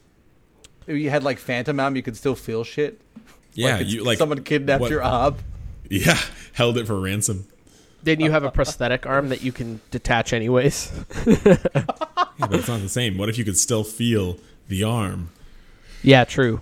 If 0.87 0.97
you 0.97 1.09
had 1.09 1.23
like 1.23 1.39
phantom 1.39 1.79
arm, 1.79 1.95
you 1.95 2.01
could 2.01 2.17
still 2.17 2.35
feel 2.35 2.63
shit. 2.63 3.01
Yeah, 3.53 3.77
it's 3.79 3.91
you 3.91 4.03
like 4.03 4.17
someone 4.17 4.43
kidnapped 4.43 4.81
what- 4.81 4.91
your 4.91 5.03
arm. 5.03 5.37
Yeah, 5.89 6.17
held 6.53 6.77
it 6.77 6.85
for 6.85 6.99
ransom. 6.99 7.47
Then 8.03 8.21
you 8.21 8.31
have 8.31 8.43
a 8.43 8.51
prosthetic 8.51 9.05
arm 9.05 9.27
that 9.29 9.41
you 9.41 9.51
can 9.51 9.81
detach 9.91 10.31
anyways. 10.31 10.89
Yeah, 11.25 11.57
but 12.47 12.53
it's 12.53 12.67
not 12.69 12.79
the 12.79 12.87
same. 12.87 13.17
What 13.17 13.27
if 13.27 13.37
you 13.37 13.43
could 13.43 13.57
still 13.57 13.83
feel 13.83 14.37
the 14.69 14.83
arm? 14.85 15.31
Yeah, 16.03 16.23
true. 16.25 16.61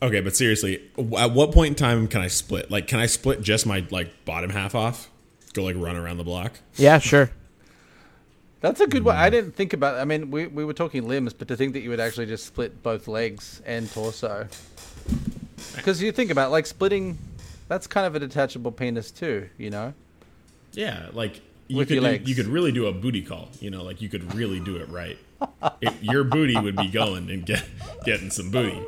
Okay, 0.00 0.20
but 0.20 0.36
seriously, 0.36 0.80
at 1.16 1.32
what 1.32 1.52
point 1.52 1.70
in 1.70 1.74
time 1.74 2.06
can 2.06 2.20
I 2.20 2.28
split? 2.28 2.70
Like, 2.70 2.86
can 2.86 3.00
I 3.00 3.06
split 3.06 3.42
just 3.42 3.66
my 3.66 3.84
like 3.90 4.24
bottom 4.24 4.50
half 4.50 4.74
off? 4.74 5.10
Go 5.54 5.64
like 5.64 5.76
run 5.76 5.96
around 5.96 6.18
the 6.18 6.24
block? 6.24 6.60
Yeah, 6.76 6.98
sure. 6.98 7.30
That's 8.60 8.80
a 8.80 8.86
good 8.86 9.04
one. 9.04 9.16
I 9.16 9.26
hmm. 9.26 9.32
didn't 9.32 9.54
think 9.56 9.72
about. 9.72 9.96
I 9.96 10.04
mean, 10.04 10.30
we 10.30 10.46
we 10.46 10.64
were 10.64 10.72
talking 10.72 11.06
limbs, 11.06 11.32
but 11.32 11.48
to 11.48 11.56
think 11.56 11.72
that 11.74 11.80
you 11.80 11.90
would 11.90 12.00
actually 12.00 12.26
just 12.26 12.46
split 12.46 12.82
both 12.82 13.08
legs 13.08 13.60
and 13.66 13.90
torso, 13.90 14.48
because 15.76 16.02
you 16.02 16.12
think 16.12 16.30
about 16.30 16.50
like 16.50 16.66
splitting, 16.66 17.18
that's 17.68 17.86
kind 17.86 18.06
of 18.06 18.14
a 18.14 18.18
detachable 18.20 18.72
penis 18.72 19.10
too. 19.10 19.48
You 19.58 19.70
know. 19.70 19.94
Yeah, 20.72 21.08
like 21.12 21.40
you 21.68 21.78
With 21.78 21.88
could 21.88 22.02
your 22.02 22.18
do, 22.18 22.24
you 22.24 22.34
could 22.34 22.46
really 22.46 22.72
do 22.72 22.86
a 22.86 22.92
booty 22.92 23.22
call. 23.22 23.48
You 23.60 23.70
know, 23.70 23.82
like 23.82 24.00
you 24.00 24.08
could 24.08 24.34
really 24.34 24.60
do 24.60 24.76
it 24.76 24.88
right. 24.88 25.18
It, 25.80 25.94
your 26.02 26.24
booty 26.24 26.58
would 26.58 26.76
be 26.76 26.88
going 26.88 27.30
and 27.30 27.44
get 27.46 27.64
getting 28.04 28.30
some 28.30 28.50
booty. 28.50 28.82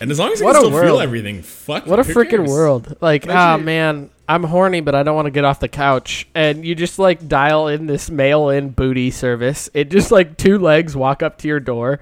And 0.00 0.10
as 0.10 0.18
long 0.18 0.32
as 0.32 0.40
you 0.40 0.46
What 0.46 0.54
can 0.56 0.64
a 0.64 0.66
still 0.66 0.70
feel 0.80 0.90
world. 0.94 1.02
everything, 1.02 1.42
fuck. 1.42 1.86
What 1.86 2.00
a 2.00 2.02
freaking 2.02 2.30
cares? 2.30 2.48
world. 2.50 2.96
Like, 3.00 3.26
ah, 3.28 3.56
you- 3.56 3.62
man, 3.64 4.10
I'm 4.28 4.42
horny, 4.42 4.80
but 4.80 4.94
I 4.96 5.02
don't 5.04 5.14
want 5.14 5.26
to 5.26 5.30
get 5.30 5.44
off 5.44 5.60
the 5.60 5.68
couch. 5.68 6.26
And 6.34 6.64
you 6.66 6.74
just 6.74 6.98
like 6.98 7.28
dial 7.28 7.68
in 7.68 7.86
this 7.86 8.10
mail 8.10 8.48
in 8.50 8.70
booty 8.70 9.10
service. 9.12 9.70
It 9.72 9.88
just 9.88 10.10
like 10.10 10.36
two 10.36 10.58
legs 10.58 10.96
walk 10.96 11.22
up 11.22 11.38
to 11.38 11.48
your 11.48 11.60
door 11.60 12.00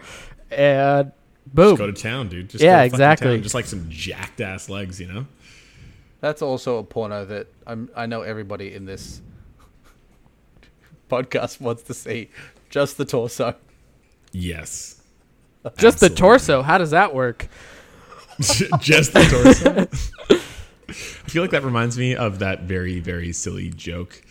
and 0.50 1.12
boom. 1.52 1.76
Just 1.76 1.78
go 1.78 1.86
to 1.86 1.92
town, 1.92 2.28
dude. 2.28 2.48
Just 2.48 2.64
Yeah, 2.64 2.76
go 2.76 2.80
to 2.80 2.86
exactly. 2.86 3.28
town. 3.36 3.42
Just 3.42 3.54
like 3.54 3.66
some 3.66 3.86
jacked 3.90 4.40
ass 4.40 4.70
legs, 4.70 4.98
you 5.00 5.06
know. 5.12 5.26
That's 6.20 6.40
also 6.42 6.78
a 6.78 6.82
porno 6.82 7.24
that 7.26 7.46
I'm, 7.66 7.90
I 7.94 8.06
know 8.06 8.22
everybody 8.22 8.74
in 8.74 8.86
this 8.86 9.20
podcast 11.10 11.60
wants 11.60 11.82
to 11.84 11.94
see. 11.94 12.30
Just 12.70 12.96
the 12.96 13.04
torso. 13.04 13.54
Yes. 14.32 15.02
just 15.76 16.00
the 16.00 16.08
torso. 16.08 16.62
How 16.62 16.78
does 16.78 16.92
that 16.92 17.14
work? 17.14 17.48
just 18.80 19.12
the 19.12 19.22
torso. 19.30 19.88
I 20.88 20.92
feel 21.32 21.42
like 21.42 21.50
that 21.50 21.62
reminds 21.64 21.98
me 21.98 22.16
of 22.16 22.38
that 22.38 22.62
very, 22.62 22.98
very 23.00 23.32
silly 23.32 23.70
joke. 23.70 24.22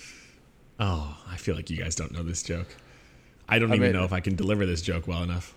Oh, 0.80 1.16
I 1.30 1.38
feel 1.38 1.56
like 1.56 1.70
you 1.70 1.78
guys 1.78 1.96
don't 1.96 2.12
know 2.12 2.24
this 2.24 2.42
joke. 2.44 2.68
I 3.48 3.60
don't 3.60 3.72
I 3.72 3.76
even 3.76 3.88
mean- 3.92 3.94
know 4.00 4.06
if 4.06 4.14
I 4.14 4.20
can 4.20 4.36
deliver 4.36 4.66
this 4.66 4.82
joke 4.82 5.08
well 5.08 5.24
enough. 5.24 5.54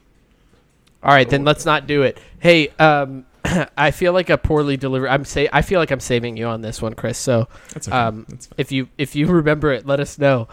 All 1.02 1.12
right, 1.12 1.28
then 1.28 1.44
let's 1.44 1.64
not 1.66 1.88
do 1.88 2.02
it. 2.02 2.18
Hey, 2.38 2.68
um, 2.78 3.26
I 3.76 3.90
feel 3.90 4.12
like 4.12 4.30
a 4.30 4.38
poorly 4.38 4.76
delivered. 4.76 5.08
I'm 5.08 5.24
say 5.24 5.48
I 5.52 5.62
feel 5.62 5.80
like 5.80 5.90
I'm 5.90 5.98
saving 6.00 6.36
you 6.36 6.46
on 6.46 6.60
this 6.60 6.80
one, 6.80 6.94
Chris. 6.94 7.18
So, 7.18 7.48
That's 7.74 7.88
okay. 7.88 7.96
um, 7.96 8.24
That's 8.28 8.48
if 8.56 8.70
you 8.70 8.88
if 8.98 9.16
you 9.16 9.26
remember 9.26 9.72
it, 9.72 9.84
let 9.84 9.98
us 9.98 10.16
know. 10.16 10.46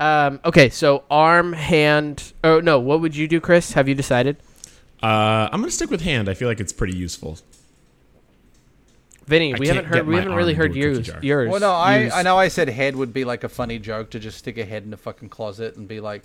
Um, 0.00 0.40
okay, 0.44 0.68
so 0.68 1.04
arm, 1.10 1.52
hand. 1.52 2.32
Oh 2.44 2.60
no, 2.60 2.78
what 2.78 3.00
would 3.00 3.16
you 3.16 3.26
do, 3.26 3.40
Chris? 3.40 3.72
Have 3.72 3.88
you 3.88 3.94
decided? 3.94 4.36
Uh, 5.02 5.48
I'm 5.52 5.60
gonna 5.60 5.70
stick 5.70 5.90
with 5.90 6.02
hand. 6.02 6.28
I 6.28 6.34
feel 6.34 6.48
like 6.48 6.60
it's 6.60 6.72
pretty 6.72 6.96
useful. 6.96 7.38
Vinny, 9.26 9.54
I 9.54 9.58
we 9.58 9.68
haven't 9.68 9.84
heard. 9.84 10.06
We 10.06 10.16
haven't 10.16 10.34
really 10.34 10.54
heard 10.54 10.74
into 10.74 10.90
a 10.90 10.94
cookie 10.94 11.10
yours. 11.10 11.24
Yours. 11.24 11.50
Well, 11.50 11.60
no, 11.60 11.72
I, 11.72 11.98
yours. 11.98 12.12
I 12.14 12.22
know 12.22 12.38
I 12.38 12.48
said 12.48 12.68
head 12.68 12.96
would 12.96 13.12
be 13.12 13.24
like 13.24 13.44
a 13.44 13.48
funny 13.48 13.78
joke 13.78 14.10
to 14.10 14.18
just 14.18 14.38
stick 14.38 14.56
a 14.56 14.64
head 14.64 14.84
in 14.84 14.92
a 14.92 14.96
fucking 14.96 15.28
closet 15.28 15.76
and 15.76 15.86
be 15.86 16.00
like, 16.00 16.22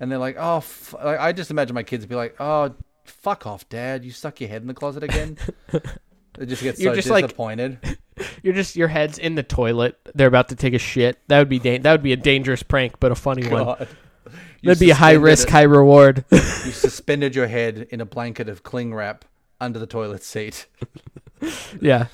and 0.00 0.10
they're 0.10 0.18
like, 0.18 0.36
oh, 0.38 0.56
f-. 0.56 0.94
Like, 0.94 1.20
I 1.20 1.32
just 1.32 1.50
imagine 1.50 1.74
my 1.74 1.84
kids 1.84 2.06
be 2.06 2.16
like, 2.16 2.34
oh, 2.40 2.74
fuck 3.04 3.46
off, 3.46 3.68
dad, 3.68 4.04
you 4.04 4.10
stuck 4.10 4.40
your 4.40 4.48
head 4.48 4.62
in 4.62 4.68
the 4.68 4.74
closet 4.74 5.04
again. 5.04 5.38
they 6.34 6.46
just 6.46 6.62
get 6.62 6.76
so 6.78 6.84
You're 6.84 6.94
just 6.94 7.08
like- 7.10 7.24
disappointed. 7.26 7.78
You're 8.42 8.54
just 8.54 8.76
your 8.76 8.88
head's 8.88 9.16
in 9.18 9.34
the 9.34 9.42
toilet. 9.42 9.96
They're 10.14 10.28
about 10.28 10.50
to 10.50 10.54
take 10.56 10.74
a 10.74 10.78
shit. 10.78 11.18
That 11.28 11.38
would 11.38 11.48
be 11.48 11.58
da- 11.58 11.78
that 11.78 11.90
would 11.92 12.02
be 12.02 12.12
a 12.12 12.16
dangerous 12.16 12.62
prank, 12.62 13.00
but 13.00 13.10
a 13.10 13.14
funny 13.14 13.48
one. 13.48 13.64
God. 13.64 13.88
You 14.60 14.68
That'd 14.68 14.78
be 14.80 14.90
a 14.90 14.94
high 14.94 15.14
risk, 15.14 15.48
it- 15.48 15.52
high 15.52 15.62
reward. 15.62 16.24
You 16.30 16.38
suspended 16.72 17.34
your 17.34 17.46
head 17.46 17.86
in 17.90 18.00
a 18.02 18.04
blanket 18.04 18.48
of 18.50 18.62
cling 18.62 18.92
wrap 18.92 19.24
under 19.58 19.78
the 19.78 19.86
toilet 19.86 20.22
seat. 20.22 20.66
yeah. 21.80 22.08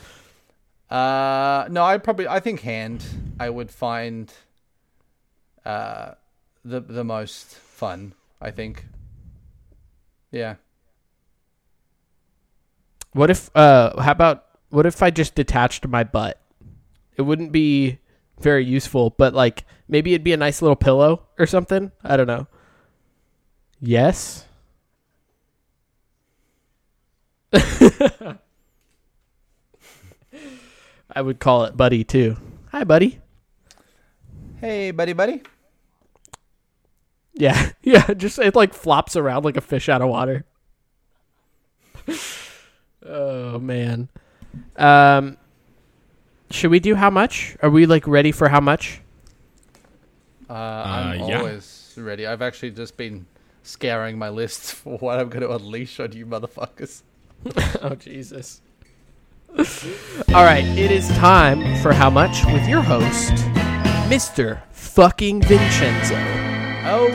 Uh, 0.88 1.66
no, 1.70 1.82
I 1.82 1.98
probably 1.98 2.28
I 2.28 2.38
think 2.38 2.60
hand 2.60 3.04
I 3.40 3.50
would 3.50 3.72
find 3.72 4.32
uh 5.64 6.12
the 6.64 6.78
the 6.80 7.02
most 7.02 7.48
fun. 7.56 8.14
I 8.40 8.52
think. 8.52 8.86
Yeah. 10.30 10.56
What 13.16 13.30
if? 13.30 13.50
Uh, 13.56 13.98
how 14.02 14.12
about? 14.12 14.44
What 14.68 14.84
if 14.84 15.02
I 15.02 15.08
just 15.08 15.34
detached 15.34 15.86
my 15.86 16.04
butt? 16.04 16.38
It 17.16 17.22
wouldn't 17.22 17.50
be 17.50 17.98
very 18.42 18.62
useful, 18.62 19.14
but 19.16 19.32
like 19.32 19.64
maybe 19.88 20.12
it'd 20.12 20.22
be 20.22 20.34
a 20.34 20.36
nice 20.36 20.60
little 20.60 20.76
pillow 20.76 21.22
or 21.38 21.46
something. 21.46 21.92
I 22.04 22.18
don't 22.18 22.26
know. 22.26 22.46
Yes. 23.80 24.44
I 27.54 28.36
would 31.16 31.40
call 31.40 31.64
it 31.64 31.74
buddy 31.74 32.04
too. 32.04 32.36
Hi, 32.70 32.84
buddy. 32.84 33.22
Hey, 34.60 34.90
buddy, 34.90 35.14
buddy. 35.14 35.40
Yeah, 37.32 37.70
yeah. 37.82 38.12
Just 38.12 38.38
it 38.38 38.54
like 38.54 38.74
flops 38.74 39.16
around 39.16 39.46
like 39.46 39.56
a 39.56 39.62
fish 39.62 39.88
out 39.88 40.02
of 40.02 40.10
water. 40.10 40.44
oh 43.08 43.58
man. 43.58 44.08
Um, 44.76 45.36
should 46.50 46.70
we 46.70 46.80
do 46.80 46.94
how 46.94 47.10
much? 47.10 47.56
Are 47.62 47.70
we 47.70 47.86
like 47.86 48.06
ready 48.06 48.32
for 48.32 48.48
how 48.48 48.60
much? 48.60 49.00
Uh, 50.48 50.52
I'm 50.52 51.20
Uh, 51.22 51.26
yeah. 51.28 51.38
always 51.40 51.94
ready. 51.96 52.26
I've 52.26 52.42
actually 52.42 52.70
just 52.70 52.96
been 52.96 53.26
scouring 53.62 54.16
my 54.18 54.28
lists 54.28 54.70
for 54.82 54.96
what 54.98 55.18
I'm 55.18 55.28
going 55.28 55.42
to 55.42 55.50
unleash 55.50 55.98
on 56.00 56.12
you 56.12 56.24
motherfuckers. 56.26 57.02
oh 57.82 57.94
Jesus. 57.96 58.60
All 60.34 60.44
right, 60.44 60.64
it 60.76 60.90
is 60.90 61.08
time 61.16 61.80
for 61.82 61.92
how 61.92 62.10
much 62.10 62.44
with 62.46 62.68
your 62.68 62.82
host, 62.82 63.32
Mr. 64.10 64.60
Fucking 64.72 65.40
Vincenzo. 65.42 66.14
Oh, 66.84 67.08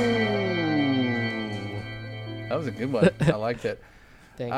that 2.50 2.58
was 2.58 2.68
a 2.68 2.72
good 2.72 2.92
one. 2.92 3.10
I 3.22 3.32
liked 3.36 3.66
it. 3.66 3.82
Thanks. 4.42 4.56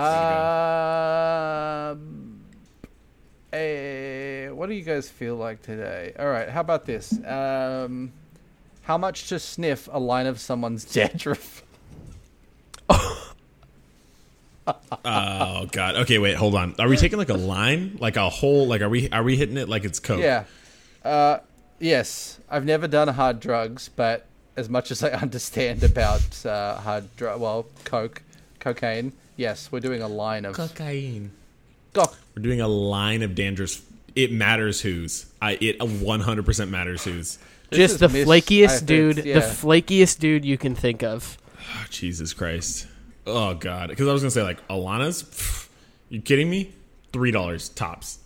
Um, 1.99 2.39
eh, 3.51 4.47
what 4.49 4.69
do 4.69 4.75
you 4.75 4.83
guys 4.83 5.09
feel 5.09 5.35
like 5.35 5.61
today? 5.61 6.13
All 6.17 6.27
right, 6.27 6.47
how 6.47 6.61
about 6.61 6.85
this? 6.85 7.11
Um, 7.25 8.13
how 8.83 8.97
much 8.97 9.27
to 9.27 9.39
sniff 9.39 9.89
a 9.91 9.99
line 9.99 10.25
of 10.25 10.39
someone's 10.39 10.85
dandruff? 10.93 11.63
Oh 15.03 15.67
god. 15.73 15.97
Okay, 15.97 16.17
wait, 16.17 16.35
hold 16.35 16.55
on. 16.55 16.75
Are 16.79 16.87
we 16.87 16.95
taking 16.95 17.17
like 17.17 17.27
a 17.27 17.33
line, 17.33 17.97
like 17.99 18.15
a 18.15 18.29
whole, 18.29 18.65
like 18.65 18.79
are 18.81 18.87
we 18.87 19.09
are 19.09 19.23
we 19.23 19.35
hitting 19.35 19.57
it 19.57 19.67
like 19.67 19.83
it's 19.83 19.99
coke? 19.99 20.21
Yeah. 20.21 20.45
Uh, 21.03 21.39
yes, 21.79 22.39
I've 22.49 22.63
never 22.63 22.87
done 22.87 23.09
hard 23.09 23.41
drugs, 23.41 23.89
but 23.93 24.27
as 24.55 24.69
much 24.69 24.91
as 24.91 25.03
I 25.03 25.09
understand 25.21 25.83
about 25.83 26.45
uh, 26.45 26.75
hard 26.75 27.13
drug, 27.17 27.41
well, 27.41 27.65
coke, 27.83 28.21
cocaine. 28.61 29.11
Yes, 29.35 29.71
we're 29.71 29.79
doing 29.79 30.01
a 30.01 30.07
line 30.07 30.45
of 30.45 30.55
Cocaine. 30.55 31.31
Doc. 31.93 32.15
We're 32.35 32.43
doing 32.43 32.61
a 32.61 32.67
line 32.67 33.21
of 33.21 33.35
dangerous. 33.35 33.81
It 34.15 34.31
matters 34.31 34.81
whose. 34.81 35.25
I 35.41 35.57
it 35.59 35.79
100% 35.79 36.69
matters 36.69 37.03
whose. 37.03 37.39
Just 37.71 37.99
the 37.99 38.09
Miss 38.09 38.27
flakiest 38.27 38.83
Ifix, 38.83 38.85
dude, 38.85 39.25
yeah. 39.25 39.39
the 39.39 39.41
flakiest 39.41 40.19
dude 40.19 40.45
you 40.45 40.57
can 40.57 40.75
think 40.75 41.01
of. 41.01 41.37
Oh, 41.59 41.85
Jesus 41.89 42.33
Christ. 42.33 42.87
Oh 43.25 43.53
god. 43.55 43.89
Because 43.89 44.07
I 44.07 44.13
was 44.13 44.21
gonna 44.21 44.31
say 44.31 44.43
like 44.43 44.65
Alana's. 44.67 45.23
Pff, 45.23 45.67
you 46.09 46.21
kidding 46.21 46.49
me? 46.49 46.73
Three 47.11 47.31
dollars 47.31 47.69
tops. 47.69 48.19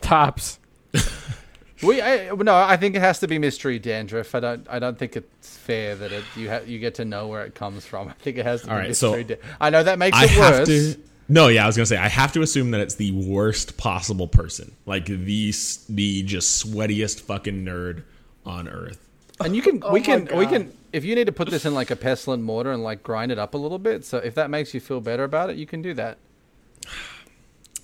Tops. 0.00 0.58
We 1.82 2.02
I, 2.02 2.30
no, 2.34 2.54
I 2.54 2.76
think 2.76 2.94
it 2.94 3.00
has 3.00 3.20
to 3.20 3.28
be 3.28 3.38
mystery 3.38 3.78
dandruff. 3.78 4.34
I 4.34 4.40
don't. 4.40 4.66
I 4.68 4.78
don't 4.78 4.98
think 4.98 5.16
it's 5.16 5.56
fair 5.56 5.96
that 5.96 6.12
it, 6.12 6.24
you 6.36 6.50
ha- 6.50 6.60
you 6.66 6.78
get 6.78 6.96
to 6.96 7.04
know 7.04 7.26
where 7.28 7.44
it 7.44 7.54
comes 7.54 7.86
from. 7.86 8.08
I 8.08 8.12
think 8.12 8.36
it 8.36 8.44
has 8.44 8.60
to 8.62 8.66
be 8.66 8.72
All 8.72 8.78
right, 8.78 8.94
so 8.96 9.22
da- 9.22 9.36
I 9.60 9.70
know 9.70 9.82
that 9.82 9.98
makes 9.98 10.16
I 10.16 10.24
it 10.24 10.30
have 10.30 10.58
worse. 10.60 10.68
to. 10.68 10.96
No, 11.28 11.48
yeah, 11.48 11.64
I 11.64 11.66
was 11.66 11.76
gonna 11.76 11.86
say 11.86 11.96
I 11.96 12.08
have 12.08 12.32
to 12.32 12.42
assume 12.42 12.72
that 12.72 12.80
it's 12.80 12.96
the 12.96 13.12
worst 13.12 13.76
possible 13.76 14.28
person, 14.28 14.72
like 14.84 15.06
the 15.06 15.52
the 15.88 16.22
just 16.24 16.66
sweatiest 16.66 17.20
fucking 17.22 17.64
nerd 17.64 18.02
on 18.44 18.68
earth. 18.68 18.98
And 19.42 19.56
you 19.56 19.62
can, 19.62 19.82
Oh 19.82 19.92
we 19.92 20.00
my 20.00 20.04
can, 20.04 20.36
we 20.36 20.46
can. 20.46 20.72
If 20.92 21.04
you 21.04 21.14
need 21.14 21.26
to 21.26 21.32
put 21.32 21.48
this 21.48 21.64
in 21.64 21.72
like 21.72 21.90
a 21.90 21.96
pestle 21.96 22.34
and 22.34 22.42
mortar 22.44 22.72
and 22.72 22.82
like 22.82 23.02
grind 23.02 23.32
it 23.32 23.38
up 23.38 23.54
a 23.54 23.56
little 23.56 23.78
bit, 23.78 24.04
so 24.04 24.18
if 24.18 24.34
that 24.34 24.50
makes 24.50 24.74
you 24.74 24.80
feel 24.80 25.00
better 25.00 25.24
about 25.24 25.48
it, 25.48 25.56
you 25.56 25.66
can 25.66 25.80
do 25.80 25.94
that. 25.94 26.18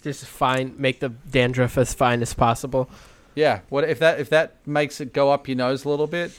Just 0.02 0.24
fine, 0.26 0.74
make 0.76 1.00
the 1.00 1.08
dandruff 1.08 1.78
as 1.78 1.94
fine 1.94 2.22
as 2.22 2.34
possible. 2.34 2.90
Yeah. 3.36 3.60
What 3.68 3.84
if 3.88 4.00
that 4.00 4.18
if 4.18 4.28
that 4.30 4.56
makes 4.66 5.00
it 5.00 5.12
go 5.12 5.30
up 5.30 5.46
your 5.46 5.56
nose 5.56 5.84
a 5.84 5.88
little 5.88 6.08
bit? 6.08 6.32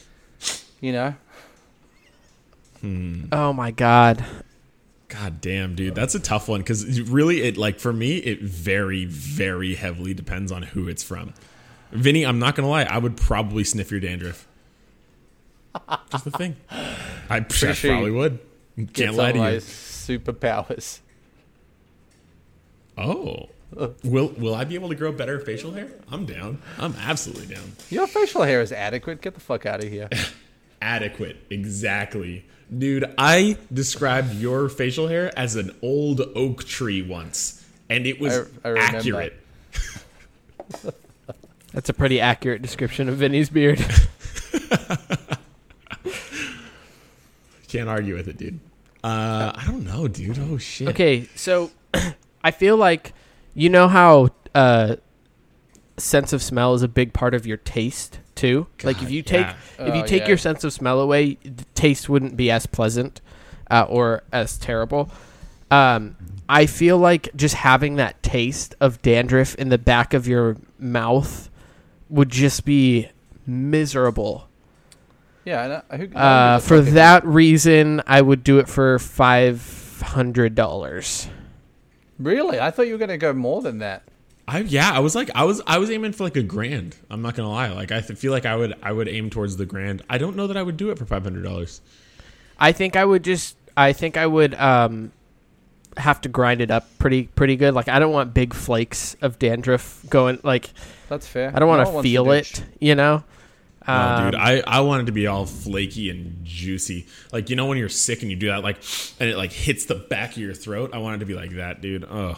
You 0.81 0.91
know. 0.91 1.15
Hmm. 2.81 3.25
Oh 3.31 3.53
my 3.53 3.71
god. 3.71 4.25
God 5.09 5.39
damn, 5.39 5.73
dude, 5.75 5.95
that's 5.95 6.15
a 6.15 6.19
tough 6.19 6.49
one 6.49 6.59
because 6.59 7.01
really, 7.09 7.41
it 7.43 7.55
like 7.55 7.79
for 7.79 7.93
me, 7.93 8.17
it 8.17 8.41
very, 8.41 9.05
very 9.05 9.75
heavily 9.75 10.13
depends 10.13 10.51
on 10.51 10.63
who 10.63 10.89
it's 10.89 11.01
from. 11.01 11.33
Vinny, 11.93 12.25
I'm 12.25 12.39
not 12.39 12.55
gonna 12.55 12.67
lie, 12.67 12.83
I 12.83 12.97
would 12.97 13.15
probably 13.15 13.63
sniff 13.63 13.89
your 13.89 14.01
dandruff. 14.01 14.45
Just 16.11 16.25
the 16.25 16.31
thing. 16.31 16.57
I, 16.69 16.97
I 17.29 17.45
sure 17.49 17.69
you 17.69 17.75
probably 17.89 18.11
would. 18.11 18.39
Get 18.77 18.93
Can't 18.93 19.09
some 19.11 19.17
lie 19.17 19.29
of 19.29 19.33
to 19.35 19.39
my 19.39 19.51
you. 19.51 19.57
superpowers. 19.59 20.99
Oh, 22.97 23.49
will 24.03 24.29
will 24.37 24.55
I 24.55 24.63
be 24.63 24.75
able 24.75 24.89
to 24.89 24.95
grow 24.95 25.11
better 25.11 25.39
facial 25.39 25.71
hair? 25.71 25.87
I'm 26.11 26.25
down. 26.25 26.61
I'm 26.79 26.95
absolutely 26.99 27.53
down. 27.53 27.73
Your 27.89 28.07
facial 28.07 28.43
hair 28.43 28.61
is 28.61 28.71
adequate. 28.71 29.21
Get 29.21 29.33
the 29.33 29.39
fuck 29.39 29.65
out 29.65 29.83
of 29.83 29.89
here. 29.89 30.09
Adequate, 30.81 31.37
exactly, 31.49 32.45
dude. 32.77 33.11
I 33.17 33.57
described 33.73 34.35
your 34.35 34.69
facial 34.69 35.07
hair 35.07 35.31
as 35.37 35.55
an 35.55 35.75
old 35.81 36.21
oak 36.35 36.65
tree 36.65 37.01
once, 37.01 37.65
and 37.89 38.05
it 38.05 38.19
was 38.19 38.47
I- 38.63 38.69
I 38.69 38.77
accurate. 38.77 39.33
That's 41.73 41.89
a 41.89 41.93
pretty 41.93 42.21
accurate 42.21 42.61
description 42.61 43.09
of 43.09 43.15
Vinny's 43.15 43.49
beard. 43.49 43.83
Can't 47.67 47.89
argue 47.89 48.15
with 48.15 48.27
it, 48.27 48.37
dude. 48.37 48.59
Uh, 49.03 49.51
I 49.55 49.63
don't 49.65 49.83
know, 49.83 50.07
dude. 50.07 50.39
Oh 50.39 50.57
shit. 50.57 50.87
Okay, 50.89 51.27
so 51.35 51.71
I 52.43 52.51
feel 52.51 52.77
like 52.77 53.13
you 53.57 53.69
know 53.69 53.87
how 53.87 54.29
uh, 54.55 54.95
sense 55.97 56.31
of 56.31 56.41
smell 56.43 56.73
is 56.75 56.83
a 56.83 56.87
big 56.87 57.11
part 57.13 57.33
of 57.33 57.45
your 57.45 57.57
taste 57.57 58.19
too. 58.35 58.67
like 58.83 59.01
if 59.01 59.09
you 59.09 59.23
take 59.23 59.47
yeah. 59.47 59.55
if 59.87 59.95
you 59.95 60.01
Oh, 60.03 60.05
take 60.05 60.21
yeah. 60.21 60.27
your 60.29 60.37
sense 60.37 60.63
of 60.63 60.71
smell 60.71 60.99
away, 60.99 61.37
the 61.43 61.65
taste 61.73 62.07
wouldn't 62.07 62.37
be 62.37 62.51
as 62.51 62.65
pleasant 62.67 63.19
uh, 63.71 63.85
or 63.89 64.23
as 64.31 64.57
terrible. 64.57 65.09
Um, 65.71 66.15
I 66.47 66.65
feel 66.67 66.97
like 66.97 67.29
just 67.35 67.55
having 67.55 67.95
that 67.97 68.21
taste 68.23 68.75
of 68.79 69.01
dandruff 69.01 69.55
in 69.55 69.69
the 69.69 69.77
back 69.77 70.13
of 70.13 70.27
your 70.27 70.55
mouth 70.79 71.49
would 72.09 72.29
just 72.29 72.63
be 72.63 73.09
miserable. 73.45 74.47
Yeah. 75.45 75.81
I 75.89 75.97
who, 75.97 76.07
Uh, 76.15 76.59
for 76.59 76.79
that 76.81 77.25
reason, 77.25 78.01
I 78.05 78.21
would 78.21 78.43
do 78.43 78.59
it 78.59 78.67
for 78.69 78.99
five 78.99 80.01
hundred 80.05 80.55
dollars. 80.55 81.27
Really, 82.19 82.59
I 82.59 82.71
thought 82.71 82.87
you 82.87 82.93
were 82.93 82.99
gonna 82.99 83.17
go 83.17 83.33
more 83.33 83.61
than 83.61 83.79
that. 83.79 84.03
I 84.47 84.59
yeah, 84.59 84.91
I 84.91 84.99
was 84.99 85.13
like, 85.13 85.29
I 85.35 85.43
was 85.43 85.61
I 85.67 85.77
was 85.77 85.91
aiming 85.91 86.13
for 86.13 86.23
like 86.23 86.37
a 86.37 86.43
grand. 86.43 86.95
I'm 87.09 87.21
not 87.21 87.35
gonna 87.35 87.51
lie. 87.51 87.69
Like 87.69 87.91
I 87.91 87.99
th- 87.99 88.17
feel 88.17 88.31
like 88.31 88.45
I 88.45 88.55
would 88.55 88.73
I 88.81 88.91
would 88.91 89.07
aim 89.07 89.29
towards 89.29 89.57
the 89.57 89.65
grand. 89.65 90.03
I 90.09 90.17
don't 90.17 90.35
know 90.35 90.47
that 90.47 90.57
I 90.57 90.63
would 90.63 90.77
do 90.77 90.89
it 90.89 90.97
for 90.97 91.05
five 91.05 91.23
hundred 91.23 91.43
dollars. 91.43 91.81
I 92.59 92.71
think 92.71 92.95
I 92.95 93.05
would 93.05 93.23
just. 93.23 93.57
I 93.75 93.93
think 93.93 94.17
I 94.17 94.25
would 94.25 94.55
um, 94.55 95.11
have 95.97 96.19
to 96.21 96.29
grind 96.29 96.61
it 96.61 96.71
up 96.71 96.87
pretty 96.97 97.23
pretty 97.23 97.57
good. 97.57 97.73
Like 97.73 97.89
I 97.89 97.99
don't 97.99 98.13
want 98.13 98.33
big 98.33 98.53
flakes 98.53 99.15
of 99.21 99.37
dandruff 99.37 100.03
going. 100.09 100.39
Like 100.43 100.71
That's 101.09 101.27
fair. 101.27 101.51
I 101.53 101.59
don't 101.59 101.67
want 101.67 101.85
to 101.87 101.93
one 101.93 102.03
feel 102.03 102.31
it. 102.31 102.63
You 102.79 102.95
know. 102.95 103.23
No, 103.87 103.93
Um, 103.93 104.25
dude, 104.31 104.35
I, 104.35 104.61
I 104.67 104.79
want 104.81 105.03
it 105.03 105.05
to 105.05 105.11
be 105.13 105.27
all 105.27 105.45
flaky 105.45 106.09
and 106.09 106.43
juicy. 106.43 107.07
Like 107.31 107.49
you 107.49 107.55
know 107.55 107.67
when 107.67 107.77
you're 107.77 107.87
sick 107.89 108.21
and 108.21 108.29
you 108.29 108.35
do 108.37 108.47
that, 108.47 108.61
like, 108.63 108.77
and 109.19 109.29
it 109.29 109.37
like 109.37 109.51
hits 109.53 109.85
the 109.85 109.95
back 109.95 110.31
of 110.31 110.37
your 110.39 110.53
throat. 110.53 110.91
I 110.93 110.97
want 110.97 111.15
it 111.15 111.19
to 111.19 111.25
be 111.25 111.35
like 111.35 111.51
that, 111.51 111.79
dude. 111.81 112.03
Oh, 112.09 112.37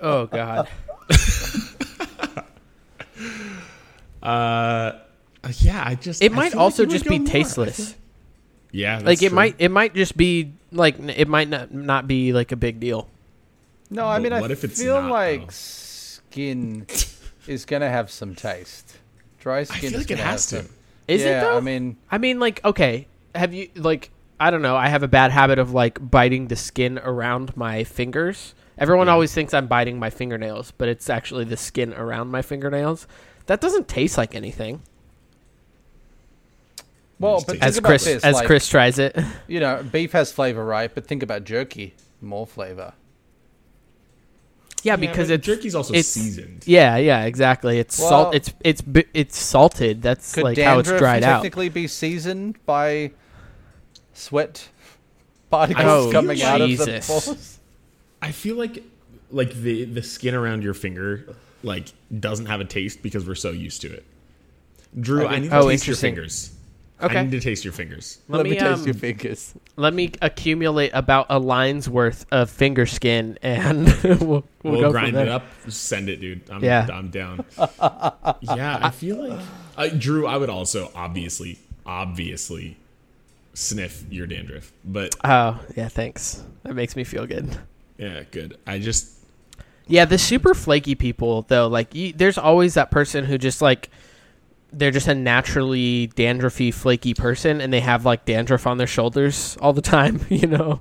oh 0.00 0.26
God. 0.26 0.68
uh, 4.22 4.92
yeah. 5.58 5.82
I 5.84 5.94
just 5.96 6.22
It 6.22 6.32
I 6.32 6.34
might 6.34 6.50
feel 6.52 6.58
like 6.58 6.64
also 6.64 6.86
just 6.86 7.04
be 7.06 7.18
more. 7.18 7.28
Tasteless. 7.28 7.92
feel- 7.92 7.98
Yeah, 8.72 9.00
Like 9.02 9.22
it 9.22 9.28
true. 9.28 9.36
might. 9.36 9.56
It 9.58 9.70
might 9.70 9.94
just 9.94 10.16
be 10.16 10.52
like 10.70 10.98
it 10.98 11.28
might 11.28 11.48
not 11.48 11.72
not 11.74 12.06
be 12.08 12.32
like 12.32 12.52
a 12.52 12.56
big 12.56 12.80
deal. 12.80 13.08
No, 13.90 14.06
I 14.06 14.16
But 14.18 14.22
mean, 14.22 14.32
I 14.32 14.40
what 14.40 14.50
if 14.50 14.64
it's 14.64 14.80
feel 14.80 15.02
not, 15.02 15.10
like 15.10 15.40
though? 15.48 15.50
skin 15.50 16.86
is 17.46 17.64
gonna 17.64 17.90
have 17.90 18.10
some 18.10 18.34
taste. 18.34 18.96
Dry 19.42 19.58
I 19.58 19.64
skin 19.64 19.80
feel 19.80 19.88
is 19.90 19.96
like 19.96 20.10
it 20.12 20.14
gonna 20.18 20.22
has 20.30 20.46
to. 20.46 20.62
some. 20.62 20.68
Is 21.08 21.22
yeah, 21.22 21.38
it 21.38 21.40
though? 21.42 21.56
I 21.56 21.60
mean, 21.60 21.96
I 22.12 22.18
mean, 22.18 22.38
like, 22.38 22.64
okay, 22.64 23.08
have 23.34 23.52
you 23.52 23.68
like? 23.74 24.10
I 24.38 24.50
don't 24.52 24.62
know. 24.62 24.76
I 24.76 24.88
have 24.88 25.02
a 25.02 25.08
bad 25.08 25.32
habit 25.32 25.58
of 25.58 25.72
like 25.74 25.98
biting 26.10 26.46
the 26.46 26.54
skin 26.56 26.98
around 27.00 27.56
my 27.56 27.82
fingers. 27.84 28.54
Everyone 28.78 29.08
Yeah. 29.08 29.14
always 29.14 29.34
thinks 29.34 29.52
I'm 29.52 29.66
biting 29.66 29.98
my 29.98 30.10
fingernails, 30.10 30.70
but 30.70 30.88
it's 30.88 31.10
actually 31.10 31.44
the 31.44 31.56
skin 31.56 31.92
around 31.92 32.30
my 32.30 32.40
fingernails. 32.40 33.06
That 33.46 33.60
doesn't 33.60 33.88
taste 33.88 34.16
like 34.16 34.34
anything. 34.34 34.80
well, 37.18 37.42
but 37.46 37.56
As 37.62 37.78
Chris, 37.80 38.04
this, 38.04 38.24
as 38.24 38.34
like, 38.34 38.46
Chris 38.46 38.68
tries 38.68 38.98
it, 38.98 39.16
you 39.48 39.60
know, 39.60 39.84
beef 39.92 40.12
has 40.12 40.32
flavor, 40.32 40.64
right? 40.64 40.92
But 40.92 41.06
think 41.06 41.22
about 41.22 41.44
jerky, 41.44 41.94
more 42.20 42.46
flavor. 42.46 42.94
Yeah, 44.82 44.92
Yeah, 44.92 44.96
because 44.96 45.28
but 45.28 45.34
it's 45.34 45.46
jerky's 45.46 45.74
also 45.74 45.92
it's- 45.92 46.06
seasoned. 46.08 46.62
Yeah, 46.66 46.96
yeah, 46.96 47.24
exactly. 47.24 47.78
It's 47.78 47.98
Well- 47.98 48.08
salt. 48.08 48.34
It's 48.34 48.52
it's 48.62 48.82
it's 49.14 49.38
salted. 49.38 50.02
That's 50.02 50.36
like 50.36 50.58
how 50.58 50.78
it's 50.78 50.88
dried 50.90 51.22
out. 51.24 51.36
technically 51.42 51.68
be 51.68 51.86
seasoned 51.86 52.56
by 52.66 53.12
sweat 54.14 54.68
particles 55.50 55.84
Oh, 56.08 56.10
coming 56.12 56.42
out 56.42 56.60
of 56.60 56.68
the 56.68 56.76
Jesus. 56.76 57.06
pores? 57.06 57.58
I 58.20 58.32
feel 58.32 58.56
like 58.56 58.82
like 59.30 59.54
the 59.54 59.84
the 59.84 60.02
skin 60.02 60.34
around 60.34 60.62
your 60.62 60.74
finger 60.74 61.26
like 61.62 61.86
doesn't 62.20 62.46
have 62.46 62.60
a 62.60 62.64
taste 62.64 63.02
because 63.02 63.26
we're 63.26 63.34
so 63.34 63.50
used 63.50 63.80
to 63.82 63.92
it. 63.92 64.04
Drew, 65.00 65.26
I, 65.26 65.30
think- 65.32 65.42
need 65.44 65.48
to 65.50 65.56
Oh, 65.56 65.68
taste 65.70 65.86
your 65.86 65.92
interesting. 65.94 66.14
fingers. 66.14 66.50
Okay. 67.02 67.18
I 67.18 67.22
need 67.24 67.32
to 67.32 67.40
taste 67.40 67.64
your 67.64 67.72
fingers. 67.72 68.18
Let, 68.28 68.44
me, 68.44 68.50
taste 68.50 68.86
your 68.86 68.94
um, 68.94 69.00
fingers. 69.00 69.54
let 69.76 69.92
me 69.92 70.12
accumulate 70.22 70.90
about 70.94 71.26
a 71.30 71.38
line's 71.38 71.88
worth 71.88 72.24
of 72.30 72.48
finger 72.48 72.86
skin, 72.86 73.38
and 73.42 73.86
we'll, 74.04 74.16
we'll, 74.18 74.44
We'll, 74.62 74.80
go 74.82 74.90
grind 74.92 75.08
from 75.08 75.14
there. 75.16 75.26
it 75.26 75.28
up. 75.30 75.44
Send 75.68 76.08
it, 76.08 76.20
dude. 76.20 76.48
I'm, 76.50 76.62
Yeah. 76.62 76.86
I'm 76.92 77.10
down. 77.10 77.44
yeah, 77.58 78.78
I 78.80 78.90
feel 78.90 79.28
like 79.28 79.40
uh, 79.76 79.88
Drew. 79.88 80.26
I 80.26 80.36
would 80.36 80.50
also 80.50 80.92
obviously, 80.94 81.58
obviously, 81.84 82.76
sniff 83.54 84.04
your 84.10 84.26
dandruff. 84.26 84.72
But 84.84 85.16
Oh, 85.24 85.60
yeah, 85.76 85.88
thanks. 85.88 86.44
That 86.62 86.74
makes 86.74 86.94
me 86.94 87.04
feel 87.04 87.26
good. 87.26 87.58
yeah, 87.98 88.22
good. 88.30 88.58
I 88.66 88.78
just 88.78 89.18
Yeah, 89.88 90.04
the 90.04 90.18
super 90.18 90.54
flaky 90.54 90.94
people 90.94 91.42
though, 91.42 91.66
like 91.66 91.94
you, 91.94 92.12
there's 92.12 92.38
always 92.38 92.74
that 92.74 92.90
person 92.92 93.24
who 93.24 93.38
just 93.38 93.60
like 93.60 93.90
they're 94.72 94.90
just 94.90 95.08
a 95.08 95.14
naturally 95.14 96.08
dandruffy, 96.16 96.72
flaky 96.72 97.14
person, 97.14 97.60
and 97.60 97.72
they 97.72 97.80
have 97.80 98.04
like 98.04 98.24
dandruff 98.24 98.66
on 98.66 98.78
their 98.78 98.86
shoulders 98.86 99.56
all 99.60 99.72
the 99.72 99.82
time. 99.82 100.20
You 100.32 100.48
know? 100.48 100.80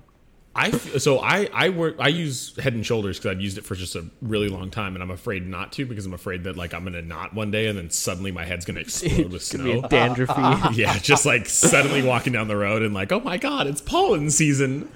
I 0.54 0.72
so 0.72 1.20
I 1.20 1.50
I 1.54 1.70
work 1.70 1.96
I 2.00 2.10
use 2.10 2.58
Head 2.58 2.74
and 2.74 2.86
Shoulders 2.86 3.18
because 3.18 3.32
I've 3.32 3.42
used 3.42 3.58
it 3.58 3.66
for 3.66 3.76
just 3.76 3.96
a 3.96 4.06
really 4.22 4.50
long 4.50 4.70
time, 4.70 4.96
and 4.96 5.04
I'm 5.04 5.12
afraid 5.12 5.48
not 5.48 5.72
to 5.74 5.86
because 5.86 6.06
I'm 6.06 6.14
afraid 6.14 6.44
that 6.44 6.58
like 6.58 6.74
I'm 6.74 6.84
gonna 6.84 7.02
not 7.02 7.34
one 7.34 7.52
day 7.52 7.68
and 7.68 7.78
then 7.78 7.90
suddenly 7.90 8.32
my 8.32 8.44
head's 8.44 8.66
gonna 8.66 8.80
explode 8.82 9.32
with 9.32 9.44
snow. 9.44 9.82
dandruffy. 9.84 10.76
yeah, 10.76 10.98
just 10.98 11.26
like 11.26 11.48
suddenly 11.48 12.02
walking 12.04 12.34
down 12.34 12.50
the 12.50 12.58
road 12.58 12.82
and 12.82 12.94
like, 12.94 13.12
oh 13.14 13.22
my 13.22 13.38
god, 13.38 13.68
it's 13.68 13.82
pollen 13.82 14.30
season. 14.30 14.90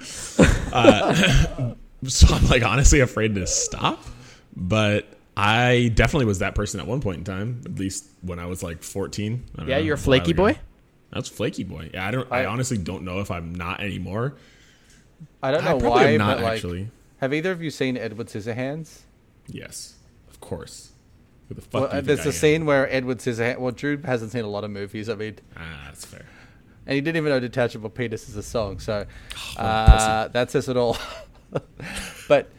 Uh, 0.72 1.74
so 2.04 2.34
I'm 2.34 2.46
like 2.48 2.62
honestly 2.62 3.00
afraid 3.00 3.34
to 3.36 3.46
stop, 3.46 4.04
but 4.54 5.15
I 5.36 5.90
definitely 5.94 6.26
was 6.26 6.38
that 6.38 6.54
person 6.54 6.80
at 6.80 6.86
one 6.86 7.00
point 7.00 7.18
in 7.18 7.24
time. 7.24 7.60
At 7.66 7.78
least 7.78 8.06
when 8.22 8.38
I 8.38 8.46
was 8.46 8.62
like 8.62 8.82
14. 8.82 9.44
I 9.54 9.58
don't 9.58 9.68
yeah, 9.68 9.76
know, 9.76 9.82
you're 9.82 9.94
a 9.94 9.98
flaky 9.98 10.32
boy. 10.32 10.58
That's 11.12 11.28
flaky 11.28 11.64
boy. 11.64 11.90
Yeah, 11.92 12.06
I 12.06 12.10
don't. 12.10 12.30
I, 12.32 12.42
I- 12.42 12.46
honestly 12.46 12.78
don't 12.78 13.02
know 13.04 13.20
if 13.20 13.30
I'm 13.30 13.54
not 13.54 13.80
anymore. 13.80 14.36
I 15.42 15.50
don't 15.50 15.62
I 15.64 15.72
know 15.72 15.78
probably 15.78 15.90
why, 15.90 16.10
am 16.10 16.18
not 16.18 16.36
but 16.38 16.44
like, 16.44 16.52
actually. 16.54 16.90
have 17.18 17.32
either 17.32 17.50
of 17.52 17.62
you 17.62 17.70
seen 17.70 17.96
Edward 17.96 18.26
Scissorhands? 18.26 19.00
Yes, 19.46 19.94
of 20.28 20.40
course. 20.40 20.92
Who 21.48 21.54
the 21.54 21.60
fuck? 21.62 21.72
Well, 21.72 21.90
uh, 21.90 22.00
there's 22.00 22.26
I 22.26 22.30
a 22.30 22.32
scene 22.32 22.66
where 22.66 22.92
Edward 22.92 23.18
Scissorhands. 23.18 23.58
Well, 23.58 23.72
Drew 23.72 23.96
hasn't 24.02 24.32
seen 24.32 24.44
a 24.44 24.48
lot 24.48 24.64
of 24.64 24.70
movies. 24.70 25.08
I 25.08 25.14
mean, 25.14 25.38
Ah, 25.56 25.84
that's 25.86 26.04
fair. 26.04 26.26
and 26.86 26.94
he 26.94 27.00
didn't 27.00 27.16
even 27.16 27.30
know 27.30 27.40
"Detachable 27.40 27.88
Penis" 27.88 28.28
is 28.28 28.36
a 28.36 28.42
song. 28.42 28.78
So 28.78 29.06
a 29.56 29.60
uh, 29.62 30.28
that 30.28 30.50
says 30.50 30.68
it 30.68 30.76
all. 30.76 30.98
but 32.28 32.50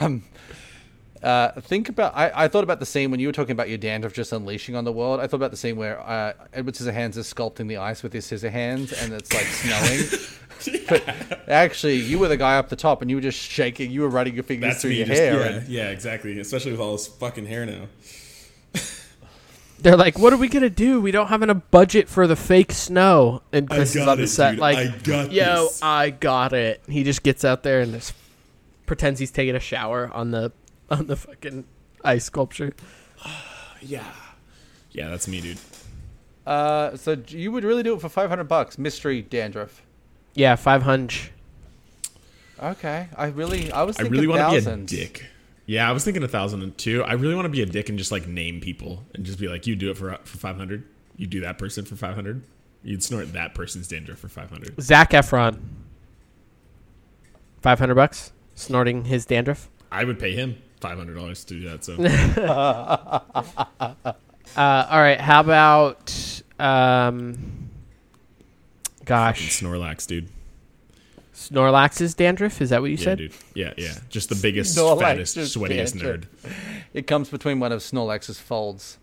um, 0.00 0.22
uh, 1.22 1.52
think 1.60 1.88
about. 1.88 2.16
I, 2.16 2.44
I 2.44 2.48
thought 2.48 2.64
about 2.64 2.80
the 2.80 2.86
scene 2.86 3.10
when 3.10 3.20
you 3.20 3.28
were 3.28 3.32
talking 3.32 3.52
about 3.52 3.68
your 3.68 3.78
dandruff 3.78 4.12
just 4.12 4.32
unleashing 4.32 4.74
on 4.76 4.84
the 4.84 4.92
world. 4.92 5.20
I 5.20 5.26
thought 5.26 5.36
about 5.36 5.50
the 5.52 5.56
scene 5.56 5.76
where 5.76 6.00
uh, 6.00 6.32
Edward 6.52 6.74
Scissorhands 6.74 7.16
is 7.16 7.32
sculpting 7.32 7.68
the 7.68 7.76
ice 7.78 8.02
with 8.02 8.12
his 8.12 8.26
scissor 8.26 8.50
hands, 8.50 8.92
and 8.92 9.12
it's 9.12 9.32
like 9.32 9.44
snowing. 9.46 10.04
But 10.88 11.02
actually, 11.48 11.96
you 11.96 12.20
were 12.20 12.28
the 12.28 12.36
guy 12.36 12.56
up 12.56 12.68
the 12.68 12.76
top, 12.76 13.02
and 13.02 13.10
you 13.10 13.16
were 13.16 13.20
just 13.22 13.36
shaking. 13.36 13.90
You 13.90 14.02
were 14.02 14.08
running 14.08 14.34
your 14.34 14.44
fingers 14.44 14.68
That's 14.74 14.82
through 14.82 14.92
your 14.92 15.06
Just, 15.06 15.20
hair. 15.20 15.40
yeah, 15.40 15.46
and- 15.56 15.68
yeah, 15.68 15.88
exactly. 15.90 16.38
Especially 16.38 16.70
with 16.70 16.80
all 16.80 16.92
this 16.92 17.08
fucking 17.08 17.46
hair 17.46 17.66
now. 17.66 17.86
They're 19.80 19.96
like, 19.96 20.16
"What 20.16 20.32
are 20.32 20.36
we 20.36 20.48
gonna 20.48 20.70
do? 20.70 21.00
We 21.00 21.10
don't 21.10 21.26
have 21.26 21.42
enough 21.42 21.62
budget 21.72 22.08
for 22.08 22.28
the 22.28 22.36
fake 22.36 22.70
snow." 22.70 23.42
And 23.52 23.68
Chris 23.68 23.96
is 23.96 24.06
on 24.06 24.18
the 24.18 24.28
set, 24.28 24.56
like, 24.58 24.78
I 24.78 24.96
got 24.98 25.32
"Yo, 25.32 25.64
this. 25.64 25.82
I 25.82 26.10
got 26.10 26.52
it." 26.52 26.80
He 26.88 27.02
just 27.02 27.24
gets 27.24 27.44
out 27.44 27.64
there 27.64 27.80
and 27.80 27.92
just 27.94 28.14
pretends 28.86 29.18
he's 29.18 29.32
taking 29.32 29.56
a 29.56 29.60
shower 29.60 30.08
on 30.14 30.30
the 30.30 30.52
on 30.92 31.06
the 31.06 31.16
fucking 31.16 31.64
ice 32.04 32.24
sculpture. 32.24 32.72
yeah, 33.80 34.04
yeah, 34.92 35.08
that's 35.08 35.26
me, 35.26 35.40
dude. 35.40 35.58
Uh, 36.46 36.96
so 36.96 37.16
you 37.28 37.50
would 37.52 37.64
really 37.64 37.82
do 37.82 37.94
it 37.94 38.00
for 38.00 38.08
five 38.08 38.28
hundred 38.28 38.44
bucks, 38.44 38.78
mystery 38.78 39.22
dandruff. 39.22 39.82
Yeah, 40.34 40.56
five 40.56 40.82
hundred. 40.82 41.30
Okay, 42.62 43.08
I 43.16 43.26
really, 43.26 43.72
I 43.72 43.82
was 43.82 43.98
I 43.98 44.02
really 44.02 44.26
want 44.26 44.40
to 44.52 44.60
be 44.60 44.70
a 44.70 44.76
dick. 44.76 45.26
Yeah, 45.66 45.88
I 45.88 45.92
was 45.92 46.04
thinking 46.04 46.22
a 46.22 46.28
thousand 46.28 46.62
and 46.62 46.76
two. 46.76 47.02
I 47.02 47.14
really 47.14 47.34
want 47.34 47.46
to 47.46 47.50
be 47.50 47.62
a 47.62 47.66
dick 47.66 47.88
and 47.88 47.98
just 47.98 48.12
like 48.12 48.26
name 48.26 48.60
people 48.60 49.04
and 49.14 49.24
just 49.24 49.38
be 49.38 49.48
like, 49.48 49.66
you 49.66 49.74
do 49.74 49.90
it 49.90 49.96
for 49.96 50.16
for 50.24 50.38
five 50.38 50.56
hundred. 50.56 50.84
You 51.16 51.26
do 51.26 51.40
that 51.40 51.58
person 51.58 51.84
for 51.84 51.96
five 51.96 52.14
hundred. 52.14 52.42
You'd 52.84 53.02
snort 53.02 53.32
that 53.32 53.54
person's 53.54 53.88
dandruff 53.88 54.18
for 54.18 54.28
five 54.28 54.50
hundred. 54.50 54.80
Zac 54.80 55.10
Efron. 55.10 55.58
Five 57.60 57.78
hundred 57.78 57.94
bucks, 57.94 58.32
snorting 58.56 59.04
his 59.04 59.24
dandruff. 59.24 59.70
I 59.92 60.02
would 60.04 60.18
pay 60.18 60.34
him 60.34 60.60
five 60.82 60.98
hundred 60.98 61.14
dollars 61.14 61.44
to 61.44 61.54
do 61.54 61.68
that. 61.70 61.84
So 61.84 61.96
Uh, 64.54 64.86
all 64.90 65.00
right, 65.00 65.18
how 65.20 65.40
about 65.40 66.42
um, 66.58 67.70
gosh, 69.06 69.60
Snorlax, 69.62 70.06
dude. 70.06 70.28
Snorlax's 71.34 72.12
dandruff? 72.14 72.60
Is 72.60 72.68
that 72.70 72.82
what 72.82 72.90
you 72.90 72.98
Yeah, 72.98 73.04
said? 73.04 73.18
dude. 73.18 73.32
Yeah, 73.54 73.72
yeah. 73.78 73.94
Just 74.10 74.28
the 74.28 74.34
biggest, 74.34 74.76
Snorlax's 74.76 75.34
fattest, 75.34 75.56
sweatiest 75.56 75.98
dandruff. 75.98 76.20
nerd. 76.20 76.24
It 76.92 77.06
comes 77.06 77.30
between 77.30 77.60
one 77.60 77.72
of 77.72 77.80
Snorlax's 77.80 78.38
folds. 78.38 78.98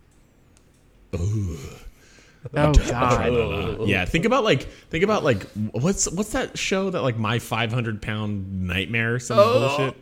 Oh 2.56 2.64
god. 2.74 3.88
Yeah, 3.88 4.06
think 4.06 4.26
about 4.26 4.44
like 4.44 4.64
think 4.64 5.04
about 5.04 5.24
like 5.24 5.44
what's 5.72 6.10
what's 6.12 6.32
that 6.34 6.58
show 6.58 6.90
that 6.92 7.02
like 7.02 7.18
my 7.18 7.40
500 7.40 8.02
pound 8.02 8.68
nightmare 8.68 9.16
or 9.16 9.20
some 9.20 9.38
bullshit. 9.38 9.96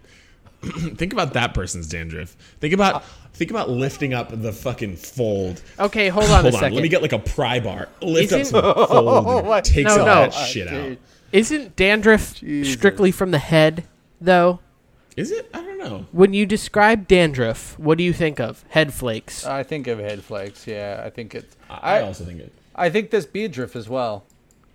think 0.96 1.14
about 1.14 1.34
that 1.34 1.54
person's 1.54 1.88
dandruff. 1.88 2.32
Think 2.60 2.74
about 2.74 3.04
think 3.34 3.52
about 3.52 3.70
lifting 3.70 4.14
up 4.14 4.30
the 4.32 4.52
fucking 4.52 4.96
fold. 4.96 5.62
Okay, 5.80 6.10
hold 6.10 6.26
on 6.26 6.42
Hold 6.42 6.46
a 6.46 6.48
on, 6.48 6.54
second. 6.62 6.74
let 6.76 6.82
me 6.82 6.90
get 6.90 7.02
like 7.02 7.14
a 7.14 7.20
pry 7.20 7.60
bar. 7.60 7.90
Lift 8.02 8.34
up 8.34 8.40
Isn't- 8.42 8.52
some 8.62 8.64
fold. 8.88 9.28
And 9.40 9.48
what? 9.48 9.64
take 9.64 9.86
No, 9.86 9.96
some 9.96 10.06
no. 10.06 10.24
of 10.24 10.32
that 10.32 10.34
shit 10.34 10.68
out. 10.68 10.92
Uh, 10.92 10.96
isn't 11.32 11.76
dandruff 11.76 12.36
Jesus. 12.36 12.74
strictly 12.74 13.12
from 13.12 13.32
the 13.32 13.38
head, 13.40 13.84
though? 14.22 14.60
Is 15.16 15.32
it? 15.32 15.50
I 15.54 15.62
don't 15.64 15.78
know. 15.80 16.06
When 16.12 16.34
you 16.34 16.46
describe 16.46 17.08
dandruff, 17.08 17.78
what 17.80 17.98
do 17.98 18.04
you 18.04 18.14
think 18.14 18.40
of? 18.40 18.64
Head 18.70 18.94
flakes. 18.94 19.46
I 19.46 19.64
think 19.64 19.88
of 19.88 20.00
head 20.00 20.24
flakes. 20.24 20.66
Yeah, 20.68 21.02
I 21.04 21.10
think 21.10 21.34
it's. 21.36 21.56
I, 21.70 21.74
I 21.76 21.98
I, 21.98 22.02
also 22.04 22.24
think 22.24 22.40
it. 22.40 22.54
I 22.76 22.90
think 22.90 23.10
there's 23.10 23.26
beard 23.26 23.52
drift 23.52 23.76
as 23.76 23.90
well. 23.90 24.26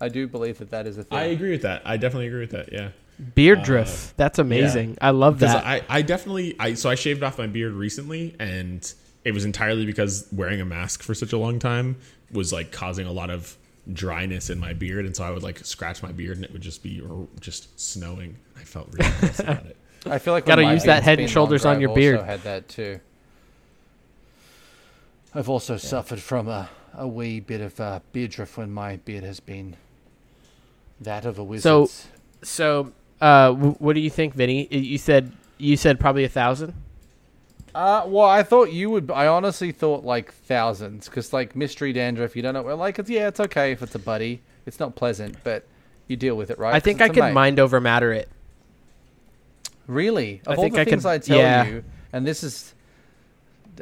I 0.03 0.09
do 0.09 0.27
believe 0.27 0.59
that 0.59 0.71
that 0.71 0.89
is 0.89 0.99
a 0.99 1.05
thing. 1.05 1.17
I 1.17 1.25
agree 1.27 1.53
with 1.53 1.63
that. 1.63 1.83
I 1.85 1.97
definitely 1.97 2.27
agree 2.27 2.41
with 2.41 2.51
that. 2.51 2.73
Yeah. 2.73 2.89
Beard 3.37 3.63
drift. 3.63 4.17
That's 4.17 4.41
amazing. 4.41 4.99
I 5.01 5.11
love 5.11 5.39
that. 5.39 5.65
I, 5.65 5.83
I 5.89 6.03
definitely 6.03 6.57
I 6.59 6.75
so 6.75 6.91
I 6.91 6.97
shaved 6.97 7.23
off 7.23 7.39
my 7.39 7.47
beard 7.47 7.73
recently 7.73 8.35
and 8.41 8.93
it 9.25 9.33
was 9.33 9.45
entirely 9.45 9.87
because 9.87 10.27
wearing 10.33 10.61
a 10.61 10.65
mask 10.65 11.05
for 11.05 11.15
such 11.15 11.33
a 11.33 11.39
long 11.39 11.61
time 11.61 11.99
was 12.33 12.53
like 12.53 12.73
causing 12.73 13.07
a 13.07 13.13
lot 13.13 13.31
of 13.31 13.57
dryness 13.93 14.51
in 14.51 14.59
my 14.59 14.73
beard 14.73 15.07
and 15.07 15.15
so 15.15 15.23
I 15.23 15.31
would 15.31 15.45
like 15.45 15.59
scratch 15.59 16.03
my 16.03 16.11
beard 16.11 16.37
and 16.37 16.45
it 16.45 16.53
would 16.53 16.63
just 16.63 16.83
be 16.83 17.01
r- 17.09 17.29
just 17.39 17.79
snowing. 17.79 18.37
I 18.57 18.65
felt 18.65 18.89
really 18.93 19.09
gross 19.21 19.39
about 19.39 19.67
it. 19.67 19.77
I 20.05 20.19
feel 20.19 20.35
like 20.35 20.47
Gotta 20.47 20.65
use 20.65 20.83
that 20.83 21.05
head 21.05 21.21
and 21.21 21.31
shoulders 21.31 21.65
longer, 21.65 21.77
on 21.77 21.81
your 21.81 21.91
I've 21.91 21.95
beard. 21.97 22.17
Also 22.17 22.27
had 22.27 22.41
that 22.43 22.69
too. 22.69 22.99
I've 25.33 25.49
also 25.49 25.77
suffered 25.77 26.21
from 26.21 26.49
a, 26.49 26.69
a 26.93 27.07
wee 27.07 27.39
bit 27.39 27.61
of 27.61 27.79
uh, 27.79 28.01
beard 28.13 28.33
drift 28.33 28.57
when 28.57 28.73
my 28.73 28.97
beard 28.97 29.23
has 29.23 29.39
been 29.39 29.77
that 31.05 31.25
of 31.25 31.39
a 31.39 31.45
wizard. 31.45 31.89
so, 32.43 32.93
uh, 33.21 33.49
w- 33.49 33.75
what 33.79 33.95
do 33.95 34.01
you 34.01 34.11
think, 34.11 34.35
Vinny? 34.35 34.67
You 34.71 34.99
said 34.99 35.33
you 35.59 35.77
said 35.77 36.01
probably 36.01 36.25
a 36.25 36.29
thousand. 36.29 36.75
Uh, 37.75 38.03
well, 38.07 38.27
I 38.29 38.43
thought 38.43 38.71
you 38.73 38.91
would. 38.91 39.11
I 39.11 39.27
honestly 39.29 39.73
thought 39.73 40.05
like 40.05 40.33
thousands, 40.33 41.09
because 41.09 41.33
like 41.33 41.57
mystery 41.57 41.93
dandruff, 41.93 42.37
you 42.37 42.43
don't 42.43 42.53
know. 42.55 42.63
Well, 42.63 42.77
like, 42.77 42.99
it's, 42.99 43.09
yeah, 43.09 43.29
it's 43.29 43.41
okay 43.41 43.73
if 43.73 43.83
it's 43.83 43.95
a 43.95 43.99
buddy. 43.99 44.43
It's 44.67 44.79
not 44.79 44.95
pleasant, 44.95 45.37
but 45.43 45.67
you 46.07 46.17
deal 46.17 46.37
with 46.37 46.51
it, 46.51 46.59
right? 46.59 46.75
I 46.75 46.81
think 46.81 47.01
I 47.01 47.09
could 47.09 47.33
mind 47.33 47.59
over 47.59 47.81
matter 47.81 48.13
it. 48.13 48.29
Really, 49.87 50.41
I 50.47 50.53
of 50.53 50.59
all 50.59 50.65
think 50.65 50.75
the 50.75 50.81
I 50.83 50.85
things 50.85 51.03
could- 51.03 51.09
I 51.09 51.19
tell 51.19 51.39
yeah. 51.39 51.65
you, 51.67 51.85
and 52.13 52.27
this 52.27 52.45
is, 52.45 52.75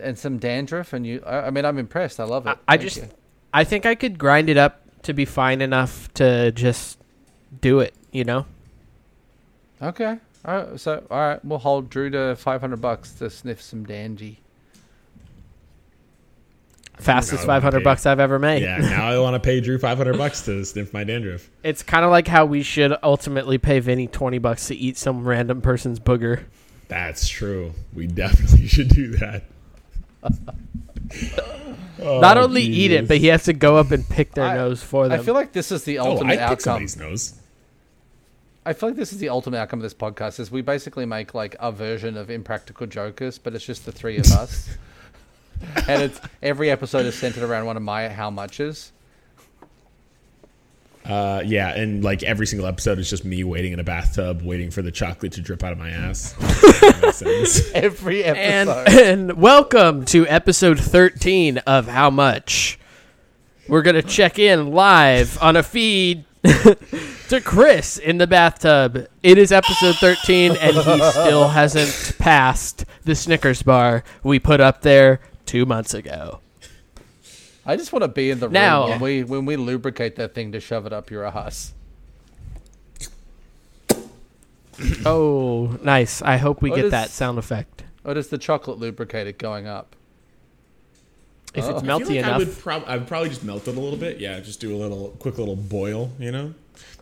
and 0.00 0.18
some 0.18 0.38
dandruff, 0.38 0.92
and 0.92 1.06
you. 1.06 1.22
I, 1.26 1.46
I 1.46 1.50
mean, 1.50 1.64
I'm 1.64 1.78
impressed. 1.78 2.20
I 2.20 2.24
love 2.24 2.46
it. 2.46 2.56
I, 2.68 2.74
I 2.74 2.76
just, 2.76 2.96
you. 2.98 3.08
I 3.52 3.64
think 3.64 3.86
I 3.86 3.94
could 3.94 4.18
grind 4.18 4.48
it 4.48 4.56
up 4.56 4.80
to 5.02 5.12
be 5.12 5.24
fine 5.24 5.60
enough 5.60 6.12
to 6.14 6.52
just 6.52 6.98
do 7.60 7.80
it. 7.80 7.94
You 8.12 8.24
know. 8.24 8.46
Okay. 9.82 10.18
All 10.44 10.54
right. 10.56 10.80
So, 10.80 11.04
all 11.10 11.18
right, 11.18 11.44
we'll 11.44 11.58
hold 11.58 11.90
Drew 11.90 12.10
to 12.10 12.34
500 12.36 12.80
bucks 12.80 13.12
to 13.14 13.28
sniff 13.30 13.60
some 13.62 13.84
dandy. 13.84 14.40
Fastest 16.98 17.46
five 17.46 17.62
hundred 17.62 17.82
bucks 17.82 18.04
I've 18.04 18.20
ever 18.20 18.38
made. 18.38 18.60
Yeah, 18.62 18.76
now 18.76 19.08
I 19.10 19.18
want 19.18 19.32
to 19.34 19.40
pay 19.40 19.60
Drew 19.62 19.78
500 19.78 20.18
bucks 20.18 20.42
to 20.44 20.62
sniff 20.66 20.92
my 20.92 21.02
dandruff. 21.02 21.48
It's 21.62 21.82
kind 21.82 22.04
of 22.04 22.10
like 22.10 22.28
how 22.28 22.44
we 22.44 22.62
should 22.62 22.94
ultimately 23.02 23.56
pay 23.56 23.80
Vinny 23.80 24.06
twenty 24.06 24.36
bucks 24.38 24.66
to 24.68 24.74
eat 24.74 24.98
some 24.98 25.26
random 25.26 25.62
person's 25.62 25.98
booger. 25.98 26.42
That's 26.88 27.26
true. 27.26 27.72
We 27.94 28.06
definitely 28.06 28.66
should 28.66 28.88
do 28.88 29.12
that. 29.16 29.44
Not 31.98 32.36
Oh, 32.36 32.42
only 32.44 32.62
eat 32.62 32.90
it, 32.92 33.08
but 33.08 33.16
he 33.18 33.28
has 33.28 33.44
to 33.44 33.52
go 33.54 33.76
up 33.76 33.90
and 33.92 34.06
pick 34.08 34.32
their 34.32 34.44
I- 34.44 34.56
nose 34.56 34.82
for 34.82 35.08
them. 35.08 35.18
I 35.20 35.22
feel 35.22 35.34
like 35.34 35.52
this 35.52 35.72
is 35.72 35.84
the 35.84 35.98
Oh, 36.00 36.12
ultimate 36.12 36.38
I 36.38 36.48
pick 36.50 36.60
somebody's 36.60 36.96
nose. 36.98 37.39
I 38.64 38.74
feel 38.74 38.90
like 38.90 38.96
this 38.96 39.12
is 39.12 39.18
the 39.18 39.30
ultimate 39.30 39.58
outcome 39.58 39.78
of 39.78 39.82
this 39.82 39.94
podcast. 39.94 40.38
Is 40.38 40.50
we 40.50 40.60
basically 40.60 41.06
make 41.06 41.32
like 41.32 41.56
a 41.60 41.72
version 41.72 42.16
of 42.16 42.30
Impractical 42.30 42.86
Jokers, 42.86 43.38
but 43.38 43.54
it's 43.54 43.64
just 43.64 43.86
the 43.86 43.92
three 43.92 44.18
of 44.18 44.26
us, 44.32 44.68
and 45.88 46.02
it's 46.02 46.20
every 46.42 46.70
episode 46.70 47.06
is 47.06 47.14
centered 47.14 47.42
around 47.42 47.64
one 47.64 47.76
of 47.76 47.82
my 47.82 48.08
how 48.08 48.30
muches. 48.30 48.92
Uh, 51.06 51.42
yeah, 51.44 51.70
and 51.70 52.04
like 52.04 52.22
every 52.22 52.46
single 52.46 52.68
episode 52.68 52.98
is 52.98 53.08
just 53.08 53.24
me 53.24 53.42
waiting 53.42 53.72
in 53.72 53.80
a 53.80 53.84
bathtub, 53.84 54.42
waiting 54.42 54.70
for 54.70 54.82
the 54.82 54.90
chocolate 54.90 55.32
to 55.32 55.40
drip 55.40 55.64
out 55.64 55.72
of 55.72 55.78
my 55.78 55.90
ass. 55.90 56.34
That 56.80 56.98
makes 57.02 57.16
sense. 57.16 57.70
Every 57.72 58.24
and 58.24 58.68
episode. 58.68 59.00
and 59.06 59.32
welcome 59.40 60.04
to 60.06 60.26
episode 60.28 60.78
thirteen 60.78 61.58
of 61.58 61.88
How 61.88 62.10
Much. 62.10 62.78
We're 63.68 63.82
gonna 63.82 64.02
check 64.02 64.38
in 64.38 64.72
live 64.72 65.38
on 65.40 65.56
a 65.56 65.62
feed 65.62 66.24
to 67.28 67.40
Chris 67.44 67.98
in 67.98 68.18
the 68.18 68.26
bathtub. 68.26 69.06
It 69.22 69.36
is 69.38 69.52
episode 69.52 69.96
13, 69.96 70.56
and 70.56 70.76
he 70.76 71.00
still 71.10 71.48
hasn't 71.48 72.18
passed 72.18 72.84
the 73.04 73.14
Snickers 73.14 73.62
bar 73.62 74.04
we 74.22 74.38
put 74.38 74.60
up 74.60 74.82
there 74.82 75.20
two 75.46 75.66
months 75.66 75.92
ago. 75.94 76.40
I 77.66 77.76
just 77.76 77.92
want 77.92 78.02
to 78.04 78.08
be 78.08 78.30
in 78.30 78.40
the 78.40 78.48
Now- 78.48 78.82
room 78.82 78.90
when 78.92 79.00
we 79.00 79.24
when 79.24 79.44
we 79.46 79.56
lubricate 79.56 80.16
that 80.16 80.34
thing 80.34 80.52
to 80.52 80.60
shove 80.60 80.86
it 80.86 80.92
up 80.92 81.10
your 81.10 81.24
ass. 81.26 81.74
Oh, 85.04 85.78
nice. 85.82 86.22
I 86.22 86.38
hope 86.38 86.62
we 86.62 86.70
What 86.70 86.76
get 86.76 86.84
is- 86.86 86.90
that 86.90 87.10
sound 87.10 87.38
effect. 87.38 87.84
What 88.02 88.16
is 88.16 88.28
the 88.28 88.38
chocolate 88.38 88.78
lubricate 88.78 89.26
it 89.26 89.36
going 89.38 89.66
up? 89.66 89.94
If 91.54 91.64
Oh. 91.64 91.70
it's 91.70 91.82
I 91.82 91.86
I 91.86 91.88
melty 91.88 92.06
feel 92.06 92.16
like 92.16 92.24
I 92.24 92.28
enough. 92.28 92.38
would, 92.38 92.58
prob- 92.58 92.84
I 92.86 92.96
would 92.96 93.06
probably 93.08 93.28
just 93.28 93.42
melt 93.44 93.66
it 93.66 93.76
a 93.76 93.80
little 93.80 93.98
bit. 93.98 94.20
Yeah, 94.20 94.38
just 94.40 94.60
do 94.60 94.74
a 94.74 94.78
little 94.78 95.16
quick 95.18 95.36
little 95.38 95.56
boil. 95.56 96.12
You 96.18 96.30
know, 96.32 96.54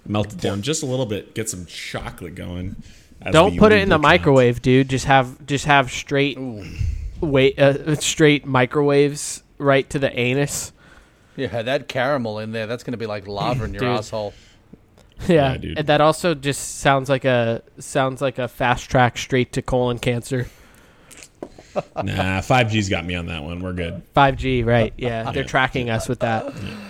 melt 0.06 0.32
it 0.32 0.40
down 0.40 0.62
just 0.62 0.82
a 0.82 0.86
little 0.86 1.06
bit. 1.06 1.34
Get 1.34 1.48
some 1.50 1.66
chocolate 1.66 2.34
going. 2.34 2.76
as 3.20 3.32
Don't 3.32 3.58
put 3.58 3.72
it 3.72 3.80
in 3.82 3.88
the 3.88 3.96
lubricant. 3.96 4.02
microwave, 4.02 4.62
dude. 4.62 4.88
Just 4.88 5.04
have 5.04 5.44
just 5.46 5.66
have 5.66 5.90
straight 5.90 6.38
wait 7.20 7.58
uh, 7.58 7.94
straight 7.96 8.46
microwaves 8.46 9.42
right 9.58 9.88
to 9.90 9.98
the 9.98 10.16
anus. 10.18 10.72
Yeah, 11.36 11.62
that 11.62 11.86
caramel 11.88 12.38
in 12.40 12.52
there, 12.52 12.66
that's 12.66 12.82
going 12.82 12.92
to 12.92 12.98
be 12.98 13.06
like 13.06 13.28
lava 13.28 13.64
in 13.64 13.72
your 13.74 13.80
Dude. 13.80 13.88
asshole. 13.90 14.34
Yeah, 15.26 15.52
Yeah, 15.52 15.56
dude. 15.58 15.78
and 15.78 15.86
that 15.88 16.00
also 16.00 16.34
just 16.34 16.78
sounds 16.78 17.08
like 17.08 17.24
a 17.24 17.62
sounds 17.78 18.20
like 18.22 18.38
a 18.38 18.48
fast 18.48 18.88
track 18.88 19.18
straight 19.18 19.52
to 19.52 19.62
colon 19.62 19.98
cancer. 19.98 20.46
Nah, 22.02 22.40
five 22.40 22.70
G's 22.70 22.88
got 22.88 23.04
me 23.04 23.14
on 23.14 23.26
that 23.26 23.42
one. 23.42 23.60
We're 23.60 23.72
good. 23.72 24.02
5G, 24.14 24.64
right? 24.64 24.92
Yeah, 24.96 25.30
they're 25.32 25.44
tracking 25.44 25.90
us 25.90 26.08
with 26.08 26.20
that. 26.20 26.44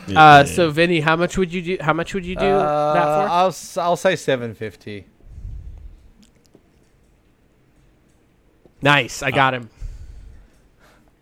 Yeah, 0.07 0.19
Uh, 0.21 0.39
yeah, 0.39 0.45
so 0.45 0.67
yeah. 0.67 0.73
Vinny, 0.73 1.01
how 1.01 1.17
much 1.17 1.37
would 1.39 1.53
you 1.53 1.63
do? 1.63 1.77
How 1.81 1.93
much 1.93 2.15
would 2.15 2.25
you 2.27 2.37
do 2.37 2.45
Uh, 2.47 2.93
that 2.95 3.05
for? 3.05 3.31
I'll 3.31 3.49
s- 3.49 3.77
I'll 3.77 3.97
say 3.97 4.17
750. 4.17 5.07
Nice, 8.81 9.23
I 9.23 9.31
got 9.31 9.55
him. 9.55 9.71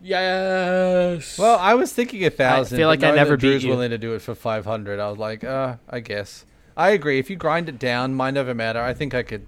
Yes. 0.00 1.38
Well, 1.38 1.58
I 1.58 1.74
was 1.74 1.92
thinking 1.92 2.24
a 2.24 2.30
thousand. 2.30 2.76
I 2.76 2.78
feel 2.78 2.88
like 2.88 3.00
I 3.00 3.06
knowing 3.08 3.16
never 3.16 3.30
that 3.30 3.40
Drew's 3.40 3.64
you. 3.64 3.70
willing 3.70 3.90
to 3.90 3.98
do 3.98 4.12
it 4.14 4.20
for 4.20 4.34
500. 4.34 5.00
I 5.00 5.08
was 5.08 5.18
like, 5.18 5.42
uh, 5.42 5.76
I 5.88 6.00
guess. 6.00 6.44
I 6.76 6.90
agree. 6.90 7.18
If 7.18 7.30
you 7.30 7.36
grind 7.36 7.68
it 7.68 7.78
down, 7.78 8.14
mine 8.14 8.34
never 8.34 8.54
matter. 8.54 8.80
I 8.80 8.92
think 8.92 9.14
I 9.14 9.22
could 9.22 9.46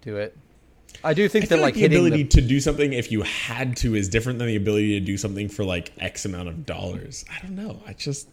do 0.00 0.16
it. 0.16 0.36
I 1.04 1.14
do 1.14 1.28
think 1.28 1.44
I 1.44 1.48
that 1.48 1.56
like, 1.56 1.62
like 1.62 1.74
the 1.74 1.84
ability 1.84 2.24
the, 2.24 2.28
to 2.30 2.40
do 2.40 2.60
something 2.60 2.92
if 2.92 3.12
you 3.12 3.22
had 3.22 3.76
to 3.78 3.94
is 3.94 4.08
different 4.08 4.38
than 4.38 4.48
the 4.48 4.56
ability 4.56 4.98
to 4.98 5.04
do 5.04 5.16
something 5.16 5.48
for 5.48 5.64
like 5.64 5.92
X 5.98 6.24
amount 6.24 6.48
of 6.48 6.66
dollars. 6.66 7.24
I 7.30 7.40
don't 7.40 7.54
know. 7.54 7.80
I 7.86 7.92
just 7.92 8.28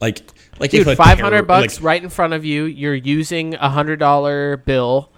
like 0.00 0.20
like 0.58 0.70
Dude, 0.70 0.82
if 0.82 0.86
a 0.88 0.96
five 0.96 1.18
terror- 1.18 1.42
bucks 1.42 1.76
like- 1.78 1.84
right 1.84 2.02
in 2.02 2.10
front 2.10 2.34
of 2.34 2.44
you. 2.44 2.64
You're 2.64 2.94
using 2.94 3.54
a 3.54 3.70
hundred 3.70 3.98
dollar 3.98 4.58
bill 4.58 5.10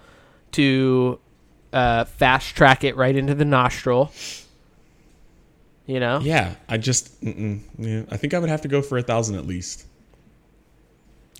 to 0.53 1.19
uh, 1.73 2.05
fast 2.05 2.55
track 2.55 2.83
it 2.83 2.95
right 2.95 3.15
into 3.15 3.35
the 3.35 3.45
nostril. 3.45 4.11
You 5.85 5.99
know, 5.99 6.19
yeah, 6.19 6.55
I 6.67 6.77
just 6.77 7.11
yeah. 7.21 8.03
I 8.11 8.17
think 8.17 8.33
I 8.33 8.39
would 8.39 8.49
have 8.49 8.61
to 8.61 8.67
go 8.67 8.81
for 8.81 8.97
a 8.97 9.01
thousand 9.01 9.35
at 9.35 9.47
least. 9.47 9.85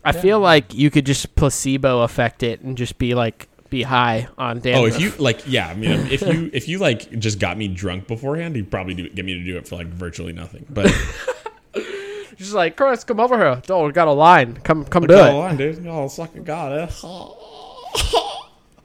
I 0.03 0.13
feel 0.13 0.39
like 0.39 0.73
you 0.73 0.89
could 0.89 1.05
just 1.05 1.35
placebo 1.35 2.01
affect 2.01 2.41
it 2.41 2.61
and 2.61 2.77
just 2.77 2.97
be 2.97 3.13
like 3.13 3.48
be 3.70 3.84
high 3.84 4.28
on 4.38 4.59
dandruff. 4.59 4.84
Oh, 4.84 4.86
if 4.86 4.99
you 4.99 5.11
like, 5.11 5.41
yeah. 5.47 5.67
I 5.67 5.76
mean, 5.76 6.07
if 6.07 6.22
you 6.22 6.49
if 6.53 6.67
you 6.67 6.80
like 6.80 7.17
just 7.20 7.39
got 7.39 7.57
me 7.57 7.67
drunk 7.67 8.07
beforehand, 8.07 8.55
you'd 8.55 8.72
probably 8.72 8.93
do, 8.93 9.09
get 9.09 9.26
me 9.26 9.34
to 9.36 9.43
do 9.43 9.57
it 9.57 9.67
for 9.67 9.76
like 9.76 9.88
virtually 9.88 10.34
nothing. 10.34 10.65
But 10.70 10.86
just 12.36 12.53
like 12.53 12.76
Chris, 12.76 13.03
come 13.03 13.20
over 13.20 13.38
here. 13.38 13.61
Oh, 13.70 13.86
we 13.86 13.91
got 13.91 14.07
a 14.07 14.11
line. 14.11 14.55
Come, 14.55 14.86
come 14.86 15.03
do 15.03 15.07
go 15.09 15.26
it. 15.26 15.34
on, 15.34 15.57
dude. 15.57 15.86
Oh, 15.88 16.07
suck 16.07 16.36
a 16.36 16.39
god. 16.39 16.91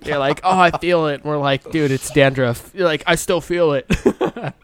You're 0.04 0.18
like, 0.18 0.40
oh, 0.44 0.58
I 0.58 0.70
feel 0.78 1.06
it. 1.06 1.22
And 1.22 1.24
we're 1.24 1.38
like, 1.38 1.70
dude, 1.70 1.90
it's 1.90 2.10
dandruff. 2.10 2.70
You're 2.74 2.86
like, 2.86 3.04
I 3.06 3.14
still 3.14 3.40
feel 3.40 3.72
it. 3.72 3.86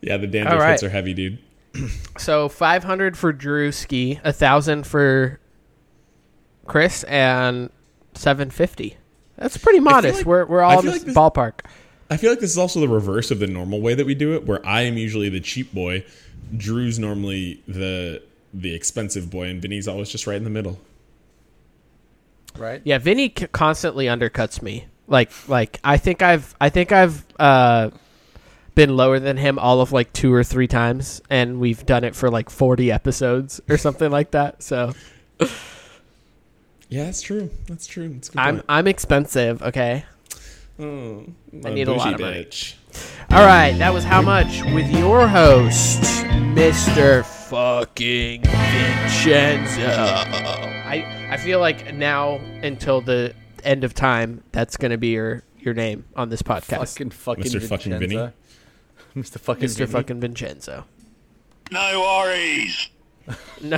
Yeah, 0.00 0.16
the 0.16 0.26
dandruff 0.26 0.54
All 0.54 0.60
right. 0.60 0.70
hits 0.72 0.82
are 0.82 0.88
heavy, 0.88 1.14
dude. 1.14 1.38
so 2.18 2.48
500 2.48 3.16
for 3.16 3.32
Drewski, 3.32 4.20
a 4.24 4.32
thousand 4.32 4.86
for 4.86 5.38
Chris, 6.66 7.04
and 7.04 7.70
750. 8.14 8.96
That's 9.36 9.56
pretty 9.56 9.80
modest. 9.80 10.18
like- 10.18 10.26
we're 10.26 10.44
we're 10.46 10.62
all 10.62 10.78
in 10.78 10.82
feel 10.82 10.92
this 10.92 11.00
like 11.02 11.06
this- 11.06 11.16
ballpark. 11.16 11.60
I 12.12 12.16
feel 12.16 12.30
like 12.30 12.40
this 12.40 12.50
is 12.50 12.58
also 12.58 12.80
the 12.80 12.88
reverse 12.88 13.30
of 13.30 13.38
the 13.38 13.46
normal 13.46 13.80
way 13.80 13.94
that 13.94 14.04
we 14.04 14.16
do 14.16 14.34
it, 14.34 14.44
where 14.44 14.64
I 14.66 14.80
am 14.82 14.98
usually 14.98 15.28
the 15.28 15.38
cheap 15.38 15.72
boy, 15.72 16.04
Drew's 16.56 16.98
normally 16.98 17.62
the 17.68 18.20
the 18.52 18.74
expensive 18.74 19.30
boy, 19.30 19.44
and 19.44 19.62
Vinny's 19.62 19.86
always 19.86 20.08
just 20.08 20.26
right 20.26 20.36
in 20.36 20.42
the 20.42 20.50
middle. 20.50 20.80
right? 22.58 22.82
Yeah, 22.84 22.98
Vinny 22.98 23.28
constantly 23.28 24.06
undercuts 24.06 24.60
me. 24.60 24.86
Like 25.06 25.30
like 25.48 25.78
I 25.84 25.96
think 25.98 26.20
I've 26.22 26.54
I 26.60 26.68
think 26.68 26.90
I've 26.92 27.24
uh 27.38 27.90
been 28.80 28.96
lower 28.96 29.18
than 29.18 29.36
him 29.36 29.58
all 29.58 29.82
of 29.82 29.92
like 29.92 30.10
two 30.14 30.32
or 30.32 30.42
three 30.42 30.66
times 30.66 31.20
and 31.28 31.60
we've 31.60 31.84
done 31.84 32.02
it 32.02 32.14
for 32.16 32.30
like 32.30 32.48
40 32.48 32.90
episodes 32.90 33.60
or 33.68 33.76
something 33.76 34.10
like 34.10 34.30
that. 34.30 34.62
So 34.62 34.94
Yeah, 36.88 37.04
that's 37.04 37.20
true. 37.20 37.50
That's 37.66 37.86
true. 37.86 38.08
That's 38.08 38.30
a 38.30 38.32
good 38.32 38.38
I'm 38.40 38.54
point. 38.54 38.64
I'm 38.70 38.86
expensive, 38.86 39.62
okay? 39.62 40.06
Oh, 40.78 41.26
I 41.62 41.70
need 41.70 41.88
a 41.88 41.92
lot 41.92 42.04
bougie 42.04 42.14
of 42.14 42.20
money. 42.20 42.44
bitch. 42.46 42.74
All 43.30 43.44
right, 43.44 43.72
that 43.76 43.92
was 43.92 44.02
how 44.02 44.22
much 44.22 44.62
with 44.72 44.90
your 44.90 45.28
host, 45.28 46.00
Mr. 46.56 47.22
Fucking 47.50 48.44
Vincenzo. 48.44 49.90
I 49.90 51.28
I 51.30 51.36
feel 51.36 51.60
like 51.60 51.94
now 51.94 52.36
until 52.62 53.02
the 53.02 53.34
end 53.62 53.84
of 53.84 53.92
time, 53.92 54.42
that's 54.52 54.78
gonna 54.78 54.96
be 54.96 55.08
your 55.08 55.42
your 55.58 55.74
name 55.74 56.06
on 56.16 56.30
this 56.30 56.40
podcast, 56.40 56.94
Fucking 56.94 57.10
fucking 57.10 57.44
Mr. 57.44 57.62
fucking 57.68 57.98
Vinny? 57.98 58.30
Vincenzo. 59.14 59.38
Mr. 59.38 59.40
Fucking 59.40 59.68
Mr. 59.68 59.76
Vinny. 59.78 59.90
Fucking 59.90 60.20
Vincenzo. 60.20 60.84
No 61.70 62.00
worries. 62.00 62.88
No, 63.60 63.76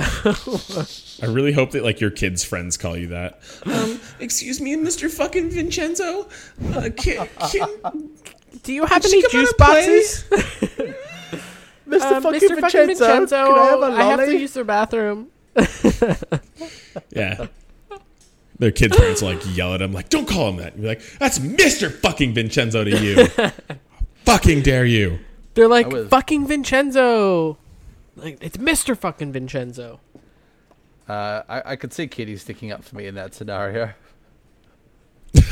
I 1.21 1.25
really 1.27 1.51
hope 1.51 1.71
that 1.71 1.83
like 1.83 1.99
your 2.01 2.09
kids' 2.09 2.43
friends 2.43 2.77
call 2.77 2.97
you 2.97 3.07
that. 3.07 3.39
Um, 3.65 3.99
excuse 4.19 4.59
me, 4.59 4.75
Mr. 4.75 5.11
Fucking 5.11 5.49
Vincenzo. 5.51 6.27
Uh, 6.73 6.89
can, 6.95 7.27
can, 7.51 8.09
do 8.63 8.73
you 8.73 8.85
have 8.85 9.03
any 9.05 9.21
she 9.21 9.21
come 9.21 9.27
out 9.27 9.31
juice 9.31 9.53
boxes, 9.53 10.23
Mr. 11.87 12.01
Uh, 12.01 12.21
fucking 12.21 12.39
Mr. 12.39 12.59
Fucking 12.61 12.87
Vincenzo. 12.87 13.05
Vincenzo? 13.05 13.45
Can 13.45 13.59
I 13.59 13.65
have 13.65 13.81
a 13.81 13.85
I 13.85 14.03
have 14.03 14.19
to 14.21 14.37
use 14.37 14.53
their 14.53 14.63
bathroom. 14.63 15.27
yeah. 17.11 17.47
Their 18.59 18.71
kids' 18.71 18.95
parents 18.95 19.21
like 19.21 19.41
yell 19.55 19.73
at 19.73 19.81
him, 19.81 19.91
like, 19.91 20.09
"Don't 20.09 20.27
call 20.27 20.49
him 20.49 20.57
that." 20.57 20.73
And 20.73 20.83
be 20.83 20.87
like, 20.87 21.01
"That's 21.19 21.39
Mr. 21.39 21.91
Fucking 21.91 22.33
Vincenzo 22.33 22.83
to 22.83 22.89
you." 22.89 23.27
fucking 24.25 24.61
dare 24.63 24.85
you? 24.85 25.19
They're 25.53 25.67
like 25.67 25.89
was- 25.89 26.07
fucking 26.09 26.47
Vincenzo. 26.47 27.57
Like 28.15 28.37
it's 28.41 28.57
Mr. 28.57 28.97
Fucking 28.97 29.31
Vincenzo. 29.31 29.99
Uh, 31.09 31.41
I, 31.49 31.61
I 31.71 31.75
could 31.75 31.91
see 31.93 32.07
Kitty 32.07 32.37
sticking 32.37 32.71
up 32.71 32.83
for 32.83 32.95
me 32.95 33.07
in 33.07 33.15
that 33.15 33.33
scenario. 33.33 33.91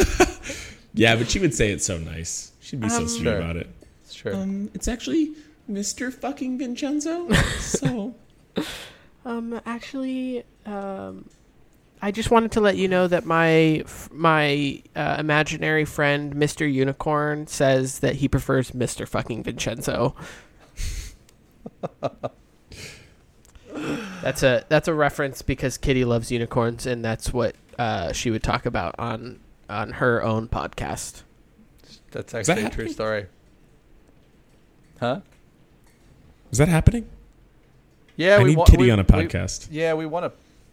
Yeah, 0.93 1.15
but 1.15 1.29
she 1.31 1.39
would 1.39 1.53
say 1.53 1.71
it 1.71 1.81
so 1.81 1.97
nice. 1.97 2.51
She'd 2.59 2.81
be 2.81 2.89
so 2.89 2.97
Um, 3.03 3.07
sweet 3.07 3.23
Sure. 3.23 3.37
about 3.37 3.55
it. 3.55 3.69
It's 4.03 4.13
true. 4.13 4.35
Um, 4.35 4.69
it's 4.73 4.89
actually 4.89 5.31
Mr. 5.71 6.13
Fucking 6.13 6.57
Vincenzo. 6.57 7.31
So 7.59 8.13
Um, 9.25 9.61
actually, 9.65 10.43
um, 10.65 11.29
I 12.01 12.11
just 12.11 12.31
wanted 12.31 12.51
to 12.53 12.61
let 12.61 12.77
you 12.77 12.87
know 12.87 13.07
that 13.07 13.25
my 13.25 13.83
my 14.11 14.81
uh, 14.95 15.17
imaginary 15.19 15.85
friend, 15.85 16.33
Mr. 16.35 16.71
Unicorn, 16.71 17.45
says 17.47 17.99
that 17.99 18.15
he 18.15 18.27
prefers 18.27 18.71
Mr. 18.71 19.07
Fucking 19.07 19.43
Vincenzo. 19.43 20.15
that's 24.21 24.43
a 24.43 24.65
that's 24.69 24.87
a 24.87 24.93
reference 24.93 25.41
because 25.41 25.77
Kitty 25.77 26.03
loves 26.05 26.31
unicorns, 26.31 26.85
and 26.85 27.03
that's 27.03 27.31
what 27.33 27.55
uh, 27.77 28.11
she 28.13 28.31
would 28.31 28.43
talk 28.43 28.65
about 28.65 28.95
on 28.99 29.39
on 29.69 29.93
her 29.93 30.23
own 30.23 30.47
podcast. 30.47 31.23
That's 32.11 32.33
that 32.33 32.49
actually 32.49 32.63
a 32.65 32.69
true 32.69 32.89
story. 32.89 33.27
Huh? 34.99 35.21
is 36.51 36.57
that 36.57 36.67
happening? 36.67 37.07
Yeah, 38.17 38.35
I 38.35 38.39
we 38.43 38.49
need 38.49 38.57
wa- 38.57 38.65
Kitty 38.65 38.83
we- 38.83 38.91
on 38.91 38.99
a 38.99 39.03
we- 39.03 39.07
podcast. 39.07 39.67
yeah, 39.71 39.93
we 39.93 40.05
want 40.05 40.25
to 40.25 40.31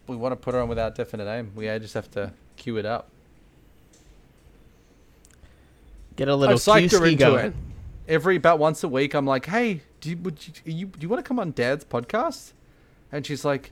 we 0.09 0.17
want 0.17 0.33
to 0.33 0.37
put 0.37 0.55
her 0.55 0.61
on 0.61 0.69
without 0.69 0.95
definite 0.95 1.25
name. 1.25 1.53
We 1.55 1.69
uh, 1.69 1.79
just 1.79 1.95
have 1.95 2.11
to 2.13 2.33
cue 2.57 2.77
it 2.79 2.87
up. 2.87 3.11
Get 6.17 6.29
a 6.29 6.35
little 6.35 6.55
I've 6.55 6.61
psyched 6.61 6.91
her 6.93 6.99
Q-ski 6.99 7.13
into 7.13 7.25
going. 7.25 7.47
it. 7.47 7.55
Every 8.09 8.37
about 8.37 8.59
once 8.59 8.83
a 8.83 8.89
week, 8.89 9.15
I'm 9.15 9.27
like, 9.27 9.47
"Hey, 9.47 9.83
do 10.01 10.11
you, 10.11 10.17
would 10.19 10.47
you, 10.47 10.53
you 10.65 10.87
do 10.87 10.99
you 11.01 11.09
want 11.09 11.25
to 11.25 11.29
come 11.29 11.39
on 11.39 11.53
Dad's 11.53 11.85
podcast?" 11.85 12.53
And 13.13 13.25
she's 13.25 13.45
like, 13.45 13.71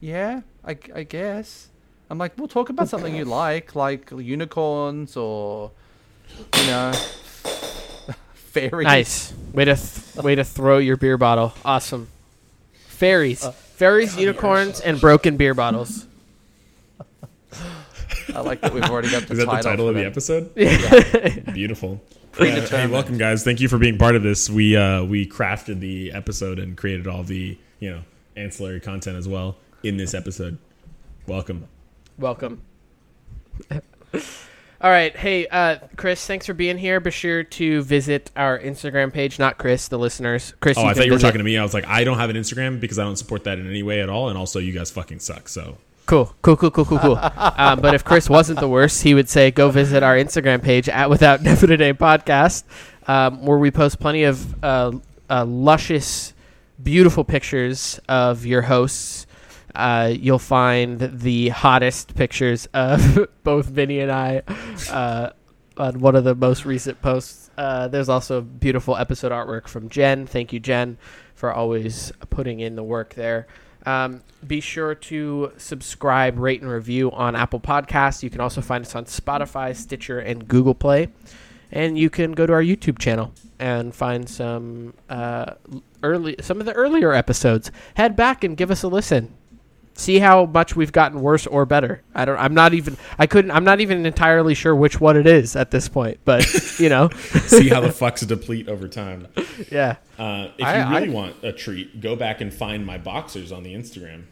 "Yeah, 0.00 0.42
I, 0.64 0.78
I 0.94 1.02
guess." 1.02 1.68
I'm 2.08 2.18
like, 2.18 2.38
"We'll 2.38 2.48
talk 2.48 2.68
about 2.68 2.88
something 2.88 3.14
you 3.14 3.24
like, 3.24 3.74
like 3.74 4.10
unicorns 4.10 5.16
or, 5.16 5.72
you 6.56 6.66
know, 6.66 6.92
fairies. 8.34 8.86
Nice. 8.86 9.34
Way 9.52 9.64
to 9.66 9.76
th- 9.76 10.24
way 10.24 10.34
to 10.36 10.44
throw 10.44 10.78
your 10.78 10.96
beer 10.96 11.18
bottle. 11.18 11.52
Awesome. 11.64 12.08
Fairies, 12.86 13.44
fairies, 13.74 14.16
unicorns, 14.16 14.80
and 14.80 15.00
broken 15.00 15.36
beer 15.36 15.54
bottles. 15.54 16.06
I 18.34 18.40
like 18.40 18.60
that 18.62 18.72
we've 18.72 18.84
already 18.84 19.10
got 19.10 19.24
the 19.26 19.32
Is 19.32 19.38
that 19.38 19.44
title. 19.46 19.56
the 19.56 19.62
title 19.62 19.88
of 19.88 19.94
the 19.94 20.00
them. 20.02 20.10
episode? 20.10 21.54
Beautiful. 21.54 22.00
Predetermined. 22.32 22.68
hey, 22.68 22.86
welcome 22.88 23.18
guys. 23.18 23.44
Thank 23.44 23.60
you 23.60 23.68
for 23.68 23.78
being 23.78 23.96
part 23.98 24.16
of 24.16 24.22
this. 24.22 24.50
We 24.50 24.76
uh, 24.76 25.04
we 25.04 25.26
crafted 25.26 25.80
the 25.80 26.10
episode 26.12 26.58
and 26.58 26.76
created 26.76 27.06
all 27.06 27.22
the 27.22 27.56
you 27.78 27.90
know 27.90 28.00
ancillary 28.36 28.80
content 28.80 29.16
as 29.16 29.28
well 29.28 29.56
in 29.84 29.96
this 29.98 30.14
episode. 30.14 30.58
Welcome. 31.26 31.68
Welcome. 32.18 32.62
All 34.84 34.90
right. 34.90 35.16
Hey, 35.16 35.46
uh, 35.46 35.78
Chris, 35.96 36.26
thanks 36.26 36.44
for 36.44 36.52
being 36.52 36.76
here. 36.76 37.00
Be 37.00 37.10
sure 37.10 37.42
to 37.42 37.82
visit 37.84 38.30
our 38.36 38.58
Instagram 38.58 39.10
page. 39.10 39.38
Not 39.38 39.56
Chris, 39.56 39.88
the 39.88 39.98
listeners. 39.98 40.52
Chris, 40.60 40.76
Oh, 40.76 40.82
you 40.82 40.88
I 40.88 40.90
can 40.90 40.96
thought 40.98 41.06
you 41.06 41.12
were 41.12 41.16
visit- 41.16 41.26
talking 41.28 41.38
to 41.38 41.44
me. 41.44 41.56
I 41.56 41.62
was 41.62 41.72
like, 41.72 41.86
I 41.88 42.04
don't 42.04 42.18
have 42.18 42.28
an 42.28 42.36
Instagram 42.36 42.80
because 42.80 42.98
I 42.98 43.04
don't 43.04 43.16
support 43.16 43.44
that 43.44 43.58
in 43.58 43.66
any 43.66 43.82
way 43.82 44.02
at 44.02 44.10
all, 44.10 44.28
and 44.28 44.36
also 44.36 44.58
you 44.58 44.72
guys 44.72 44.90
fucking 44.90 45.20
suck. 45.20 45.48
So 45.48 45.78
Cool, 46.04 46.34
cool, 46.42 46.58
cool, 46.58 46.70
cool, 46.70 46.84
cool, 46.84 46.98
cool. 46.98 47.18
um, 47.56 47.80
but 47.80 47.94
if 47.94 48.04
Chris 48.04 48.28
wasn't 48.28 48.60
the 48.60 48.68
worst, 48.68 49.02
he 49.02 49.14
would 49.14 49.30
say, 49.30 49.50
"Go 49.50 49.70
visit 49.70 50.02
our 50.02 50.16
Instagram 50.16 50.62
page 50.62 50.86
at 50.90 51.08
Without 51.08 51.40
Never 51.40 51.72
a 51.72 51.78
Day 51.78 51.94
Podcast, 51.94 52.64
um, 53.08 53.46
where 53.46 53.56
we 53.56 53.70
post 53.70 53.98
plenty 54.00 54.24
of 54.24 54.62
uh, 54.62 54.92
uh, 55.30 55.46
luscious, 55.46 56.34
beautiful 56.82 57.24
pictures 57.24 57.98
of 58.06 58.44
your 58.44 58.60
hosts. 58.60 59.26
Uh, 59.74 60.12
you'll 60.16 60.38
find 60.38 61.00
the 61.00 61.48
hottest 61.48 62.14
pictures 62.14 62.66
of 62.74 63.28
both 63.42 63.66
Vinny 63.66 64.00
and 64.00 64.12
I 64.12 64.42
uh, 64.90 65.30
on 65.76 66.00
one 66.00 66.14
of 66.14 66.24
the 66.24 66.34
most 66.34 66.64
recent 66.64 67.00
posts. 67.02 67.50
Uh, 67.56 67.88
there's 67.88 68.08
also 68.08 68.40
beautiful 68.40 68.96
episode 68.96 69.32
artwork 69.32 69.68
from 69.68 69.88
Jen. 69.88 70.26
Thank 70.26 70.52
you, 70.52 70.60
Jen, 70.60 70.98
for 71.34 71.52
always 71.52 72.12
putting 72.30 72.60
in 72.60 72.76
the 72.76 72.82
work 72.82 73.14
there. 73.14 73.46
Um, 73.86 74.22
be 74.46 74.60
sure 74.60 74.94
to 74.94 75.52
subscribe, 75.56 76.38
rate, 76.38 76.62
and 76.62 76.70
review 76.70 77.10
on 77.10 77.36
Apple 77.36 77.60
Podcasts. 77.60 78.22
You 78.22 78.30
can 78.30 78.40
also 78.40 78.60
find 78.60 78.84
us 78.84 78.94
on 78.94 79.04
Spotify, 79.04 79.76
Stitcher, 79.76 80.18
and 80.18 80.46
Google 80.48 80.74
Play. 80.74 81.08
And 81.70 81.98
you 81.98 82.08
can 82.08 82.32
go 82.32 82.46
to 82.46 82.52
our 82.52 82.62
YouTube 82.62 82.98
channel 82.98 83.32
and 83.58 83.94
find 83.94 84.28
some 84.28 84.94
uh, 85.08 85.54
early, 86.02 86.36
some 86.40 86.60
of 86.60 86.66
the 86.66 86.72
earlier 86.72 87.12
episodes. 87.12 87.70
Head 87.94 88.16
back 88.16 88.44
and 88.44 88.56
give 88.56 88.70
us 88.70 88.82
a 88.82 88.88
listen. 88.88 89.34
See 89.96 90.18
how 90.18 90.46
much 90.46 90.74
we've 90.74 90.90
gotten 90.90 91.20
worse 91.22 91.46
or 91.46 91.64
better. 91.66 92.02
I 92.16 92.24
don't. 92.24 92.36
I'm 92.38 92.52
not 92.54 92.74
even. 92.74 92.96
I 93.18 93.26
couldn't. 93.26 93.52
I'm 93.52 93.62
not 93.62 93.80
even 93.80 94.04
entirely 94.06 94.54
sure 94.54 94.74
which 94.74 95.00
one 95.00 95.16
it 95.16 95.26
is 95.26 95.54
at 95.54 95.70
this 95.70 95.88
point. 95.88 96.18
But 96.24 96.44
you 96.80 96.88
know, 96.88 97.10
see 97.10 97.68
how 97.68 97.80
the 97.80 97.88
fucks 97.88 98.26
deplete 98.26 98.68
over 98.68 98.88
time. 98.88 99.28
yeah. 99.70 99.96
Uh, 100.18 100.48
if 100.58 100.64
I- 100.66 100.82
you 100.88 100.94
really 100.96 101.08
I- 101.10 101.14
want 101.14 101.36
a 101.44 101.52
treat, 101.52 102.00
go 102.00 102.16
back 102.16 102.40
and 102.40 102.52
find 102.52 102.84
my 102.84 102.98
boxers 102.98 103.52
on 103.52 103.62
the 103.62 103.72
Instagram. 103.74 104.24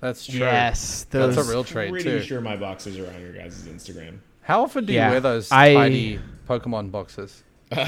That's 0.00 0.26
true. 0.26 0.40
Yes, 0.40 1.06
That's 1.10 1.36
a 1.36 1.44
real 1.44 1.62
trait 1.62 1.90
Pretty 1.90 2.02
too. 2.04 2.10
Pretty 2.10 2.26
sure 2.26 2.40
my 2.40 2.56
boxers 2.56 2.98
are 2.98 3.06
on 3.14 3.20
your 3.20 3.32
guys' 3.32 3.62
Instagram. 3.68 4.18
How 4.40 4.64
often 4.64 4.84
do 4.84 4.92
you 4.92 4.98
wear 4.98 5.20
those 5.20 5.52
I- 5.52 5.74
tiny 5.74 6.18
Pokemon 6.48 6.90
boxes? 6.90 7.42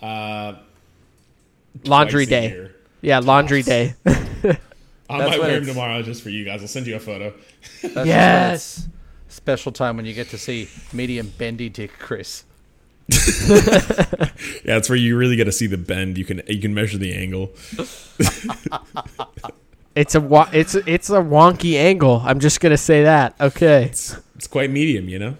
Uh, 0.00 0.54
laundry 1.84 2.24
day. 2.26 2.48
year. 2.50 2.74
Yeah, 3.00 3.18
laundry 3.18 3.62
day. 3.62 3.94
I 5.10 5.18
That's 5.18 5.30
might 5.30 5.40
wear 5.40 5.54
them 5.60 5.66
tomorrow 5.66 6.02
just 6.02 6.22
for 6.22 6.28
you 6.30 6.44
guys. 6.44 6.60
I'll 6.62 6.68
send 6.68 6.86
you 6.86 6.96
a 6.96 7.00
photo. 7.00 7.32
That's 7.82 8.06
Yes. 8.06 8.88
Special 9.28 9.72
time 9.72 9.96
when 9.96 10.06
you 10.06 10.14
get 10.14 10.28
to 10.30 10.38
see 10.38 10.68
medium 10.92 11.32
bendy 11.38 11.68
dick 11.68 11.92
Chris. 11.98 12.44
Yeah, 14.64 14.76
it's 14.76 14.88
where 14.90 14.98
you 14.98 15.16
really 15.16 15.36
get 15.36 15.44
to 15.44 15.52
see 15.52 15.66
the 15.66 15.78
bend. 15.78 16.18
You 16.18 16.24
can 16.26 16.42
you 16.46 16.60
can 16.60 16.74
measure 16.74 16.98
the 16.98 17.14
angle. 17.14 17.52
It's 19.94 20.14
a 20.14 20.20
wa- 20.20 20.48
it's 20.52 20.76
it's 20.76 21.10
a 21.10 21.14
wonky 21.20 21.74
angle. 21.74 22.22
I'm 22.24 22.38
just 22.38 22.60
gonna 22.60 22.76
say 22.76 23.02
that. 23.02 23.34
Okay. 23.40 23.86
It's 23.86 24.16
it's 24.36 24.46
quite 24.46 24.70
medium, 24.70 25.08
you 25.08 25.18
know. 25.18 25.34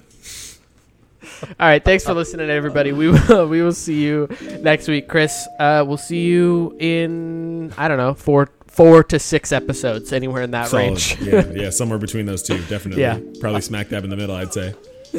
All 1.43 1.49
right. 1.69 1.85
Thanks 1.85 2.03
for 2.05 2.13
listening, 2.13 2.51
everybody. 2.51 2.91
We 2.91 3.09
will 3.09 3.47
we 3.47 3.63
will 3.63 3.71
see 3.73 4.03
you 4.03 4.29
next 4.61 4.89
week, 4.89 5.07
Chris. 5.07 5.47
Uh, 5.61 5.85
we'll 5.87 5.97
see 5.97 6.25
you 6.25 6.77
in 6.81 7.73
I 7.79 7.87
don't 7.87 7.99
know 7.99 8.15
four 8.15 8.49
four 8.79 9.03
to 9.03 9.19
six 9.19 9.51
episodes, 9.51 10.13
anywhere 10.13 10.43
in 10.43 10.53
that 10.53 10.69
Solid. 10.69 10.85
range. 10.87 11.21
yeah, 11.21 11.45
yeah, 11.53 11.71
somewhere 11.71 11.99
between 11.99 12.27
those 12.27 12.45
two, 12.45 12.59
definitely. 12.67 13.03
Yeah. 13.03 13.19
Probably 13.41 13.61
smack 13.61 13.89
dab 13.89 14.05
in 14.05 14.11
the 14.11 14.17
middle, 14.17 14.37
I'd 14.37 14.53
say. 14.53 14.73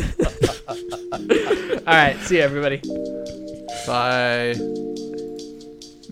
All 1.86 1.94
right. 1.94 2.16
See 2.22 2.38
you, 2.38 2.42
everybody. 2.42 2.78
Bye. 3.86 4.56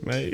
Bye. 0.03 0.33